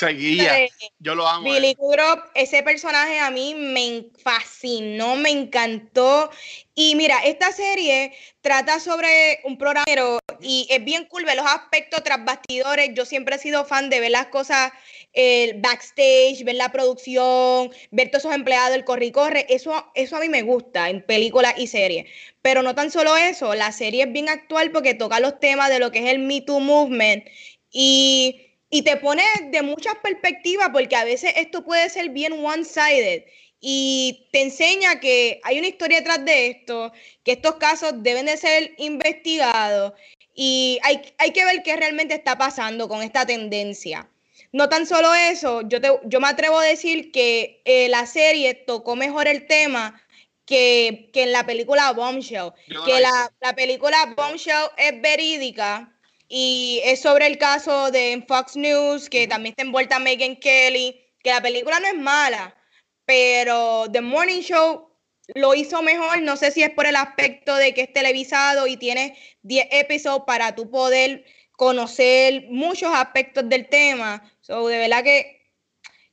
seguía. 0.00 0.68
Yo 0.98 1.14
lo 1.14 1.26
amo. 1.26 1.44
Billy. 1.44 1.74
Kudrow, 1.74 2.22
ese 2.34 2.62
personaje 2.62 3.18
a 3.20 3.30
mí 3.30 3.54
me 3.54 4.06
fascinó, 4.22 5.16
me 5.16 5.30
encantó. 5.30 6.30
Y 6.74 6.94
mira, 6.96 7.20
esta 7.24 7.52
serie 7.52 8.12
trata 8.40 8.80
sobre 8.80 9.40
un 9.44 9.56
programero 9.58 10.18
y 10.40 10.66
es 10.70 10.84
bien 10.84 11.06
cool 11.06 11.24
ver 11.24 11.36
los 11.36 11.46
aspectos 11.46 12.02
tras 12.02 12.24
bastidores. 12.24 12.90
Yo 12.94 13.04
siempre 13.04 13.36
he 13.36 13.38
sido 13.38 13.64
fan 13.64 13.90
de 13.90 14.00
ver 14.00 14.10
las 14.10 14.26
cosas 14.26 14.72
el 15.12 15.60
backstage, 15.60 16.42
ver 16.44 16.54
la 16.54 16.72
producción, 16.72 17.70
ver 17.90 18.10
todos 18.10 18.24
esos 18.24 18.34
empleados, 18.34 18.74
el 18.74 18.84
corre 18.84 19.06
y 19.06 19.12
corre. 19.12 19.46
Eso, 19.48 19.86
eso 19.94 20.16
a 20.16 20.20
mí 20.20 20.28
me 20.28 20.42
gusta 20.42 20.90
en 20.90 21.04
películas 21.04 21.54
y 21.56 21.66
series. 21.66 22.06
Pero 22.40 22.62
no 22.62 22.74
tan 22.74 22.90
solo 22.90 23.16
eso, 23.16 23.54
la 23.54 23.72
serie 23.72 24.04
es 24.04 24.12
bien 24.12 24.28
actual 24.28 24.72
porque 24.72 24.94
toca 24.94 25.20
los 25.20 25.38
temas 25.38 25.70
de 25.70 25.78
lo 25.78 25.92
que 25.92 26.00
es 26.00 26.06
el 26.06 26.18
Me 26.18 26.40
Too 26.40 26.60
Movement 26.60 27.24
y, 27.70 28.51
y 28.72 28.82
te 28.82 28.96
pone 28.96 29.22
de 29.50 29.60
muchas 29.62 29.94
perspectivas 30.02 30.70
porque 30.72 30.96
a 30.96 31.04
veces 31.04 31.34
esto 31.36 31.62
puede 31.62 31.90
ser 31.90 32.08
bien 32.08 32.32
one-sided 32.44 33.22
y 33.60 34.28
te 34.32 34.40
enseña 34.40 34.98
que 34.98 35.40
hay 35.44 35.58
una 35.58 35.68
historia 35.68 35.98
detrás 35.98 36.24
de 36.24 36.48
esto, 36.48 36.90
que 37.22 37.32
estos 37.32 37.56
casos 37.56 37.92
deben 38.02 38.26
de 38.26 38.36
ser 38.38 38.72
investigados 38.78 39.92
y 40.34 40.78
hay, 40.82 41.02
hay 41.18 41.32
que 41.32 41.44
ver 41.44 41.62
qué 41.62 41.76
realmente 41.76 42.14
está 42.14 42.38
pasando 42.38 42.88
con 42.88 43.02
esta 43.02 43.26
tendencia. 43.26 44.08
No 44.52 44.68
tan 44.70 44.86
solo 44.86 45.14
eso, 45.14 45.60
yo, 45.68 45.78
te- 45.80 46.00
yo 46.04 46.18
me 46.20 46.28
atrevo 46.28 46.58
a 46.58 46.64
decir 46.64 47.12
que 47.12 47.60
eh, 47.66 47.88
la 47.90 48.06
serie 48.06 48.54
tocó 48.54 48.96
mejor 48.96 49.28
el 49.28 49.46
tema 49.46 50.02
que, 50.46 51.10
que 51.12 51.24
en 51.24 51.32
la 51.32 51.44
película 51.44 51.92
Bombshell. 51.92 52.52
No 52.68 52.84
que 52.84 53.00
la 53.00 53.30
la 53.40 53.54
película 53.54 54.14
Bombshell 54.16 54.70
es 54.78 55.00
verídica 55.00 55.91
y 56.34 56.80
es 56.82 57.02
sobre 57.02 57.26
el 57.26 57.36
caso 57.36 57.90
de 57.90 58.24
Fox 58.26 58.56
News, 58.56 59.10
que 59.10 59.28
también 59.28 59.52
está 59.52 59.64
envuelta 59.64 59.98
Megan 59.98 60.36
Kelly, 60.36 60.98
que 61.22 61.28
la 61.28 61.42
película 61.42 61.78
no 61.78 61.88
es 61.88 61.94
mala, 61.94 62.56
pero 63.04 63.84
The 63.92 64.00
Morning 64.00 64.40
Show 64.40 64.88
lo 65.34 65.54
hizo 65.54 65.82
mejor, 65.82 66.22
no 66.22 66.38
sé 66.38 66.50
si 66.50 66.62
es 66.62 66.70
por 66.70 66.86
el 66.86 66.96
aspecto 66.96 67.54
de 67.56 67.74
que 67.74 67.82
es 67.82 67.92
televisado 67.92 68.66
y 68.66 68.78
tiene 68.78 69.14
10 69.42 69.66
episodios 69.72 70.22
para 70.26 70.54
tú 70.54 70.70
poder 70.70 71.26
conocer 71.52 72.46
muchos 72.48 72.90
aspectos 72.94 73.46
del 73.50 73.68
tema. 73.68 74.22
So, 74.40 74.68
de 74.68 74.78
verdad 74.78 75.04
que 75.04 75.50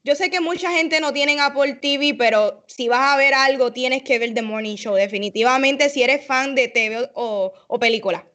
yo 0.04 0.16
sé 0.16 0.30
que 0.30 0.42
mucha 0.42 0.70
gente 0.70 1.00
no 1.00 1.14
tiene 1.14 1.40
Apple 1.40 1.76
TV, 1.76 2.14
pero 2.14 2.66
si 2.68 2.90
vas 2.90 3.14
a 3.14 3.16
ver 3.16 3.34
algo, 3.34 3.72
tienes 3.72 4.04
que 4.04 4.20
ver 4.20 4.34
The 4.34 4.42
Morning 4.42 4.76
Show, 4.76 4.96
definitivamente, 4.96 5.90
si 5.90 6.04
eres 6.04 6.26
fan 6.26 6.56
de 6.56 6.68
TV 6.68 7.10
o, 7.14 7.54
o 7.70 7.80
película. 7.80 8.28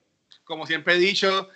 Como 0.45 0.67
siempre 0.67 0.95
he 0.95 0.99
dicho, 0.99 1.51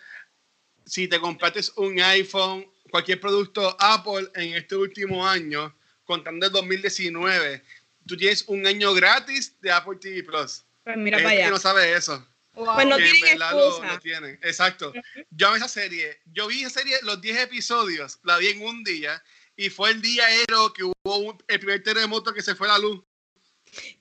si 0.89 1.07
te 1.09 1.21
compraste 1.21 1.61
un 1.77 2.01
iPhone, 2.01 2.67
cualquier 2.91 3.21
producto 3.21 3.77
Apple 3.79 4.31
en 4.35 4.55
este 4.55 4.75
último 4.77 5.27
año, 5.27 5.77
contando 6.05 6.47
el 6.47 6.53
2019, 6.53 7.63
tú 8.07 8.17
tienes 8.17 8.45
un 8.49 8.67
año 8.67 8.95
gratis 8.95 9.61
de 9.61 9.71
Apple 9.71 9.99
TV 10.01 10.23
Plus. 10.23 10.65
Pues 10.85 10.97
mira 10.97 11.19
para 11.19 11.31
allá. 11.31 11.45
que 11.45 11.51
no 11.51 11.59
sabe 11.59 11.93
eso. 11.95 12.27
Pues 12.55 12.87
no 12.87 12.97
tienen 12.97 13.39
lo- 13.39 13.45
excusa. 13.71 13.93
lo 13.93 14.01
tienen. 14.01 14.39
Exacto. 14.43 14.93
Yo 15.31 15.53
vi 15.53 15.59
esa 15.59 15.69
serie, 15.69 16.21
yo 16.27 16.47
vi 16.49 16.63
esa 16.63 16.71
serie, 16.81 16.97
los 17.03 17.21
10 17.21 17.39
episodios, 17.39 18.19
la 18.25 18.39
vi 18.39 18.49
en 18.49 18.63
un 18.63 18.83
día, 18.83 19.23
y 19.57 19.69
fue 19.71 19.91
el 19.91 20.01
día 20.01 20.25
ero 20.49 20.73
que 20.73 20.83
hubo 20.85 21.17
un- 21.19 21.45
el 21.47 21.61
primer 21.61 21.83
terremoto 21.83 22.33
que 22.33 22.43
se 22.43 22.55
fue 22.55 22.67
la 22.67 22.79
luz. 22.79 23.05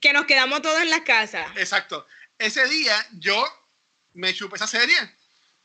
Que 0.00 0.12
nos 0.14 0.24
quedamos 0.24 0.62
todos 0.62 0.80
en 0.80 0.88
las 0.90 1.02
casas. 1.02 1.54
Exacto. 1.56 2.06
Ese 2.38 2.66
día 2.68 2.96
yo 3.18 3.44
me 4.14 4.32
chupé 4.34 4.56
esa 4.56 4.66
serie. 4.66 4.96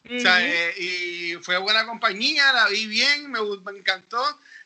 O 0.06 0.20
sea, 0.20 0.46
eh, 0.46 0.74
y 0.78 1.34
fue 1.36 1.58
buena 1.58 1.86
compañía, 1.86 2.52
la 2.52 2.68
vi 2.68 2.88
bien, 2.88 3.32
me, 3.32 3.40
me 3.42 3.80
encantó. 3.80 4.22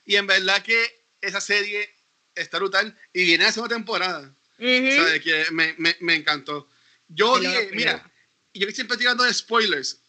Y 0.05 0.15
en 0.15 0.25
verdad 0.25 0.63
que 0.63 1.05
esa 1.21 1.39
serie 1.39 1.93
está 2.33 2.57
brutal. 2.57 2.97
Y 3.13 3.25
viene 3.25 3.43
la 3.43 3.51
segunda 3.51 3.75
temporada. 3.75 4.33
Ujú. 4.57 5.01
O 5.01 5.07
sea, 5.07 5.19
que 5.19 5.45
me, 5.51 5.75
me, 5.77 5.95
me 5.99 6.15
encantó. 6.15 6.67
Yo 7.07 7.37
lo 7.37 7.49
dije, 7.49 7.69
mira, 7.73 8.11
yo 8.53 8.67
que 8.67 8.73
siempre 8.73 8.97
tirando 8.97 9.23
de 9.23 9.33
spoilers. 9.33 9.99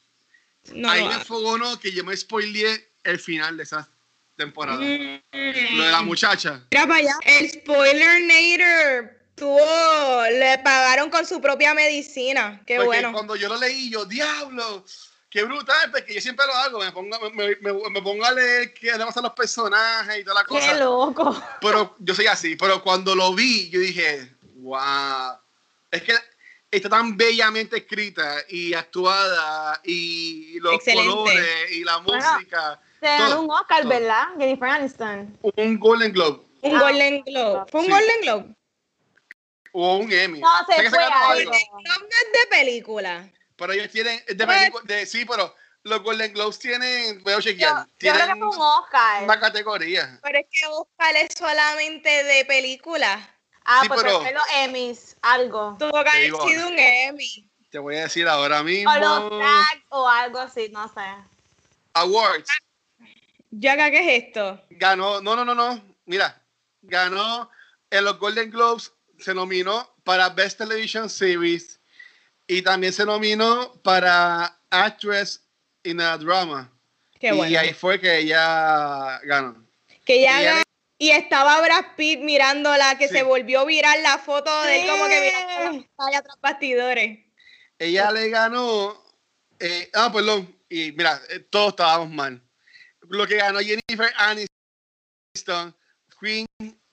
No 0.72 0.90
ahí 0.90 1.06
me 1.06 1.14
enfogonó 1.14 1.78
que 1.78 1.92
yo 1.92 2.04
me 2.04 2.16
spoileé 2.16 2.88
el 3.04 3.18
final 3.18 3.56
de 3.56 3.62
esa 3.62 3.88
temporada. 4.36 4.80
Mm. 4.80 5.76
Lo 5.76 5.84
de 5.84 5.92
la 5.92 6.02
muchacha. 6.02 6.62
Mira 6.70 6.86
para 6.86 7.00
allá. 7.00 7.14
El 7.24 7.50
spoiler 7.50 8.22
Nader 8.22 9.18
tuvo, 9.34 10.22
le 10.30 10.58
pagaron 10.58 11.10
con 11.10 11.26
su 11.26 11.40
propia 11.40 11.74
medicina. 11.74 12.60
Qué 12.66 12.76
Porque 12.76 12.86
bueno. 12.86 13.12
cuando 13.12 13.36
yo 13.36 13.48
lo 13.48 13.58
leí, 13.58 13.90
yo, 13.90 14.04
diablo, 14.04 14.84
qué 15.30 15.42
brutal, 15.44 15.90
porque 15.90 16.14
yo 16.14 16.20
siempre 16.20 16.46
lo 16.46 16.54
hago, 16.54 16.78
me 16.80 16.92
pongo, 16.92 17.18
me, 17.30 17.56
me- 17.60 17.90
me 17.90 18.02
pongo 18.02 18.24
a 18.24 18.32
leer 18.32 18.72
qué 18.74 18.92
le 18.96 19.04
pasa 19.04 19.20
a 19.20 19.24
los 19.24 19.32
personajes 19.32 20.18
y 20.18 20.24
toda 20.24 20.34
la 20.36 20.42
Qué 20.42 20.48
cosa. 20.48 20.74
loco. 20.78 21.42
Pero 21.60 21.94
yo 21.98 22.14
soy 22.14 22.26
así, 22.26 22.56
pero 22.56 22.82
cuando 22.82 23.14
lo 23.14 23.34
vi, 23.34 23.68
yo 23.70 23.80
dije, 23.80 24.34
wow, 24.56 25.32
es 25.90 26.02
que 26.02 26.14
está 26.70 26.88
tan 26.88 27.16
bellamente 27.16 27.76
escrita 27.78 28.36
y 28.48 28.74
actuada 28.74 29.80
y 29.84 30.58
los 30.60 30.74
Excelente. 30.74 31.08
colores 31.10 31.72
y 31.72 31.84
la 31.84 31.96
Bueno, 31.98 32.32
música. 32.32 32.80
Se 33.00 33.06
ganó 33.06 33.42
un 33.42 33.50
Oscar, 33.50 33.82
todo. 33.82 33.90
¿verdad? 33.90 34.24
Jennifer 34.38 34.68
Aniston. 34.68 35.38
Un 35.42 35.78
Golden 35.78 36.12
Globe 36.12 36.42
Un 36.62 36.74
Ah. 36.74 36.80
Golden 36.80 37.22
Globe. 37.22 37.64
¿Fue 37.70 37.80
un 37.80 37.86
Sí. 37.86 37.92
Golden 37.92 38.20
Globe? 38.22 38.54
o 39.72 39.96
un 39.98 40.10
Emmy. 40.12 40.40
No, 40.40 40.48
se 40.66 40.90
fue 40.90 40.98
algo, 41.04 41.26
Golden 41.28 41.46
Globe 41.46 41.62
no 41.86 41.92
es 42.08 42.32
de 42.32 42.46
película. 42.50 43.30
Pero 43.58 43.72
ellos 43.74 43.90
tienen, 43.90 44.22
es 44.26 44.38
de 44.38 44.46
Pues- 44.46 44.84
de- 44.84 45.04
sí, 45.04 45.24
pero 45.26 45.54
los 45.82 46.02
Golden 46.02 46.32
Globes 46.32 46.58
tienen, 46.58 47.22
voy 47.22 47.32
a 47.34 47.36
Yo, 47.36 47.42
chequear, 47.42 47.74
yo 47.74 47.84
creo 47.98 48.12
tienen 48.14 48.34
que 48.34 48.38
fue 48.38 48.48
un 48.56 48.62
Oscar. 48.62 49.24
una 49.24 49.40
categoría. 49.40 50.18
Pero 50.22 50.38
es 50.38 50.46
que 50.50 50.66
Oscar 50.68 51.16
es 51.16 51.28
solamente 51.36 52.24
de 52.24 52.44
película. 52.46 53.34
Ah, 53.64 53.80
Sí, 53.82 53.88
pues 53.88 54.02
pero- 54.02 54.22
los 54.22 54.42
Emmys, 54.56 55.16
algo. 55.20 55.76
Tuvo 55.78 56.02
que 56.02 56.08
haber 56.08 56.32
sido 56.48 56.68
un 56.68 56.78
Emmy. 56.78 57.50
Te 57.70 57.78
voy 57.78 57.96
a 57.96 58.02
decir 58.02 58.26
ahora 58.26 58.62
mismo. 58.62 58.90
O 58.90 58.98
los 58.98 59.28
tags 59.40 59.84
o 59.90 60.08
algo 60.08 60.38
así, 60.38 60.70
no 60.70 60.88
sé. 60.88 61.02
Awards. 61.94 62.48
¿Ya 63.50 63.72
acá 63.74 63.90
qué 63.90 64.16
es 64.16 64.24
esto? 64.24 64.62
Ganó, 64.70 65.20
no, 65.20 65.36
no, 65.36 65.44
no, 65.44 65.54
no. 65.54 65.82
Mira, 66.06 66.40
ganó 66.82 67.50
en 67.90 68.04
los 68.04 68.18
Golden 68.18 68.50
Globes, 68.50 68.92
se 69.18 69.34
nominó 69.34 69.94
para 70.04 70.28
Best 70.30 70.58
Television 70.58 71.10
Series 71.10 71.77
y 72.48 72.62
también 72.62 72.92
se 72.92 73.04
nominó 73.04 73.72
para 73.82 74.58
Actress 74.70 75.46
in 75.84 76.00
a 76.00 76.16
Drama. 76.18 76.72
Qué 77.20 77.28
y 77.28 77.36
bueno. 77.36 77.58
ahí 77.60 77.72
fue 77.74 78.00
que 78.00 78.18
ella 78.18 79.20
ganó. 79.24 79.64
Que 80.04 80.16
y 80.16 80.20
ella 80.20 80.38
haga- 80.52 80.62
y 80.98 81.10
estaba 81.10 81.60
Brad 81.60 81.84
Pitt 81.96 82.20
mirándola, 82.20 82.96
que 82.98 83.06
Sí. 83.08 83.14
se 83.14 83.22
volvió 83.22 83.64
viral 83.66 84.02
la 84.02 84.18
foto 84.18 84.50
de 84.62 84.80
él 84.82 84.90
como 84.90 85.06
que 85.06 85.20
mirando 85.20 85.86
la 86.10 86.22
tras 86.22 86.40
bastidores. 86.40 87.18
Ella 87.78 88.10
le 88.10 88.28
ganó. 88.30 89.00
eh, 89.60 89.90
ah, 89.94 90.10
perdón. 90.12 90.56
Y 90.68 90.92
mira, 90.92 91.20
eh, 91.30 91.40
todos 91.40 91.70
estábamos 91.70 92.10
mal. 92.10 92.40
Lo 93.08 93.26
que 93.26 93.36
ganó 93.36 93.58
Jennifer 93.60 94.12
Aniston, 94.16 95.74
Queen 96.20 96.46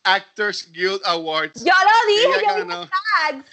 Actors 0.03 0.71
Guild 0.71 1.01
Awards. 1.05 1.63
Yo 1.63 1.73
lo 1.73 2.07
dije, 2.13 2.41
yo 2.41 2.47
ganó. 2.55 2.79
dije 2.81 2.91
tags. 3.31 3.45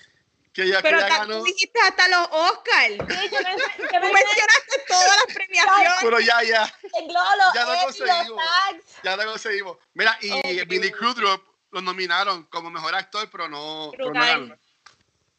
Que 0.53 0.65
ella, 0.65 0.77
que 0.77 0.83
Pero 0.83 0.99
ella 0.99 1.09
ta- 1.09 1.19
ganó. 1.19 1.39
tú 1.39 1.45
dijiste 1.45 1.79
hasta 1.81 2.09
los 2.09 2.29
Oscars. 2.31 2.89
Sí, 2.89 2.99
yo 2.99 3.07
pensé, 3.07 3.31
yo 3.31 3.85
Tú 3.85 3.89
pensé 3.89 4.13
mencionaste 4.13 4.85
todas 4.87 5.17
las 5.17 5.35
premiaciones. 5.35 5.93
Pero 6.03 6.21
ya, 6.21 6.43
ya, 6.43 6.75
que 6.83 6.89
Globo, 7.07 7.27
los 7.39 7.55
Ya 7.55 7.65
lo 7.65 7.83
conseguimos. 7.85 8.45
tags. 8.45 8.85
ya 9.03 9.17
lo 9.17 9.25
conseguimos. 9.25 9.79
Mira, 9.95 10.19
y 10.21 10.31
Oh, 10.31 10.67
Billy 10.67 10.91
Crudup 10.91 11.43
lo 11.71 11.81
nominaron 11.81 12.45
como 12.45 12.71
mejor 12.71 12.95
actor, 12.95 13.29
pero 13.33 13.49
no, 13.49 13.89
pero 13.93 14.05
no 14.07 14.11
Brutal. 14.11 14.41
ganó. 14.49 14.59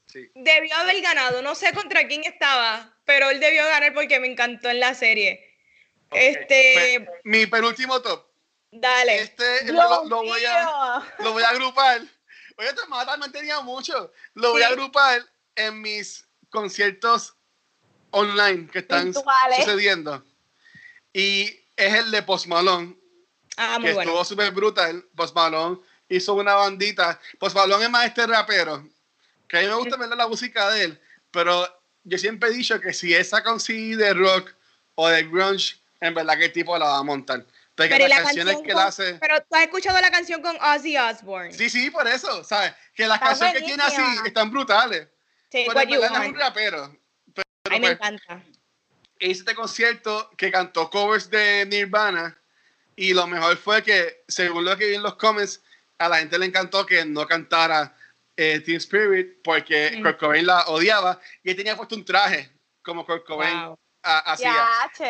Sí. 0.07 0.31
Debió 0.35 0.75
haber 0.77 0.99
ganado. 1.01 1.41
No 1.43 1.53
sé 1.55 1.73
contra 1.73 2.07
quién 2.07 2.23
estaba, 2.23 2.95
pero 3.05 3.29
él 3.29 3.39
debió 3.39 3.65
ganar 3.65 3.93
porque 3.93 4.19
me 4.19 4.27
encantó 4.27 4.69
en 4.69 4.79
la 4.79 4.93
serie. 4.95 5.47
Este, 6.11 7.01
pues, 7.05 7.19
mi 7.23 7.45
penúltimo 7.47 8.01
top. 8.01 8.25
dale. 8.71 9.21
Este 9.21 9.71
lo, 9.71 10.05
lo 10.05 10.23
voy 10.23 10.45
a, 10.45 11.03
lo 11.19 11.33
voy 11.33 11.43
a 11.43 11.49
agrupar. 11.49 12.01
Oye, 12.57 12.73
te 12.73 12.85
mata, 12.87 13.17
me 13.17 13.29
tenía 13.29 13.59
mucho. 13.61 14.11
Lo 14.35 14.51
voy 14.51 14.61
a 14.61 14.67
Sí. 14.67 14.73
agrupar 14.73 15.23
en 15.55 15.81
mis 15.81 16.25
conciertos 16.49 17.35
online 18.11 18.67
que 18.71 18.79
están 18.79 19.05
Virtuales. 19.11 19.57
sucediendo. 19.57 20.23
Y 21.11 21.45
es 21.75 21.93
el 21.95 22.11
de 22.11 22.21
Post 22.23 22.47
Malone, 22.47 22.95
Ah, 23.57 23.77
muy 23.79 23.89
que 23.89 23.93
bueno. 23.93 24.11
estuvo 24.11 24.25
súper 24.25 24.51
brutal. 24.51 25.03
Post 25.15 25.35
Malone 25.35 25.79
hizo 26.09 26.33
una 26.33 26.55
bandita. 26.55 27.19
Post 27.39 27.55
Malone 27.55 27.85
es 27.85 27.89
más 27.89 28.05
este 28.05 28.25
rapero. 28.27 28.87
Que 29.47 29.57
a 29.57 29.61
mí 29.61 29.67
me 29.67 29.75
gusta 29.75 29.95
ver 29.97 30.09
la 30.09 30.27
música 30.27 30.69
de 30.71 30.85
él. 30.85 31.01
Pero 31.31 31.67
yo 32.03 32.17
siempre 32.17 32.49
he 32.49 32.53
dicho 32.53 32.79
que 32.79 32.93
si 32.93 33.13
un 33.51 33.59
CD 33.59 33.95
de 33.95 34.13
rock 34.13 34.53
o 34.95 35.07
de 35.07 35.23
grunge, 35.23 35.75
en 35.99 36.13
verdad 36.13 36.37
que 36.37 36.45
el 36.45 36.53
tipo 36.53 36.77
la 36.77 36.85
va 36.85 36.97
a 36.97 37.03
montar. 37.03 37.45
Pero, 37.75 37.95
¿y 37.95 37.99
las 37.99 38.09
la 38.09 38.23
canciones 38.23 38.53
canción 38.53 38.63
que 38.65 38.71
él 38.71 38.77
hace. 38.77 39.13
pero 39.15 39.39
tú 39.41 39.55
has 39.55 39.63
escuchado 39.63 39.99
la 39.99 40.11
canción 40.11 40.41
con 40.41 40.55
Ozzy 40.61 40.95
Osbourne. 40.97 41.51
Sí, 41.53 41.69
sí, 41.69 41.89
por 41.89 42.07
eso, 42.07 42.43
¿sabes? 42.43 42.73
Que 42.93 43.07
las 43.07 43.15
Está 43.17 43.27
canciones 43.29 43.53
que 43.55 43.61
tiene 43.67 43.83
así 43.83 44.01
están 44.25 44.51
brutales. 44.51 45.07
Sí, 45.51 45.65
Pero 45.67 45.79
es 45.79 46.11
un 46.11 46.35
rapero. 46.35 46.97
Pero, 47.33 47.43
A 47.65 47.69
mí 47.69 47.79
me 47.79 47.95
pues, 47.95 48.11
encanta. 48.11 48.43
hice 49.19 49.39
este 49.41 49.55
concierto 49.55 50.29
que 50.37 50.51
cantó 50.51 50.89
covers 50.89 51.29
de 51.29 51.65
Nirvana 51.65 52.37
y 52.95 53.13
lo 53.13 53.25
mejor 53.25 53.57
fue 53.57 53.81
que, 53.81 54.23
según 54.27 54.65
lo 54.65 54.77
que 54.77 54.87
vi 54.89 54.95
en 54.95 55.03
los 55.03 55.15
comments, 55.15 55.61
a 55.97 56.09
la 56.09 56.17
gente 56.19 56.37
le 56.37 56.45
encantó 56.45 56.85
que 56.85 57.05
no 57.05 57.25
cantara 57.27 57.95
eh, 58.35 58.59
Teen 58.61 58.77
Spirit 58.77 59.41
porque 59.43 59.91
Mm. 59.97 60.01
Kurt 60.03 60.19
Cobain 60.19 60.45
la 60.45 60.61
odiaba 60.67 61.19
y 61.43 61.51
él 61.51 61.55
tenía 61.55 61.75
puesto 61.77 61.95
un 61.95 62.03
traje 62.05 62.51
como 62.83 63.05
Kurt 63.05 63.25
Cobain 63.25 63.65
Wow. 63.65 63.79
ha- 64.03 64.31
hacía. 64.33 64.55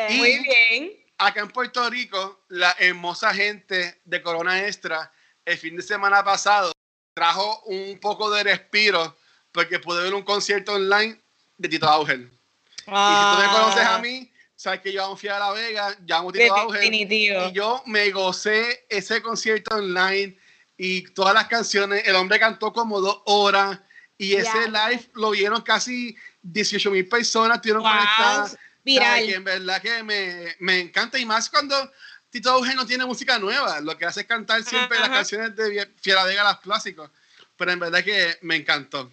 Y- 0.10 0.18
Muy 0.18 0.40
bien. 0.44 1.03
Acá 1.26 1.40
en 1.40 1.48
Puerto 1.48 1.90
Rico, 1.90 2.42
la 2.50 2.76
hermosa 2.80 3.34
gente 3.34 4.02
de 4.04 4.22
Corona 4.22 4.66
Extra, 4.66 5.10
el 5.46 5.58
fin 5.58 5.78
de 5.78 5.82
semana 5.82 6.22
pasado, 6.22 6.74
trajo 7.14 7.62
un 7.62 7.98
poco 8.00 8.30
de 8.30 8.44
respiro 8.44 9.16
porque 9.54 9.80
pude 9.80 10.04
ver 10.04 10.14
un 10.14 10.24
concierto 10.24 10.74
online 10.74 11.18
de 11.58 11.70
Tito 11.70 11.88
Auger. 11.88 12.20
Y 12.20 12.26
si 12.26 13.32
tú 13.32 13.38
me 13.38 13.48
conoces 13.54 13.86
a 13.86 14.00
mí, 14.00 14.30
sabes 14.54 14.82
que 14.82 14.92
yo 14.92 15.16
fui 15.16 15.30
a 15.30 15.40
La 15.40 15.52
Vega, 15.52 15.96
llamo 16.06 16.30
Tito 16.30 16.54
Auger. 16.56 16.94
Y 16.94 17.52
yo 17.54 17.82
me 17.86 18.12
gocé 18.12 18.86
ese 18.90 19.22
concierto 19.22 19.76
online 19.76 20.38
y 20.76 21.04
todas 21.14 21.34
las 21.34 21.48
canciones. 21.48 22.06
El 22.06 22.18
hombre 22.18 22.38
cantó 22.38 22.74
como 22.74 23.00
dos 23.00 23.22
horas 23.28 23.80
y 24.18 24.34
ese 24.34 24.68
live 24.68 25.10
lo 25.14 25.30
vieron 25.30 25.62
casi 25.62 26.18
18 26.42 26.92
mil 26.92 27.08
personas, 27.08 27.58
estuvieron 27.58 27.84
Wow, 27.84 27.92
conectadas. 27.94 28.58
Viral. 28.84 29.26
Que 29.26 29.36
en 29.36 29.44
verdad 29.44 29.82
que 29.82 30.04
me, 30.04 30.56
me 30.60 30.80
encanta 30.80 31.18
y 31.18 31.26
más 31.26 31.50
cuando 31.50 31.92
Tito 32.30 32.50
Auger 32.50 32.76
no 32.76 32.86
tiene 32.86 33.06
música 33.06 33.38
nueva. 33.40 33.80
Lo 33.82 33.98
que 33.98 34.06
hace 34.06 34.22
es 34.22 34.28
cantar 34.28 34.64
siempre 34.64 34.98
las 34.98 35.10
Ajá. 35.10 35.18
canciones 35.20 35.56
de 35.56 35.88
Fiera 36.02 36.24
Vega, 36.26 36.44
las 36.44 36.60
clásicos. 36.60 37.10
Pero 37.56 37.72
en 37.72 37.80
verdad 37.80 38.04
que 38.04 38.38
me 38.42 38.56
encantó. 38.56 39.12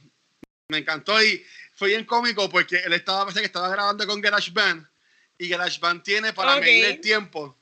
Me 0.68 0.78
encantó 0.78 1.22
y 1.22 1.44
fue 1.74 1.88
bien 1.88 2.04
cómico 2.04 2.48
porque 2.48 2.76
él 2.76 2.92
estaba, 2.92 3.24
parece 3.24 3.40
que 3.40 3.46
estaba 3.46 3.68
grabando 3.68 4.06
con 4.06 4.20
GarageBand 4.20 4.86
y 5.38 5.48
GarageBand 5.48 6.02
tiene 6.02 6.32
para 6.32 6.54
Ok. 6.54 6.60
medir 6.60 6.84
el 6.84 7.00
tiempo. 7.00 7.56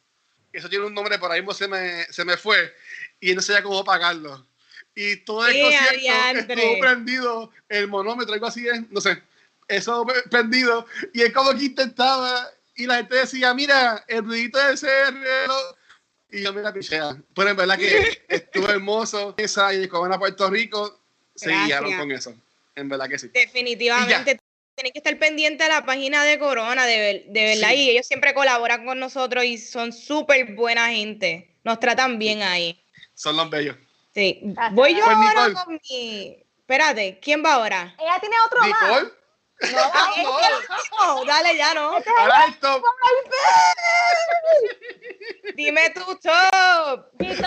Eso 0.52 0.68
tiene 0.68 0.86
un 0.86 0.94
nombre, 0.94 1.18
por 1.18 1.30
ahí 1.30 1.40
mismo 1.40 1.54
se 1.54 1.68
me, 1.68 2.04
se 2.04 2.24
me 2.24 2.36
fue 2.36 2.74
y 3.20 3.34
no 3.34 3.42
sabía 3.42 3.62
cómo 3.62 3.84
pagarlo. 3.84 4.46
Y 4.94 5.16
todo 5.18 5.46
el 5.46 5.56
¡Eh, 5.56 5.60
concierto 5.60 6.38
estuvo 6.38 6.78
prendido, 6.78 7.52
el 7.68 7.86
monómetro, 7.88 8.34
algo 8.34 8.46
así 8.46 8.66
no 8.90 9.00
sé, 9.00 9.22
eso 9.68 10.06
prendido. 10.30 10.86
Y 11.12 11.22
él 11.22 11.32
como 11.32 11.52
que 11.56 11.64
intentaba 11.64 12.48
y 12.74 12.86
la 12.86 12.96
gente 12.96 13.16
decía, 13.16 13.54
mira, 13.54 14.04
el 14.08 14.24
ruidito 14.24 14.58
de 14.58 14.74
ese 14.74 15.10
reloj. 15.10 15.74
Y 16.30 16.42
yo, 16.42 16.52
mira, 16.52 16.72
pichea. 16.72 17.16
Pero 17.34 17.50
en 17.50 17.56
verdad 17.56 17.78
que 17.78 18.22
estuvo 18.28 18.68
hermoso. 18.68 19.34
Esa 19.38 19.72
y 19.74 19.88
como 19.88 20.04
a 20.12 20.18
Puerto 20.18 20.48
Rico, 20.50 21.00
se 21.34 21.50
guiaron 21.50 21.96
con 21.96 22.10
eso. 22.12 22.34
En 22.74 22.88
verdad 22.88 23.08
que 23.08 23.18
sí. 23.18 23.28
Definitivamente. 23.32 24.38
Tienen 24.74 24.92
que 24.92 24.98
estar 25.00 25.18
pendientes 25.18 25.66
de 25.66 25.72
la 25.74 25.84
página 25.84 26.22
de 26.22 26.38
Corona, 26.38 26.86
de, 26.86 26.98
ver- 26.98 27.24
de 27.26 27.44
verdad. 27.46 27.70
Sí. 27.70 27.74
Y 27.82 27.90
ellos 27.90 28.06
siempre 28.06 28.32
colaboran 28.32 28.86
con 28.86 29.00
nosotros 29.00 29.42
y 29.44 29.58
son 29.58 29.92
súper 29.92 30.54
buena 30.54 30.88
gente. 30.90 31.50
Nos 31.64 31.80
tratan 31.80 32.18
bien 32.20 32.42
ahí. 32.42 32.80
Son 33.14 33.36
los 33.36 33.50
bellos. 33.50 33.74
Sí. 34.14 34.40
Voy 34.72 34.94
yo 34.94 35.04
Pues, 35.04 35.16
ahora 35.16 35.48
Nicole. 35.48 35.54
con 35.54 35.80
mi. 35.90 36.44
Espérate, 36.60 37.18
¿quién 37.20 37.42
va 37.44 37.54
ahora? 37.54 37.96
Ella 37.98 38.20
tiene 38.20 38.36
otro 38.46 38.60
más. 38.60 39.04
No, 39.60 39.68
Ah, 41.00 41.14
no. 41.16 41.24
dale 41.24 41.56
ya, 41.56 41.74
¿no? 41.74 41.94
ahora 42.18 42.44
el 42.46 42.58
top. 42.60 42.82
Dime 45.56 45.90
tu 45.90 46.04
top. 46.16 47.06
Sabes, 47.18 47.38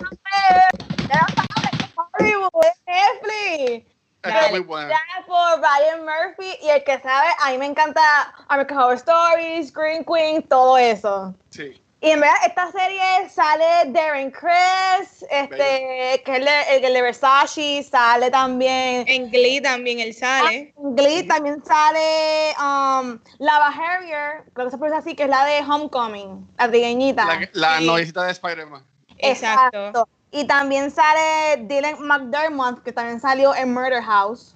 Hollywood, 2.20 2.66
es 2.66 2.82
Netflix. 2.86 3.86
Está 4.24 4.49
muy 4.49 4.59
buena. 4.59 4.89
Ya 4.89 4.99
por 5.26 5.62
Ryan 5.62 6.05
Murphy 6.05 6.57
y 6.62 6.70
el 6.70 6.84
que 6.84 6.99
sabe, 6.99 7.28
a 7.39 7.49
mí 7.51 7.57
me 7.57 7.66
encanta 7.66 8.01
American 8.49 8.78
Horror 8.78 8.93
Stories, 8.95 9.74
Green 9.74 10.03
Queen, 10.05 10.43
todo 10.43 10.78
eso. 10.78 11.34
Sí. 11.49 11.82
Y 12.01 12.12
en 12.12 12.20
verdad, 12.20 12.36
esta 12.45 12.72
serie 12.72 13.30
sale 13.30 13.66
Darren 13.88 14.30
Criss, 14.32 15.20
este, 15.32 16.22
que 16.24 16.32
es 16.32 16.38
el 16.40 16.46
de, 16.46 16.88
el 16.88 16.94
de 16.94 17.02
Versace, 17.02 17.84
sale 17.84 18.30
también. 18.30 19.06
En 19.08 19.30
Glee 19.32 19.62
también 19.62 20.00
él 20.00 20.14
sale. 20.14 20.74
En 20.78 20.96
Glee 20.96 21.24
también 21.28 21.64
sale 21.64 22.54
um, 22.60 23.20
Lava 23.40 23.68
Harrier, 23.68 24.44
creo 24.54 24.68
que 24.68 24.72
se 24.72 24.78
pronuncia 24.78 25.00
así, 25.00 25.16
que 25.16 25.24
es 25.24 25.30
la 25.30 25.46
de 25.46 25.60
Homecoming, 25.62 26.48
la 26.58 26.68
trigueñita. 26.70 27.26
La, 27.54 27.80
la 27.80 27.98
Sí. 27.98 28.12
de 28.12 28.32
Spider-Man. 28.32 28.84
Exacto. 29.18 30.08
Y 30.32 30.46
también 30.46 30.92
sale 30.92 31.58
Dylan 31.66 32.02
McDermott, 32.02 32.84
que 32.84 32.92
también 32.94 33.20
salió 33.20 33.54
en 33.56 33.74
Murder 33.74 34.02
House, 34.04 34.56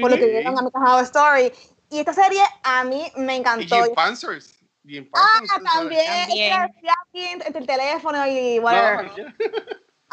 por 0.00 0.10
lo 0.10 0.16
que 0.16 0.26
vieron 0.26 0.58
a 0.58 0.62
mi 0.62 0.68
Horror 0.72 1.02
Story. 1.04 1.52
Y 1.90 2.00
esta 2.00 2.12
serie 2.12 2.42
a 2.64 2.82
mí 2.84 3.04
me 3.16 3.34
Y 3.34 3.38
encantó. 3.38 3.84
Jim 3.84 3.94
Pansers. 3.94 4.54
Jim 4.86 5.08
Ah, 5.14 5.40
también, 5.72 6.00
es 6.02 6.26
que 6.34 6.50
También. 6.50 7.42
entre 7.42 7.60
el 7.60 7.66
teléfono 7.66 8.26
y 8.26 8.56
No, 8.58 8.64
whatever. 8.64 9.34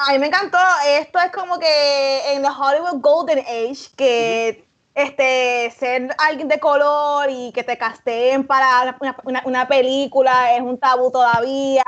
A 0.07 0.13
mí 0.13 0.19
me 0.19 0.27
encantó. 0.27 0.57
Esto 0.87 1.19
es 1.19 1.31
como 1.31 1.59
que 1.59 2.33
en 2.33 2.41
la 2.41 2.51
Hollywood 2.51 3.01
Golden 3.01 3.39
Age, 3.39 3.89
que 3.95 4.65
este 4.95 5.71
ser 5.71 6.13
alguien 6.17 6.47
de 6.47 6.59
color 6.59 7.29
y 7.29 7.51
que 7.51 7.63
te 7.63 7.77
casteen 7.77 8.45
para 8.45 8.97
una, 9.45 9.67
película 9.67 10.55
es 10.55 10.61
un 10.61 10.77
tabú 10.77 11.11
todavía 11.11 11.83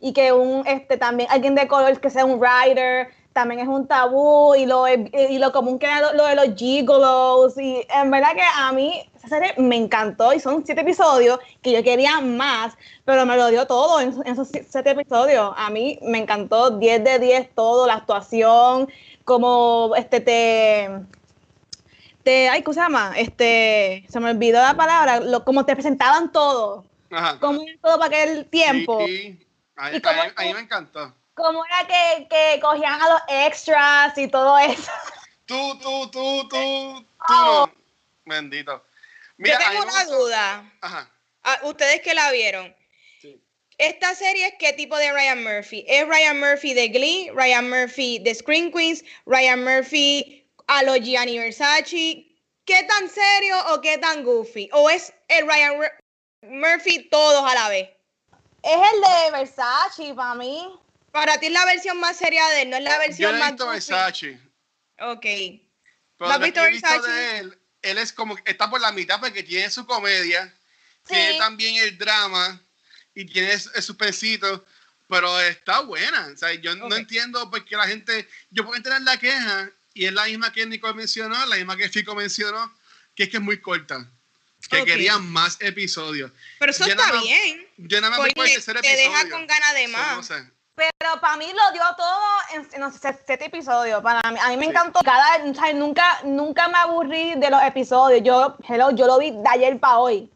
y 0.00 0.12
que 0.12 0.32
un 0.32 0.66
este 0.66 0.98
también 0.98 1.30
alguien 1.30 1.54
de 1.54 1.66
color 1.66 1.98
que 1.98 2.10
sea 2.10 2.26
un 2.26 2.38
writer 2.38 3.08
también 3.32 3.60
es 3.60 3.68
un 3.68 3.86
tabú 3.88 4.54
y 4.54 4.66
lo 4.66 4.86
y 4.86 5.38
lo 5.38 5.50
común 5.50 5.78
que 5.78 5.86
era 5.86 6.02
lo, 6.02 6.12
lo 6.12 6.26
de 6.26 6.34
los 6.34 6.54
gigolos 6.54 7.56
y 7.56 7.86
en 7.88 8.10
verdad 8.10 8.34
que 8.34 8.42
a 8.54 8.70
mí 8.72 9.02
esa 9.24 9.28
serie 9.38 9.54
me 9.58 9.76
encantó 9.76 10.32
y 10.32 10.40
son 10.40 10.64
siete 10.66 10.80
episodios 10.80 11.38
que 11.62 11.70
yo 11.72 11.82
quería 11.82 12.20
más 12.20 12.74
pero 13.04 13.24
me 13.24 13.36
lo 13.36 13.48
dio 13.48 13.66
todo 13.66 14.00
en, 14.00 14.12
en 14.26 14.32
esos 14.32 14.48
siete 14.48 14.90
episodios 14.90 15.52
a 15.56 15.70
mí 15.70 15.98
me 16.02 16.18
encantó 16.18 16.70
10 16.70 17.04
de 17.04 17.18
10 17.18 17.54
todo 17.54 17.86
la 17.86 17.94
actuación 17.94 18.88
como 19.24 19.94
este 19.96 20.20
te 20.20 20.90
te 22.22 22.48
ay 22.48 22.62
¿cómo 22.62 22.74
se 22.74 22.80
llama? 22.80 23.12
este 23.16 24.04
se 24.08 24.20
me 24.20 24.30
olvidó 24.30 24.60
la 24.60 24.74
palabra 24.76 25.20
lo, 25.20 25.44
como 25.44 25.64
te 25.64 25.74
presentaban 25.74 26.32
todo 26.32 26.84
Ajá. 27.10 27.38
como 27.38 27.62
era 27.62 27.78
todo 27.82 27.98
para 27.98 28.06
aquel 28.06 28.46
tiempo 28.46 29.04
Sí, 29.06 29.46
A, 29.76 29.92
¿Y 29.92 29.96
a- 29.96 30.00
cómo 30.02 30.22
a 30.22 30.24
mí 30.24 30.30
tú- 30.50 30.54
me 30.54 30.60
encantó. 30.60 31.14
como 31.34 31.64
era 31.64 31.86
que, 31.86 32.28
que 32.28 32.60
cogían 32.60 33.00
a 33.00 33.08
los 33.08 33.20
extras 33.28 34.16
y 34.18 34.28
todo 34.28 34.58
eso 34.58 34.90
Tú, 35.44 35.78
tú, 35.82 36.08
tú, 36.10 36.48
tú, 36.48 36.58
tú 37.00 37.04
Oh. 37.28 37.66
no. 37.66 37.72
Bendito. 38.24 38.82
Yo 39.44 39.58
Mira, 39.58 39.70
tengo 39.70 39.82
una 39.82 40.04
duda. 40.04 40.72
Ajá. 40.80 41.10
Ah, 41.42 41.60
Ustedes 41.64 42.00
que 42.02 42.14
la 42.14 42.30
vieron. 42.30 42.74
Sí. 43.20 43.42
¿Esta 43.78 44.14
serie 44.14 44.46
es 44.46 44.54
qué 44.58 44.72
tipo 44.74 44.96
de 44.96 45.12
Ryan 45.12 45.42
Murphy? 45.42 45.84
¿Es 45.88 46.06
Ryan 46.06 46.38
Murphy 46.38 46.74
de 46.74 46.88
Glee? 46.88 47.30
¿Ryan 47.34 47.68
Murphy 47.68 48.18
de 48.20 48.34
Screen 48.34 48.70
Queens? 48.72 49.04
¿Ryan 49.26 49.64
Murphy 49.64 50.48
a 50.68 50.82
los 50.84 51.00
Gianni 51.00 51.38
Versace? 51.38 52.26
¿Qué 52.64 52.82
tan 52.84 53.08
serio 53.10 53.56
o 53.74 53.80
qué 53.80 53.98
tan 53.98 54.22
goofy? 54.22 54.68
¿O 54.72 54.88
es 54.88 55.12
el 55.26 55.48
Ryan 55.48 55.76
Mur- 55.78 55.92
Murphy 56.42 57.08
todos 57.08 57.50
a 57.50 57.54
la 57.54 57.68
vez? 57.68 57.88
es 58.62 58.76
el 58.94 59.00
de 59.00 59.30
Versace 59.38 60.14
para 60.14 60.36
mí 60.36 60.72
Para 61.10 61.36
ti 61.38 61.46
es 61.46 61.52
la 61.52 61.64
versión 61.64 61.98
más 61.98 62.16
seria 62.16 62.46
de 62.50 62.62
él, 62.62 62.70
no 62.70 62.76
es 62.76 62.84
la 62.84 62.92
Yo 62.92 62.98
versión 63.00 63.30
no 63.32 63.36
he 63.36 63.40
más 63.40 63.50
visto 63.52 63.64
goofy. 63.64 63.74
Versace. 63.74 64.40
Ok. 65.00 65.22
Pero 65.22 65.60
¿No 66.20 66.26
has 66.30 66.38
lo 66.38 66.44
visto 66.44 66.60
que 66.60 66.66
he 66.68 66.70
visto 66.70 66.88
Versace? 66.88 67.10
de 67.10 67.38
él, 67.38 67.58
él 67.82 67.98
es 67.98 68.12
como, 68.12 68.36
está 68.44 68.70
por 68.70 68.80
la 68.80 68.92
mitad 68.92 69.20
porque 69.20 69.42
tiene 69.42 69.70
su 69.70 69.84
comedia, 69.86 70.52
Sí. 71.06 71.14
tiene 71.14 71.38
también 71.38 71.76
el 71.76 71.98
drama 71.98 72.60
y 73.14 73.24
tiene 73.24 73.52
el 73.52 73.82
suspensito, 73.82 74.64
pero 75.08 75.38
está 75.40 75.80
buena. 75.80 76.28
O 76.32 76.36
sea, 76.36 76.54
yo 76.54 76.74
no 76.76 76.86
Ok. 76.86 76.94
entiendo 76.94 77.50
por 77.50 77.64
qué 77.64 77.76
la 77.76 77.86
gente, 77.88 78.28
yo 78.50 78.64
puedo 78.64 78.76
entender 78.76 79.02
la 79.02 79.16
queja 79.18 79.70
y 79.94 80.06
es 80.06 80.12
la 80.12 80.24
misma 80.26 80.52
que 80.52 80.64
Nicole 80.64 80.94
mencionó, 80.94 81.44
la 81.46 81.56
misma 81.56 81.76
que 81.76 81.88
Fico 81.88 82.14
mencionó, 82.14 82.72
que 83.16 83.24
es 83.24 83.28
que 83.28 83.36
es 83.38 83.42
muy 83.42 83.60
corta. 83.60 84.08
Que 84.70 84.78
Ok. 84.82 84.86
querían 84.86 85.26
más 85.28 85.56
episodios. 85.60 86.30
Pero 86.60 86.70
eso 86.70 86.84
Yo 86.86 86.92
está 86.92 87.08
nada 87.08 87.20
bien. 87.20 87.66
Yo 87.78 88.00
nada 88.00 88.10
más 88.16 88.32
por 88.32 88.46
el 88.46 88.52
tercer 88.54 88.80
te 88.80 88.92
episodio. 88.92 89.10
deja 89.18 89.28
con 89.30 89.46
ganas 89.48 89.74
de 89.74 89.84
So, 89.86 89.90
más. 89.92 90.16
no 90.16 90.22
sé. 90.22 90.44
Pero 91.02 91.20
para 91.20 91.36
mí 91.36 91.46
lo 91.46 91.72
dio 91.72 91.82
todo 91.96 92.16
en, 92.54 92.68
en 92.74 92.80
los 92.80 92.94
siete 93.26 93.46
episodios. 93.46 94.00
Para 94.02 94.30
mí, 94.30 94.38
a 94.40 94.48
mí 94.50 94.56
me 94.56 94.66
Sí. 94.66 94.70
encantó. 94.70 95.00
Cada, 95.04 95.44
o 95.44 95.52
sea, 95.54 95.72
nunca, 95.72 96.20
nunca 96.22 96.68
me 96.68 96.78
aburrí 96.78 97.34
de 97.34 97.50
los 97.50 97.60
episodios. 97.64 98.22
Yo, 98.22 98.56
hello, 98.68 98.92
yo 98.92 99.08
lo 99.08 99.18
vi 99.18 99.32
de 99.32 99.42
ayer 99.50 99.80
para 99.80 99.98
hoy. 99.98 100.30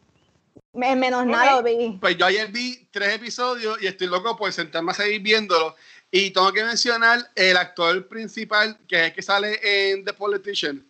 Me- 0.73 0.97
menos 0.97 1.25
nada 1.25 1.53
lo 1.57 1.63
vi. 1.63 1.97
Pues 2.01 2.17
yo 2.19 2.27
ayer 2.27 2.49
vi 2.49 2.89
tres 2.91 3.15
episodios 3.15 3.81
y 3.81 3.87
estoy 3.87 4.09
loco 4.09 4.37
por 4.37 4.53
sentarme 4.53 4.91
a 4.91 4.95
seguir 4.95 5.21
viéndolo. 5.21 5.77
Y 6.11 6.31
tengo 6.33 6.53
que 6.53 6.65
mencionar 6.65 7.21
el 7.37 7.57
actor 7.57 8.09
principal, 8.09 8.77
que 8.89 8.97
es 8.97 9.03
el 9.11 9.15
que 9.15 9.23
sale 9.23 9.61
en 9.93 10.05
The 10.05 10.15
Politician, 10.15 10.85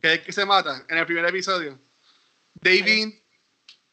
que 0.00 0.06
es 0.12 0.18
el 0.20 0.24
que 0.24 0.32
se 0.32 0.44
mata 0.46 0.84
en 0.88 0.98
el 0.98 1.04
primer 1.06 1.24
episodio. 1.26 1.76
David 2.54 3.12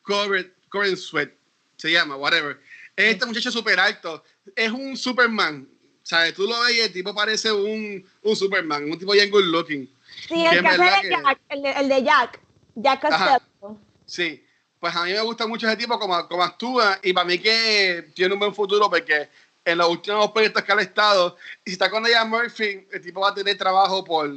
Coren 0.03 0.95
Sweat, 0.97 1.31
se 1.77 1.91
llama, 1.91 2.17
whatever. 2.17 2.59
Es 2.95 3.13
Este 3.13 3.25
muchacho 3.25 3.51
súper 3.51 3.79
alto. 3.79 4.23
Es 4.55 4.71
un 4.71 4.95
Superman. 4.97 5.67
¿Sabes? 6.03 6.33
Tú 6.33 6.43
lo 6.43 6.59
ves 6.61 6.75
y 6.75 6.79
el 6.81 6.91
tipo 6.91 7.15
parece 7.15 7.49
un, 7.51 8.05
un 8.23 8.35
Superman, 8.35 8.91
un 8.91 8.99
tipo 8.99 9.13
bien 9.13 9.31
good 9.31 9.45
looking. 9.45 9.89
Sí, 10.27 10.35
Que 10.49 10.49
el 10.57 10.61
que 10.61 10.67
hace 10.67 10.83
de 10.83 11.01
que- 11.01 11.09
Jack, 11.09 11.39
el 11.49 11.61
de, 11.61 11.71
el 11.71 11.89
de 11.89 12.03
Jack. 12.03 12.39
Jack. 12.75 13.01
Costello. 13.01 13.77
Sí, 14.05 14.45
pues 14.81 14.93
a 14.95 15.03
mí 15.05 15.13
me 15.13 15.21
gusta 15.21 15.47
mucho 15.47 15.65
ese 15.65 15.77
tipo 15.77 15.97
como, 15.97 16.27
como 16.27 16.43
actúa 16.43 16.99
y 17.01 17.13
para 17.13 17.25
mí 17.25 17.39
que 17.39 18.11
tiene 18.13 18.33
un 18.33 18.39
buen 18.41 18.53
futuro 18.53 18.89
porque 18.89 19.29
en 19.63 19.77
los 19.77 19.87
últimos 19.87 20.29
proyectos 20.31 20.61
que 20.63 20.73
ha 20.73 20.81
estado, 20.81 21.37
y 21.63 21.69
si 21.69 21.73
está 21.73 21.89
con 21.89 22.05
ella 22.05 22.25
Murphy, 22.25 22.85
el 22.91 23.01
tipo 23.01 23.21
va 23.21 23.29
a 23.29 23.33
tener 23.33 23.57
trabajo 23.57 24.03
por 24.03 24.29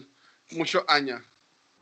muchos 0.53 0.85
años. 0.87 1.21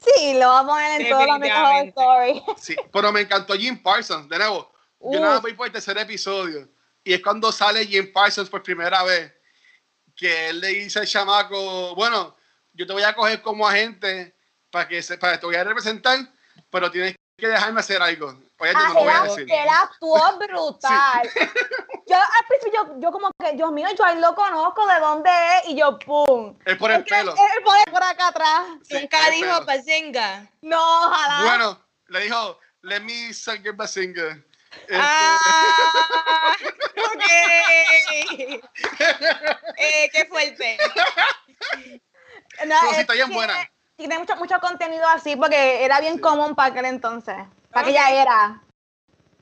Sí, 0.03 0.33
lo 0.35 0.49
va 0.49 0.61
a 0.61 0.67
poner 0.67 1.01
en 1.03 1.09
todos 1.11 1.27
los 1.27 1.37
Horror 1.37 1.41
Definitivamente. 1.43 1.89
Story. 2.01 2.43
Sí, 2.59 2.77
pero 2.91 3.13
me 3.13 3.21
encantó 3.21 3.53
Jim 3.55 3.83
Parsons, 3.83 4.29
de 4.31 4.39
nuevo. 4.39 4.73
Yo 5.13 5.21
nada 5.21 5.35
más 5.35 5.43
voy 5.43 5.55
por 5.55 5.67
el 5.67 5.73
tercer 5.73 5.97
episodio 5.99 6.69
y 7.03 7.13
es 7.13 7.23
cuando 7.23 7.53
sale 7.53 7.87
Jim 7.87 8.13
Parsons 8.13 8.49
por 8.49 8.63
primera 8.63 9.03
vez 9.03 9.33
que 10.17 10.49
él 10.49 10.61
le 10.61 10.69
dice 10.69 11.01
al 11.01 11.07
chamaco, 11.07 11.95
bueno, 11.95 12.37
yo 12.73 12.87
te 12.87 12.93
voy 12.93 13.03
a 13.03 13.15
coger 13.15 13.43
como 13.43 13.67
agente 13.67 14.37
para 14.71 14.89
que 14.89 15.03
se, 15.03 15.19
para 15.19 15.35
que 15.35 15.39
te 15.41 15.47
voy 15.47 15.57
a 15.57 15.65
representar, 15.65 16.19
pero 16.71 16.91
tienes 16.91 17.15
que 17.37 17.49
dejarme 17.49 17.81
hacer 17.81 18.01
algo. 18.01 18.29
Oye, 18.59 18.73
yo 18.73 18.79
Ah, 18.79 18.89
no 18.89 18.95
lo 18.95 19.01
voy 19.01 19.09
a 19.13 19.17
él, 19.23 19.29
decir. 19.29 19.47
él 19.53 19.69
actuó 19.69 20.39
brutal. 20.39 21.31
Yo 22.07 22.17
al 22.17 22.47
principio, 22.47 22.85
yo, 22.87 23.01
yo 23.01 23.11
como 23.13 23.31
que, 23.43 23.53
Dios 23.57 23.73
mío, 23.73 23.89
yo 23.99 24.05
ahí 24.05 24.21
lo 24.21 24.35
conozco, 24.35 24.87
¿de 24.87 25.01
dónde 25.01 25.31
es? 25.31 25.69
Y 25.71 25.75
yo, 25.79 25.99
¡pum! 25.99 26.55
Es 26.67 26.77
por 26.77 26.91
el 26.91 26.99
Es 27.01 27.05
que 27.07 27.15
pelo. 27.15 27.33
Él 27.33 27.63
pone 27.65 27.83
por 27.91 28.03
acá 28.03 28.29
atrás. 28.29 28.67
Sí, 28.83 28.95
Nunca 29.01 29.27
el 29.29 29.33
dijo 29.37 29.47
pelo. 29.55 29.65
Bazinga. 29.65 30.51
No, 30.61 31.07
ojalá. 31.07 31.45
Bueno, 31.49 31.81
le 32.09 32.21
dijo, 32.25 32.61
let 32.83 33.01
me 33.01 33.33
suck 33.33 33.63
your 33.63 33.75
bazinga. 33.75 34.39
Este, 34.83 34.97
Ah, 35.01 36.57
ok. 36.97 37.23
eh, 39.79 40.11
qué 40.13 40.25
fuerte. 40.27 40.79
No, 42.67 42.77
pero 42.81 42.81
sí 42.81 42.89
es 42.93 42.99
está 42.99 43.13
bien 43.15 43.29
que 43.29 43.35
buena. 43.35 43.71
Tiene 43.97 44.19
mucho, 44.19 44.37
mucho 44.37 44.59
contenido 44.61 45.07
así 45.09 45.37
porque 45.37 45.85
era 45.85 46.01
bien 46.01 46.15
Sí. 46.15 46.21
común 46.21 46.55
para 46.55 46.73
aquel 46.73 46.85
entonces. 46.87 47.37
Para 47.71 47.85
que 47.87 47.91
Ok. 47.93 47.97
ya 47.97 48.11
era. 48.23 48.61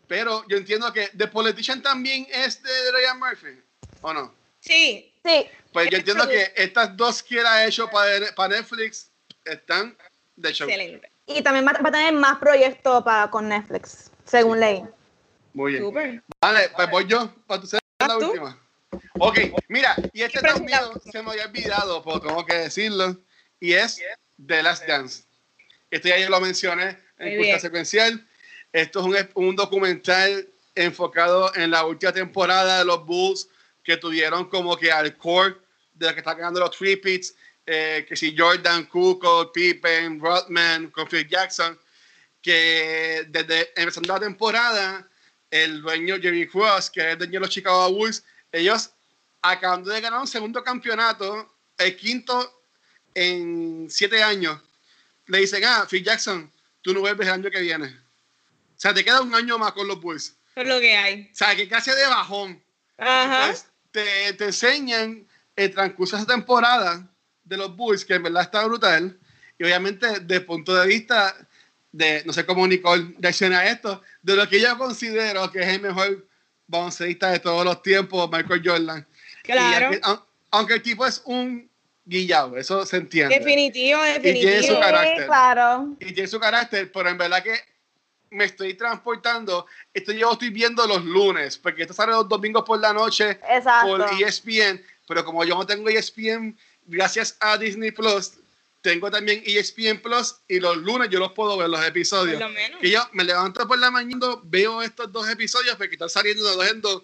Pero 0.08 0.46
yo 0.48 0.56
entiendo 0.58 0.92
que 0.92 1.08
The 1.16 1.26
Politician 1.28 1.80
también 1.82 2.26
es 2.30 2.62
de 2.62 2.92
Ryan 2.92 3.18
Murphy, 3.18 3.62
¿o 4.02 4.12
no? 4.12 4.34
Sí, 4.60 5.08
Sí. 5.24 5.48
Pues 5.72 5.88
yo 5.88 5.98
entiendo 5.98 6.28
que 6.28 6.52
estas 6.56 6.94
dos 6.96 7.22
que 7.22 7.38
él 7.40 7.46
ha 7.46 7.64
hecho 7.64 7.88
para, 7.88 8.34
para 8.34 8.56
Netflix 8.56 9.10
están 9.44 9.96
de 10.36 10.52
show. 10.52 10.68
excelente. 10.68 11.10
Y 11.26 11.40
también 11.42 11.64
va, 11.66 11.72
va 11.72 11.88
a 11.88 11.92
tener 11.92 12.12
más 12.12 12.38
proyectos 12.38 13.02
para, 13.04 13.30
con 13.30 13.48
Netflix, 13.48 14.10
según 14.26 14.58
ley. 14.60 14.84
Muy 15.54 15.72
bien. 15.72 15.84
Súper. 15.84 16.22
Vale, 16.40 16.70
pues 16.74 16.90
voy 16.90 17.06
yo, 17.06 17.32
para 17.46 17.60
tu 17.60 17.66
ser 17.66 17.80
la 17.98 18.06
¿Vas 18.06 18.18
tú? 18.18 18.26
última. 18.26 18.58
Ok, 19.18 19.38
mira, 19.68 19.96
y 20.12 20.22
este 20.22 20.40
también 20.40 20.80
la 20.80 21.00
se 21.10 21.22
me 21.22 21.30
había 21.30 21.46
olvidado, 21.46 22.02
pero 22.02 22.20
tengo 22.20 22.44
que 22.44 22.54
decirlo, 22.54 23.16
y 23.60 23.72
es 23.72 24.00
The 24.44 24.62
Last 24.62 24.86
Dance. 24.86 25.24
Esto 25.90 26.08
ya 26.08 26.18
yo 26.18 26.28
lo 26.28 26.40
mencioné 26.40 26.98
en 27.18 27.36
cursa 27.38 27.60
secuencial. 27.60 28.26
Esto 28.72 29.00
es 29.00 29.06
un, 29.34 29.46
un 29.46 29.56
documental 29.56 30.48
enfocado 30.74 31.54
en 31.54 31.70
la 31.70 31.84
última 31.84 32.12
temporada 32.12 32.78
de 32.78 32.84
los 32.84 33.04
Bulls 33.04 33.48
que 33.84 33.96
tuvieron 33.96 34.48
como 34.48 34.76
que 34.76 34.90
al 34.90 35.16
core 35.16 35.56
de 35.94 36.06
lo 36.06 36.14
que 36.14 36.20
están 36.20 36.38
ganando 36.38 36.60
los 36.60 36.76
three 36.76 36.96
pits, 36.96 37.34
eh, 37.66 38.06
que 38.08 38.16
si 38.16 38.36
Jordan, 38.36 38.86
Kukoc, 38.86 39.52
Pippen, 39.52 40.18
Rodman, 40.20 40.92
Phil 41.08 41.28
Jackson, 41.28 41.78
que 42.40 43.26
desde 43.28 43.70
empezando 43.80 44.14
la 44.14 44.20
temporada, 44.20 45.08
el 45.52 45.82
dueño 45.82 46.16
Jerry 46.20 46.48
Cross, 46.48 46.90
que 46.90 47.00
es 47.00 47.06
el 47.12 47.18
dueño 47.18 47.34
de 47.34 47.40
los 47.40 47.50
Chicago 47.50 47.92
Bulls, 47.92 48.24
ellos 48.50 48.90
acabando 49.42 49.90
de 49.90 50.00
ganar 50.00 50.20
un 50.20 50.26
segundo 50.26 50.64
campeonato, 50.64 51.54
el 51.76 51.94
quinto 51.94 52.64
en 53.14 53.86
siete 53.90 54.22
años, 54.22 54.58
le 55.26 55.38
dicen, 55.40 55.62
ah, 55.64 55.86
Phil 55.88 56.02
Jackson, 56.02 56.50
tú 56.80 56.94
no 56.94 57.00
vuelves 57.00 57.28
el 57.28 57.34
año 57.34 57.50
que 57.50 57.60
viene. 57.60 57.86
O 57.86 58.80
sea, 58.82 58.94
te 58.94 59.04
queda 59.04 59.20
un 59.20 59.34
año 59.34 59.58
más 59.58 59.72
con 59.72 59.86
los 59.86 60.00
Bulls. 60.00 60.34
Es 60.56 60.66
lo 60.66 60.80
que 60.80 60.96
hay. 60.96 61.30
O 61.30 61.36
sea, 61.36 61.54
que 61.54 61.68
clase 61.68 61.94
de 61.94 62.06
bajón. 62.06 62.62
Ajá. 62.96 63.48
Entonces, 63.48 63.66
te, 63.90 64.32
te 64.32 64.44
enseñan 64.46 65.26
el 65.54 65.70
transcurso 65.70 66.16
de 66.16 66.22
esa 66.22 66.32
temporada 66.32 67.06
de 67.44 67.56
los 67.58 67.76
Bulls, 67.76 68.06
que 68.06 68.14
en 68.14 68.22
verdad 68.22 68.42
está 68.42 68.64
brutal. 68.64 69.18
Y 69.58 69.64
obviamente, 69.64 70.20
desde 70.20 70.36
el 70.36 70.46
punto 70.46 70.74
de 70.74 70.86
vista 70.86 71.36
de, 71.92 72.22
no 72.24 72.32
sé 72.32 72.46
cómo 72.46 72.66
Nicole 72.66 73.14
reacciona 73.18 73.60
a 73.60 73.70
esto, 73.70 74.02
de 74.22 74.36
lo 74.36 74.48
que 74.48 74.60
yo 74.60 74.76
considero 74.78 75.50
que 75.50 75.60
es 75.60 75.66
el 75.68 75.80
mejor 75.80 76.26
baloncelista 76.66 77.30
de 77.30 77.40
todos 77.40 77.64
los 77.64 77.82
tiempos, 77.82 78.30
Michael 78.30 78.62
Jordan. 78.64 79.06
Y 79.40 79.46
Claro. 79.46 79.86
aunque, 79.86 80.00
aun- 80.02 80.22
aunque 80.52 80.74
el 80.74 80.82
tipo 80.82 81.04
es 81.06 81.22
un 81.24 81.68
guillado, 82.04 82.56
eso 82.56 82.84
se 82.86 82.96
entiende. 82.96 83.38
Definitivo, 83.38 84.00
tiene 84.00 84.18
definitivo. 84.20 84.74
su 84.74 84.80
carácter. 84.80 85.26
Claro. 85.26 85.88
y 86.00 86.12
tiene 86.12 86.26
su 86.28 86.40
carácter, 86.40 86.90
pero 86.92 87.08
en 87.10 87.18
verdad 87.18 87.42
que 87.42 87.54
me 88.30 88.44
estoy 88.44 88.74
transportando. 88.74 89.66
Esto 89.92 90.12
yo 90.12 90.32
estoy 90.32 90.50
viendo 90.50 90.86
los 90.86 91.04
lunes, 91.04 91.58
porque 91.58 91.82
esto 91.82 91.92
sale 91.94 92.12
los 92.12 92.28
domingos 92.28 92.62
por 92.64 92.80
la 92.80 92.92
noche 92.92 93.38
Exacto. 93.50 93.88
por 93.88 94.00
E 94.02 94.24
ESPN, 94.26 94.82
pero 95.06 95.24
como 95.24 95.44
yo 95.44 95.54
no 95.56 95.66
tengo 95.66 95.88
ESPN, 95.90 96.56
gracias 96.86 97.36
a 97.40 97.58
Disney 97.58 97.90
Plus, 97.90 98.32
tengo 98.82 99.10
también 99.10 99.42
ESPN 99.46 100.00
Plus 100.02 100.34
y 100.48 100.60
los 100.60 100.76
lunes 100.76 101.08
yo 101.08 101.18
los 101.18 101.32
puedo 101.32 101.56
ver 101.56 101.68
los 101.70 101.84
episodios. 101.86 102.38
Por 102.40 102.48
lo 102.50 102.54
menos. 102.54 102.80
Que 102.80 102.90
yo 102.90 103.08
me 103.12 103.24
levanto 103.24 103.66
por 103.66 103.78
la 103.78 103.90
mañana, 103.90 104.26
veo 104.42 104.82
estos 104.82 105.10
dos 105.10 105.28
episodios 105.30 105.76
porque 105.76 105.94
están 105.94 106.10
saliendo 106.10 106.44
de 106.44 106.56
dos 106.56 106.66
en 106.70 106.80
dos 106.80 107.02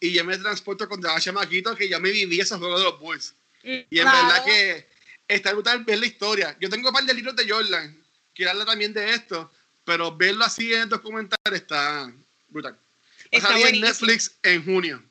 y 0.00 0.12
yo 0.12 0.24
me 0.24 0.38
transporto 0.38 0.88
con 0.88 1.00
la 1.02 1.20
chamaquito 1.20 1.74
que 1.76 1.88
yo 1.88 2.00
me 2.00 2.10
viví 2.10 2.40
esos 2.40 2.58
juegos 2.58 2.78
de 2.80 2.84
los 2.84 2.98
Bulls. 3.00 3.34
Mm, 3.64 3.68
Y 3.90 3.98
en 3.98 4.02
Claro. 4.04 4.26
verdad 4.28 4.44
que 4.44 4.86
está 5.26 5.52
brutal 5.52 5.84
ver 5.84 5.98
la 5.98 6.06
historia. 6.06 6.56
Yo 6.60 6.70
tengo 6.70 6.88
un 6.88 6.94
par 6.94 7.04
de 7.04 7.12
libros 7.14 7.34
de 7.36 7.48
Jordan, 7.48 8.00
quiero 8.34 8.52
hablar 8.52 8.66
también 8.68 8.92
de 8.92 9.10
esto, 9.12 9.50
pero 9.84 10.16
verlo 10.16 10.44
así 10.44 10.72
en 10.72 10.82
el 10.82 10.88
documental 10.88 11.38
está 11.52 12.12
brutal. 12.48 12.74
A 12.74 13.36
Está 13.36 13.48
salir 13.48 13.66
en. 13.66 13.80
Netflix 13.80 14.32
en 14.42 14.64
junio. 14.64 15.02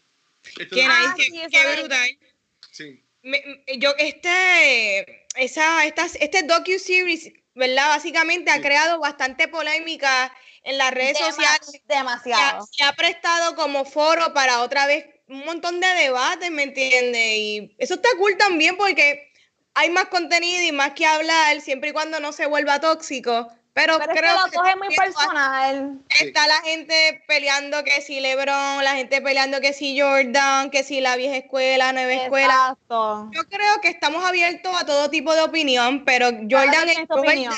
Esto 0.57 0.73
Qué 0.75 0.81
es- 0.83 0.87
Ah, 0.89 1.13
nice, 1.17 1.29
sí, 1.29 1.41
qué, 1.51 1.75
brutal. 1.81 2.17
sí. 2.71 3.03
Me- 3.23 3.61
yo, 3.77 3.93
este, 3.97 5.26
esa, 5.37 5.85
estas, 5.85 6.15
este 6.15 6.43
docu-series, 6.43 7.31
¿verdad? 7.55 7.89
Básicamente 7.89 8.51
ha 8.51 8.61
creado 8.61 8.99
bastante 8.99 9.47
polémica 9.47 10.33
en 10.63 10.77
las 10.77 10.91
redes 10.91 11.17
sociales. 11.17 11.59
Se 11.71 11.93
ha, 11.93 11.97
Demasiado. 11.97 12.67
se 12.71 12.83
ha 12.83 12.93
prestado 12.93 13.55
como 13.55 13.85
foro 13.85 14.33
para 14.33 14.61
otra 14.61 14.85
vez 14.85 15.05
un 15.27 15.45
montón 15.45 15.79
de 15.79 15.87
debates, 15.87 16.51
¿me 16.51 16.63
entiendes? 16.63 17.37
Y 17.37 17.75
eso 17.77 17.95
está 17.95 18.09
cool 18.17 18.37
también 18.37 18.77
porque 18.77 19.31
hay 19.73 19.89
más 19.89 20.05
contenido 20.05 20.63
y 20.63 20.71
más 20.71 20.93
que 20.93 21.05
hablar, 21.05 21.61
siempre 21.61 21.89
y 21.89 21.93
cuando 21.93 22.19
no 22.19 22.31
se 22.31 22.47
vuelva 22.47 22.79
tóxico. 22.79 23.47
Pero, 23.79 23.99
Pero 23.99 24.11
es 24.11 24.15
que 24.15 24.19
creo 24.23 24.33
lo 24.45 24.51
coge 24.51 24.75
muy 24.75 24.87
que 24.89 24.95
personal. 24.95 25.99
Está 26.19 26.47
la 26.47 26.61
gente 26.61 27.23
peleando 27.27 27.83
que 27.83 28.01
si 28.01 28.19
LeBron, 28.19 28.83
la 28.83 28.95
gente 28.95 29.21
peleando 29.21 29.61
que 29.61 29.71
si 29.73 29.99
Jordan, 29.99 30.71
que 30.71 30.83
si 30.83 30.99
la 30.99 31.15
vieja 31.15 31.37
escuela, 31.37 31.93
nueva 31.93 32.11
escuela. 32.13 32.53
Exacto. 32.53 33.29
Yo 33.33 33.43
creo 33.47 33.79
que 33.81 33.89
estamos 33.89 34.25
abiertos 34.25 34.75
a 34.75 34.85
todo 34.85 35.09
tipo 35.11 35.33
de 35.35 35.41
opinión, 35.41 36.03
pero 36.05 36.31
Jordan 36.49 36.89
es 36.89 36.97
Jordan, 37.07 37.19
opinión. 37.19 37.53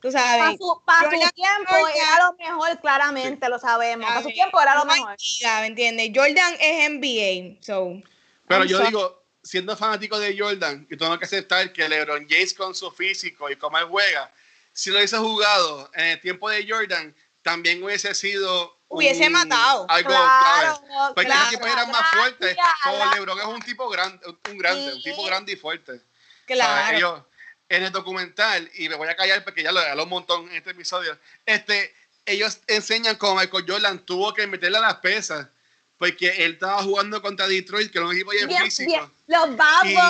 tú 0.00 0.10
Para 0.10 0.24
sabes. 0.38 0.58
su, 0.58 0.82
pa' 0.86 0.98
su 1.00 1.04
Jordan- 1.10 1.30
tiempo 1.32 1.70
Jordan- 1.70 1.96
era 1.96 2.24
lo 2.26 2.32
mejor, 2.38 2.80
claramente, 2.80 3.48
lo 3.50 3.58
sabemos. 3.58 4.06
Para 4.08 4.22
su 4.22 4.28
tiempo 4.30 4.58
era 4.60 4.74
lo 4.76 4.84
No 4.86 4.92
mejor. 4.94 5.16
liga, 5.20 5.60
¿me 5.60 5.66
entiendes? 5.66 6.10
Jordan 6.14 6.54
es 6.60 6.88
NBA, 6.90 7.58
so. 7.62 8.00
Pero 8.48 8.62
I'm 8.62 8.68
yo 8.70 8.76
sorry. 8.78 8.88
digo, 8.88 9.22
siendo 9.42 9.76
fanático 9.76 10.18
de 10.18 10.38
Jordan, 10.38 10.86
y 10.90 10.96
tengo 10.96 11.18
que 11.18 11.24
aceptar 11.26 11.72
que 11.74 11.88
LeBron 11.88 12.26
James 12.28 12.54
con 12.54 12.74
su 12.74 12.90
físico 12.90 13.50
y 13.50 13.56
cómo 13.56 13.76
él 13.78 13.84
juega, 13.84 14.32
si 14.72 14.90
lo 14.90 14.96
hubiese 14.96 15.18
jugado 15.18 15.90
en 15.94 16.06
el 16.06 16.20
tiempo 16.20 16.48
de 16.50 16.66
Jordan, 16.68 17.14
también 17.42 17.82
hubiese 17.82 18.14
sido 18.14 18.80
Hubiese 18.88 19.26
un- 19.26 19.32
matado. 19.32 19.86
algo 19.88 20.10
Claro, 20.10 20.80
clave. 20.86 21.12
Porque 21.14 21.24
claro, 21.26 21.40
los 21.42 21.50
tipos 21.50 21.66
eran 21.68 21.90
más 21.90 22.10
fuertes. 22.10 22.56
Como. 22.84 23.14
LeBron 23.14 23.38
es 23.40 23.46
un 23.46 23.62
tipo 23.62 23.88
grande, 23.88 24.26
un 24.50 24.58
grande, 24.58 24.92
un 24.94 25.02
Sí. 25.02 25.10
tipo 25.10 25.24
grande 25.24 25.52
y 25.52 25.56
fuerte. 25.56 26.02
Claro. 26.46 26.96
Ellos, 26.96 27.22
en 27.68 27.84
el 27.84 27.92
documental, 27.92 28.70
y 28.74 28.88
me 28.88 28.96
voy 28.96 29.08
a 29.08 29.16
callar 29.16 29.42
porque 29.44 29.62
ya 29.62 29.72
lo 29.72 29.80
habló 29.80 30.04
un 30.04 30.10
montón 30.10 30.48
en 30.50 30.56
este 30.56 30.70
episodio, 30.70 31.18
este, 31.46 31.94
ellos 32.26 32.58
enseñan 32.66 33.16
cómo 33.16 33.40
Michael 33.40 33.64
Jordan 33.66 34.04
tuvo 34.04 34.34
que 34.34 34.46
meterle 34.46 34.78
a 34.78 34.82
las 34.82 34.96
pesas 34.96 35.48
porque 35.96 36.44
él 36.44 36.52
estaba 36.54 36.82
jugando 36.82 37.22
contra 37.22 37.46
Detroit, 37.46 37.90
que 37.90 37.98
era 37.98 38.06
un 38.06 38.12
equipo 38.14 38.30
bien, 38.32 38.46
Bien, 38.48 38.64
físico. 38.64 38.90
bien. 38.90 39.12
Los 39.28 39.56
Bad 39.56 39.84
y, 39.84 39.94
Boys. 39.94 40.06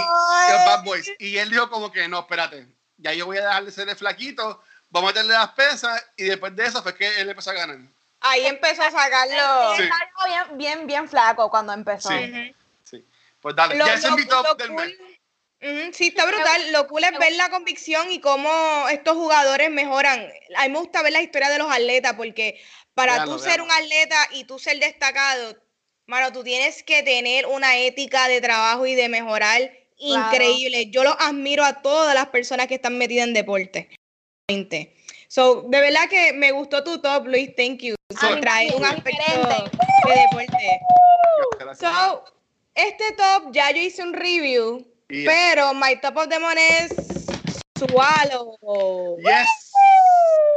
los 0.51 0.65
Bad 0.67 0.85
Boys. 0.85 1.11
Y 1.19 1.37
él 1.37 1.51
dijo 1.51 1.69
como 1.71 1.93
que 1.93 2.09
no, 2.09 2.21
espérate, 2.21 2.67
ya 3.03 3.13
yo 3.13 3.27
voy 3.27 3.39
a 3.39 3.43
dejar 3.43 3.65
de 3.65 3.73
ser 3.73 3.89
el 3.89 3.97
flaquito, 3.97 4.63
vamos 4.91 5.11
a 5.11 5.13
meterle 5.15 5.35
las 5.35 5.51
pesas, 5.53 6.05
y 6.17 6.25
después 6.25 6.55
de 6.57 6.65
eso 6.67 6.83
fue 6.83 6.95
que 6.95 7.21
él 7.21 7.29
empezó 7.29 7.51
a 7.51 7.55
ganar. 7.55 7.79
Ahí 8.21 8.47
empezó 8.47 8.83
a 8.83 8.91
sacarlo. 8.91 9.77
Sí. 9.77 9.83
Estaba 9.83 10.27
bien, 10.47 10.59
bien, 10.59 10.87
bien 10.87 11.09
flaco 11.09 11.51
cuando 11.51 11.73
empezó. 11.73 12.09
Sí. 12.11 12.55
Sí. 12.85 13.05
Pues 13.41 13.57
dale, 13.57 13.75
Lo- 13.75 13.87
ya 13.87 13.95
ese 13.95 14.07
es 14.09 14.15
mi 14.15 14.25
top 14.27 14.57
del 14.57 14.69
cool- 14.69 14.87
mes. 15.61 15.97
Sí, 15.97 16.09
está 16.09 16.27
brutal. 16.27 16.73
Lo 16.73 16.89
cool 16.89 17.05
es 17.05 17.17
ver 17.19 17.33
la 17.35 17.49
convicción 17.51 18.11
y 18.11 18.21
cómo 18.21 18.89
estos 18.89 19.15
jugadores 19.15 19.71
mejoran. 19.71 20.29
A 20.57 20.63
mí 20.65 20.73
me 20.73 20.79
gusta 20.81 21.03
ver 21.03 21.13
la 21.13 21.23
historia 21.23 21.49
de 21.51 21.59
los 21.59 21.71
atletas 21.71 22.15
porque 22.15 22.61
para 22.95 23.25
tú 23.25 23.39
ser 23.39 23.61
un 23.61 23.71
atleta 23.71 24.17
y 24.33 24.45
tú 24.45 24.59
ser 24.59 24.79
destacado, 24.81 25.57
mano, 26.07 26.33
tú 26.33 26.43
tienes 26.43 26.83
que 26.83 27.05
tener 27.05 27.47
una 27.47 27.77
ética 27.77 28.27
de 28.27 28.41
trabajo 28.41 28.87
y 28.87 28.97
de 28.97 29.09
mejorar 29.09 29.61
Claro. 30.03 30.35
increíble. 30.35 30.91
Yo 30.91 31.05
los 31.05 31.15
admiro 31.19 31.65
a 31.65 31.81
todas 31.81 32.15
las 32.15 32.27
personas 32.29 32.67
que 32.67 32.75
están 32.75 32.99
metidas 32.99 33.29
en 33.29 33.35
deporte. 33.35 33.89
So, 35.29 35.63
de 35.69 35.81
verdad 35.81 36.09
que 36.11 36.33
me 36.33 36.53
gustó 36.53 36.85
tu 36.85 37.01
top, 37.01 37.27
Luis. 37.27 37.55
Thank 37.57 37.81
you. 37.81 37.95
Mí 38.11 38.41
traer 38.41 38.75
un 38.75 38.85
aspecto 38.85 39.23
diferente. 39.27 39.79
de 40.07 40.15
deporte. 40.15 40.81
Gracias. 41.59 41.91
So, 41.91 42.25
este 42.75 43.13
top 43.13 43.53
ya 43.53 43.71
yo 43.71 43.81
hice 43.81 44.03
un 44.03 44.13
review, 44.13 44.87
pero 45.09 45.73
my 45.73 45.97
top 46.01 46.17
of 46.17 46.29
the 46.29 46.39
month 46.39 46.59
es 46.59 46.93
Swallow. 47.79 49.17
Yes. 49.19 49.73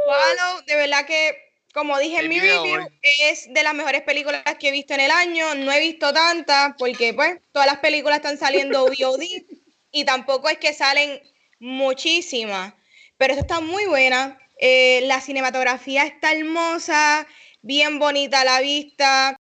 Swallow, 0.04 0.62
de 0.66 0.76
verdad 0.76 1.06
que, 1.06 1.45
como 1.76 1.98
dije 1.98 2.20
en 2.20 2.30
mi 2.30 2.40
video, 2.40 2.64
review, 2.64 2.88
es 3.02 3.52
de 3.52 3.62
las 3.62 3.74
mejores 3.74 4.00
películas 4.00 4.42
que 4.58 4.68
he 4.68 4.72
visto 4.72 4.94
en 4.94 5.00
el 5.00 5.10
año. 5.10 5.54
No 5.56 5.70
he 5.70 5.80
visto 5.80 6.10
tantas 6.10 6.72
porque, 6.78 7.12
pues, 7.12 7.38
todas 7.52 7.66
las 7.66 7.80
películas 7.80 8.16
están 8.16 8.38
saliendo 8.38 8.86
VOD 8.86 9.20
y 9.92 10.04
tampoco 10.06 10.48
es 10.48 10.56
que 10.56 10.72
salen 10.72 11.20
muchísimas. 11.58 12.72
Pero 13.18 13.34
esta 13.34 13.42
está 13.42 13.60
muy 13.60 13.84
buena. 13.84 14.38
Eh, 14.58 15.02
la 15.04 15.20
cinematografía 15.20 16.04
está 16.04 16.32
hermosa, 16.32 17.26
bien 17.60 17.98
bonita 17.98 18.40
a 18.40 18.44
la 18.46 18.60
vista. 18.62 19.38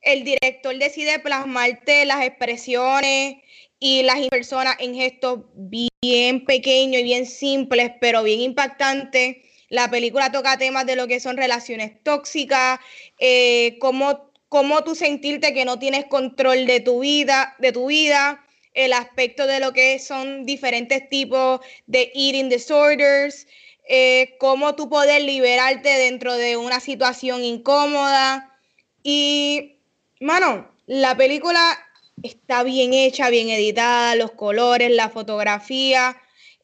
El 0.00 0.24
director 0.24 0.74
decide 0.78 1.18
plasmarte 1.18 2.06
las 2.06 2.24
expresiones 2.24 3.36
y 3.78 4.02
las 4.02 4.16
personas 4.28 4.76
en 4.78 4.94
gestos 4.94 5.40
bien 5.52 6.42
pequeños 6.46 7.02
y 7.02 7.04
bien 7.04 7.26
simples, 7.26 7.92
pero 8.00 8.22
bien 8.22 8.40
impactantes. 8.40 9.36
La 9.68 9.90
película 9.90 10.30
toca 10.30 10.58
temas 10.58 10.86
de 10.86 10.96
lo 10.96 11.06
que 11.08 11.20
son 11.20 11.36
relaciones 11.36 11.92
tóxicas, 12.02 12.78
eh, 13.18 13.76
cómo, 13.80 14.30
cómo 14.48 14.84
tú 14.84 14.94
sentirte 14.94 15.54
que 15.54 15.64
no 15.64 15.78
tienes 15.78 16.06
control 16.06 16.66
de 16.66 16.80
tu 16.80 17.00
vida, 17.00 17.56
de 17.58 17.72
tu 17.72 17.86
vida, 17.86 18.44
el 18.74 18.92
aspecto 18.92 19.46
de 19.46 19.58
lo 19.58 19.72
que 19.72 19.98
son 19.98 20.44
diferentes 20.44 21.08
tipos 21.08 21.60
de 21.86 22.12
eating 22.14 22.48
disorders, 22.48 23.46
eh, 23.88 24.36
cómo 24.38 24.74
tú 24.74 24.88
poder 24.88 25.22
liberarte 25.22 25.88
dentro 25.88 26.34
de 26.34 26.56
una 26.56 26.80
situación 26.80 27.42
incómoda. 27.42 28.56
Y, 29.02 29.78
mano, 30.20 30.70
la 30.86 31.16
película 31.16 31.78
está 32.22 32.62
bien 32.62 32.92
hecha, 32.92 33.30
bien 33.30 33.48
editada, 33.48 34.14
los 34.14 34.32
colores, 34.32 34.90
la 34.90 35.08
fotografía. 35.08 36.16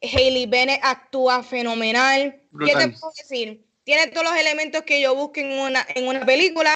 Hailey 0.02 0.46
Bennett 0.46 0.80
actúa 0.82 1.42
fenomenal. 1.42 2.32
¿Qué 2.32 2.38
te 2.40 2.48
Brutal. 2.50 2.94
puedo 3.00 3.12
decir? 3.16 3.64
Tiene 3.84 4.08
todos 4.08 4.24
los 4.30 4.36
elementos 4.36 4.82
que 4.82 5.00
yo 5.00 5.14
busco 5.14 5.40
en 5.40 5.58
una, 5.58 5.84
en 5.94 6.06
una 6.06 6.24
película 6.24 6.74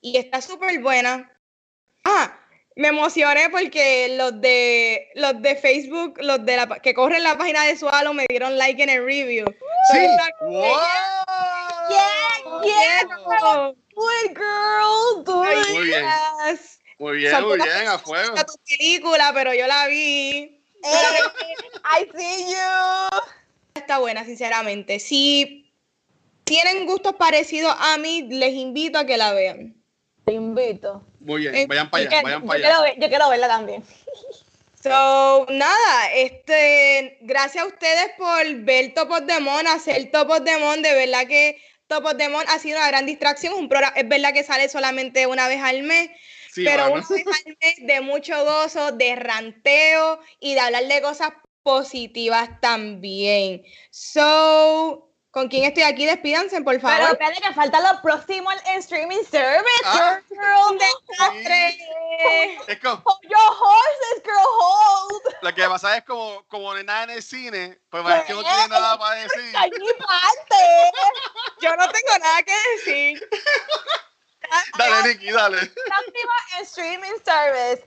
y 0.00 0.16
está 0.16 0.40
súper 0.42 0.80
buena. 0.80 1.30
Ah, 2.04 2.38
me 2.76 2.88
emocioné 2.88 3.48
porque 3.50 4.14
los 4.16 4.40
de 4.40 5.08
los 5.14 5.40
de 5.42 5.56
Facebook, 5.56 6.18
los 6.22 6.44
de 6.44 6.56
la 6.56 6.66
que 6.80 6.94
corren 6.94 7.22
la 7.22 7.36
página 7.38 7.64
de 7.64 7.76
Sualo 7.76 8.12
me 8.14 8.26
dieron 8.28 8.56
like 8.58 8.82
en 8.82 8.90
el 8.90 9.04
review. 9.04 9.44
Sí. 9.92 9.98
Wow. 10.40 10.76
Yeah, 11.90 11.98
yeah, 12.64 13.08
Oh, 13.44 13.74
Good 13.94 14.34
girl, 14.34 15.24
do 15.24 15.42
Ay. 15.42 15.56
Muy 15.74 15.86
bien. 15.86 16.04
yes. 16.48 16.78
Muy 16.98 17.16
bien, 17.18 17.32
Son 17.32 17.44
muy 17.48 17.56
bien, 17.58 17.88
a 17.88 17.98
fuego. 17.98 18.34
tu 18.36 18.54
película, 18.68 19.32
pero 19.34 19.52
yo 19.54 19.66
la 19.66 19.86
vi. 19.88 20.61
I 20.84 22.08
see 22.16 22.50
you. 22.50 23.20
Está 23.74 23.98
buena, 23.98 24.24
sinceramente. 24.24 24.98
Si 25.00 25.70
tienen 26.44 26.86
gustos 26.86 27.14
parecidos 27.14 27.74
a 27.78 27.96
mí, 27.98 28.22
les 28.28 28.52
invito 28.54 28.98
a 28.98 29.06
que 29.06 29.16
la 29.16 29.32
vean. 29.32 29.74
Te 30.24 30.32
invito. 30.34 31.04
Muy 31.20 31.40
bien, 31.42 31.54
Eh, 31.54 31.66
vayan 31.66 31.90
para 31.90 32.02
allá, 32.08 32.22
vayan 32.22 32.40
yo 32.42 32.46
para 32.46 32.60
quiero 32.60 32.74
allá. 32.76 32.82
ver- 32.82 33.00
yo 33.00 33.08
quiero 33.08 33.28
verla 33.30 33.48
también. 33.48 33.82
So, 34.82 35.46
nada, 35.48 36.12
este, 36.12 37.18
gracias 37.20 37.62
a 37.62 37.68
ustedes 37.68 38.10
por 38.18 38.44
ver 38.64 38.92
Top 38.94 39.12
of 39.12 39.26
the 39.28 39.38
Mon, 39.38 39.64
hacer 39.68 40.10
Top 40.10 40.28
of 40.28 40.42
the 40.42 40.58
Mon, 40.58 40.82
de 40.82 40.92
verdad 40.92 41.24
que 41.28 41.62
Top 41.86 42.04
of 42.04 42.16
the 42.16 42.28
Mon 42.28 42.44
ha 42.48 42.58
sido 42.58 42.78
una 42.78 42.88
gran 42.88 43.06
distracción, 43.06 43.54
un 43.54 43.68
programa, 43.68 43.94
es 43.96 44.08
verdad 44.08 44.32
que 44.32 44.42
sale 44.42 44.68
solamente 44.68 45.28
una 45.28 45.46
vez 45.46 45.60
al 45.62 45.84
mes, 45.84 46.10
Sí, 46.52 46.64
pero 46.66 46.90
mano. 46.90 46.96
al 46.96 47.56
mes 47.62 47.76
de 47.78 48.00
mucho 48.02 48.44
gozo, 48.44 48.92
de 48.92 49.16
ranteo 49.16 50.20
y 50.38 50.52
de 50.52 50.60
hablar 50.60 50.84
de 50.84 51.00
cosas 51.00 51.30
positivas 51.62 52.60
también. 52.60 53.64
So, 53.90 55.08
¿con 55.30 55.48
quién 55.48 55.64
estoy 55.64 55.84
aquí? 55.84 56.04
Despídanse, 56.04 56.60
por 56.60 56.74
Pero 56.74 56.88
favor. 56.88 57.12
espérate 57.12 57.40
que 57.40 57.54
falta 57.54 57.80
lo 57.80 58.02
próximo 58.02 58.50
en 58.52 58.80
streaming 58.80 59.24
service. 59.30 59.82
Ah. 59.86 60.20
girl, 60.28 60.38
girl. 60.38 60.78
Desastre. 61.08 61.78
Es 62.68 62.78
como, 62.80 63.02
your 63.22 63.40
horses, 63.40 64.22
girl, 64.22 64.46
hold. 64.60 65.34
lo 65.40 65.54
que 65.54 65.62
pasa 65.62 65.96
es 65.96 66.04
como, 66.04 66.44
como 66.48 66.72
no 66.72 66.78
hay 66.78 66.84
nada 66.84 67.04
en 67.04 67.10
el 67.10 67.22
cine, 67.22 67.78
pues 67.88 68.04
es 68.14 68.24
que 68.24 68.34
no 68.34 68.42
tiene 68.42 68.68
nada 68.68 68.98
para 68.98 69.22
decir. 69.22 69.54
Ay, 69.56 69.70
mi 69.70 69.92
parte. 70.04 70.92
Yo 71.62 71.74
no 71.76 71.88
tengo 71.88 72.18
nada 72.20 72.42
que 72.42 72.52
decir. 72.76 73.28
Dale, 74.78 75.08
Nicky, 75.08 75.30
dale. 75.32 75.58
próximo 75.58 76.32
en 76.58 76.64
streaming 76.64 77.18
service 77.24 77.84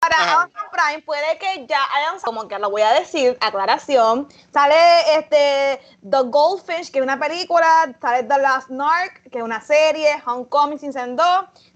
para 0.00 0.16
Ajá. 0.16 0.42
Amazon 0.42 0.62
Prime 0.72 1.02
puede 1.02 1.38
que 1.38 1.66
ya 1.66 1.78
hayan 1.94 2.18
como 2.20 2.48
que 2.48 2.58
lo 2.58 2.70
voy 2.70 2.80
a 2.80 2.92
decir 2.92 3.36
aclaración 3.40 4.26
sale 4.50 4.74
este 5.18 5.78
The 6.08 6.22
Goldfish 6.24 6.90
que 6.90 7.00
es 7.00 7.02
una 7.02 7.18
película 7.18 7.94
sale 8.00 8.22
The 8.22 8.38
Last 8.38 8.70
Narc 8.70 9.22
que 9.30 9.38
es 9.38 9.44
una 9.44 9.60
serie 9.60 10.22
Homecoming 10.24 10.78
Season 10.78 11.16
2 11.16 11.26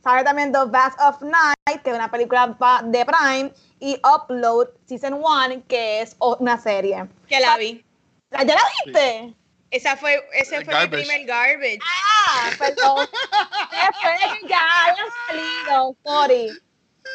sale 0.02 0.24
también 0.24 0.52
The 0.52 0.64
Vast 0.68 0.98
of 1.00 1.20
Night 1.20 1.82
que 1.82 1.90
es 1.90 1.96
una 1.96 2.10
película 2.10 2.56
de 2.84 3.04
Prime 3.04 3.52
y 3.80 4.00
Upload 4.02 4.68
Season 4.86 5.12
1 5.12 5.64
que 5.68 6.00
es 6.00 6.16
una 6.18 6.58
serie 6.58 7.06
Que 7.28 7.40
la 7.40 7.58
vi. 7.58 7.84
¿ya 8.30 8.44
la 8.44 8.62
viste? 8.84 9.34
Esa 9.70 9.96
fue, 9.96 10.26
ese 10.32 10.64
fue 10.64 10.74
mi 10.74 10.80
garbage. 10.80 11.06
primer 11.06 11.26
garbage. 11.26 11.78
Ah, 11.84 12.50
perdón. 12.58 13.06
Después 13.70 14.20
de 14.20 14.38
que 14.40 14.48
ya 14.48 14.84
hayan 14.84 15.06
salido, 15.26 15.96
sorry. 16.04 16.50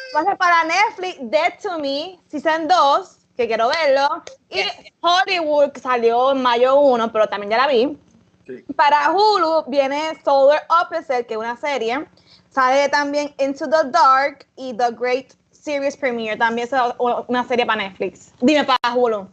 Entonces 0.08 0.36
para 0.38 0.64
Netflix, 0.64 1.16
Dead 1.20 1.58
to 1.62 1.78
Me, 1.78 2.18
Season 2.28 2.68
2, 2.68 3.18
que 3.36 3.46
quiero 3.48 3.68
verlo. 3.68 4.22
Y 4.50 4.56
Yes. 4.62 4.72
Hollywood, 5.00 5.72
que 5.72 5.80
salió 5.80 6.30
en 6.32 6.42
mayo 6.42 6.76
1, 6.76 7.10
pero 7.12 7.26
también 7.28 7.50
ya 7.50 7.56
la 7.58 7.66
vi. 7.66 7.98
Sí. 8.46 8.62
Para 8.76 9.10
Hulu 9.10 9.64
viene 9.68 10.12
Solar 10.24 10.64
Opposite, 10.68 11.26
que 11.26 11.34
es 11.34 11.38
una 11.38 11.56
serie. 11.56 12.06
Sale 12.50 12.88
también 12.88 13.34
Into 13.38 13.68
the 13.68 13.88
Dark 13.90 14.46
y 14.54 14.74
The 14.76 14.92
Great 14.92 15.32
Series 15.50 15.96
Premiere, 15.96 16.36
también 16.36 16.68
es 16.68 16.80
una 17.26 17.48
serie 17.48 17.66
para 17.66 17.82
Netflix. 17.82 18.32
Dime 18.40 18.64
para 18.64 18.94
Hulu. 18.94 19.26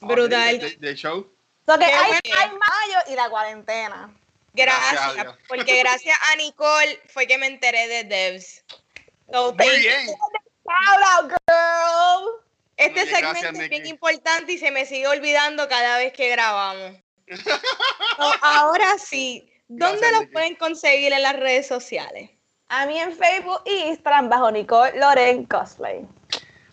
Brutal. 0.00 0.60
De 0.80 0.94
show. 0.94 1.26
So 1.66 1.78
que 1.78 1.84
hay, 1.84 2.08
bueno. 2.08 2.20
hay 2.38 2.48
mayo 2.50 2.98
y 3.08 3.14
la 3.14 3.30
cuarentena. 3.30 4.14
Gracias 4.52 5.26
porque 5.48 5.80
gracias 5.80 6.16
a 6.30 6.36
Nicole 6.36 7.00
fue 7.08 7.26
que 7.26 7.38
me 7.38 7.46
enteré 7.46 7.88
de 7.88 8.04
Devs. 8.04 8.64
So, 9.32 9.52
Muy 9.52 9.56
thank 9.56 9.72
you. 9.72 9.80
bien. 9.80 10.06
Shout 10.06 11.02
out, 11.12 11.32
girl. 11.46 12.44
Este 12.76 13.06
segmento 13.06 13.40
gracias, 13.40 13.58
es 13.58 13.68
bien 13.68 13.86
importante 13.86 14.52
y 14.52 14.58
se 14.58 14.70
me 14.70 14.84
sigue 14.86 15.06
olvidando 15.06 15.68
cada 15.68 15.98
vez 15.98 16.12
que 16.12 16.28
grabamos. 16.28 16.96
So, 18.16 18.32
ahora 18.42 18.96
sí, 18.98 19.50
¿dónde 19.66 19.98
Gracias, 19.98 20.20
los 20.20 20.30
pueden 20.30 20.54
conseguir 20.54 21.12
en 21.12 21.22
las 21.22 21.34
redes 21.34 21.66
sociales? 21.66 22.30
A 22.68 22.86
mí 22.86 22.98
en 22.98 23.16
Facebook 23.16 23.60
y 23.64 23.88
Instagram 23.88 24.28
bajo 24.28 24.50
Nicole 24.52 24.96
Loren 24.98 25.44
Cosplay. 25.46 26.06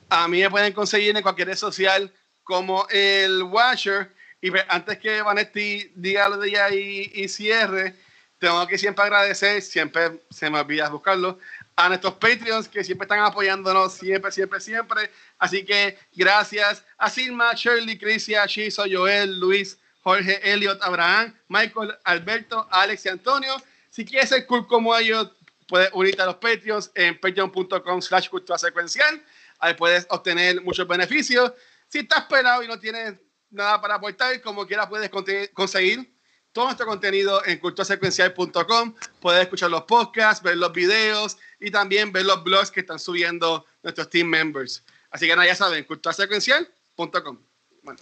A 0.09 0.27
mí 0.27 0.41
me 0.41 0.49
pueden 0.51 0.73
conseguir 0.73 1.15
en 1.15 1.23
cualquier 1.23 1.47
red 1.47 1.55
social 1.55 2.13
como 2.43 2.85
el 2.89 3.43
Washer. 3.43 4.13
Y 4.41 4.51
antes 4.67 4.97
que 4.97 5.21
Vanetti 5.21 5.91
diga 5.95 6.27
lo 6.27 6.37
de 6.37 6.49
ella 6.49 6.69
y, 6.71 7.11
y 7.13 7.27
cierre, 7.27 7.95
tengo 8.39 8.65
que 8.65 8.79
siempre 8.79 9.03
agradecer, 9.03 9.61
siempre 9.61 10.19
se 10.31 10.49
me 10.49 10.59
olvida 10.59 10.89
buscarlo, 10.89 11.37
a 11.75 11.89
nuestros 11.89 12.15
Patreons 12.15 12.67
que 12.67 12.83
siempre 12.83 13.05
están 13.05 13.19
apoyándonos, 13.19 13.93
siempre, 13.93 14.31
siempre, 14.31 14.59
siempre. 14.59 15.11
Así 15.37 15.63
que 15.63 15.97
gracias 16.13 16.83
a 16.97 17.09
Silma, 17.09 17.53
Shirley, 17.53 17.99
Crisia, 17.99 18.45
Shizo, 18.47 18.83
Joel, 18.91 19.39
Luis, 19.39 19.77
Jorge, 20.01 20.39
Elliot, 20.43 20.81
Abraham, 20.81 21.35
Michael, 21.47 21.95
Alberto, 22.03 22.67
Alex 22.71 23.05
y 23.05 23.09
Antonio. 23.09 23.55
Si 23.89 24.03
quieres 24.03 24.29
ser 24.29 24.47
cool 24.47 24.65
como 24.65 24.95
ellos, 24.97 25.31
puedes 25.67 25.89
unirte 25.93 26.21
a 26.23 26.25
los 26.25 26.35
Patreons 26.35 26.91
en 26.95 27.19
patreon.com 27.19 28.01
slash 28.01 28.29
cultura 28.29 28.57
secuencial. 28.57 29.23
Ahí 29.59 29.75
puedes 29.75 30.07
obtener 30.09 30.61
muchos 30.61 30.87
beneficios. 30.87 31.53
Si 31.87 31.99
estás 31.99 32.25
pelado 32.25 32.63
y 32.63 32.67
no 32.67 32.79
tienes 32.79 33.15
nada 33.51 33.79
para 33.81 33.95
aportar, 33.95 34.41
como 34.41 34.65
quieras 34.65 34.87
puedes 34.87 35.09
conseguir 35.53 36.11
todo 36.51 36.65
nuestro 36.65 36.85
contenido 36.85 37.45
en 37.45 37.59
culturasecuencial.com. 37.59 38.95
Puedes 39.19 39.41
escuchar 39.43 39.69
los 39.69 39.83
podcasts, 39.83 40.43
ver 40.43 40.57
los 40.57 40.73
videos 40.73 41.37
y 41.59 41.71
también 41.71 42.11
ver 42.11 42.25
los 42.25 42.43
blogs 42.43 42.71
que 42.71 42.81
están 42.81 42.99
subiendo 42.99 43.65
nuestros 43.83 44.09
team 44.09 44.27
members. 44.27 44.83
Así 45.11 45.27
que 45.27 45.35
nada, 45.35 45.47
ya 45.47 45.55
saben, 45.55 45.83
culturasecuencial.com. 45.85 47.37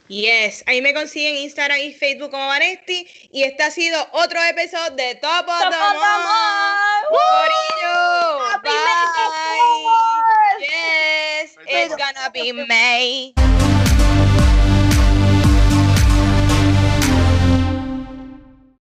Yes, 0.07 0.61
ahí 0.67 0.81
me 0.81 0.93
consiguen 0.93 1.37
Instagram 1.37 1.79
y 1.79 1.93
Facebook 1.93 2.31
como 2.31 2.47
Vanesti. 2.47 3.07
Y 3.31 3.43
este 3.43 3.63
ha 3.63 3.71
sido 3.71 4.07
otro 4.11 4.37
episodio 4.43 4.95
de 4.95 5.15
Top 5.15 5.47
of 5.47 5.59
the 5.61 5.77
Bye. 8.61 8.73
Yes, 10.59 11.55
it's 11.65 11.95
gonna 11.95 12.29
be 12.33 12.51
May. 12.67 13.33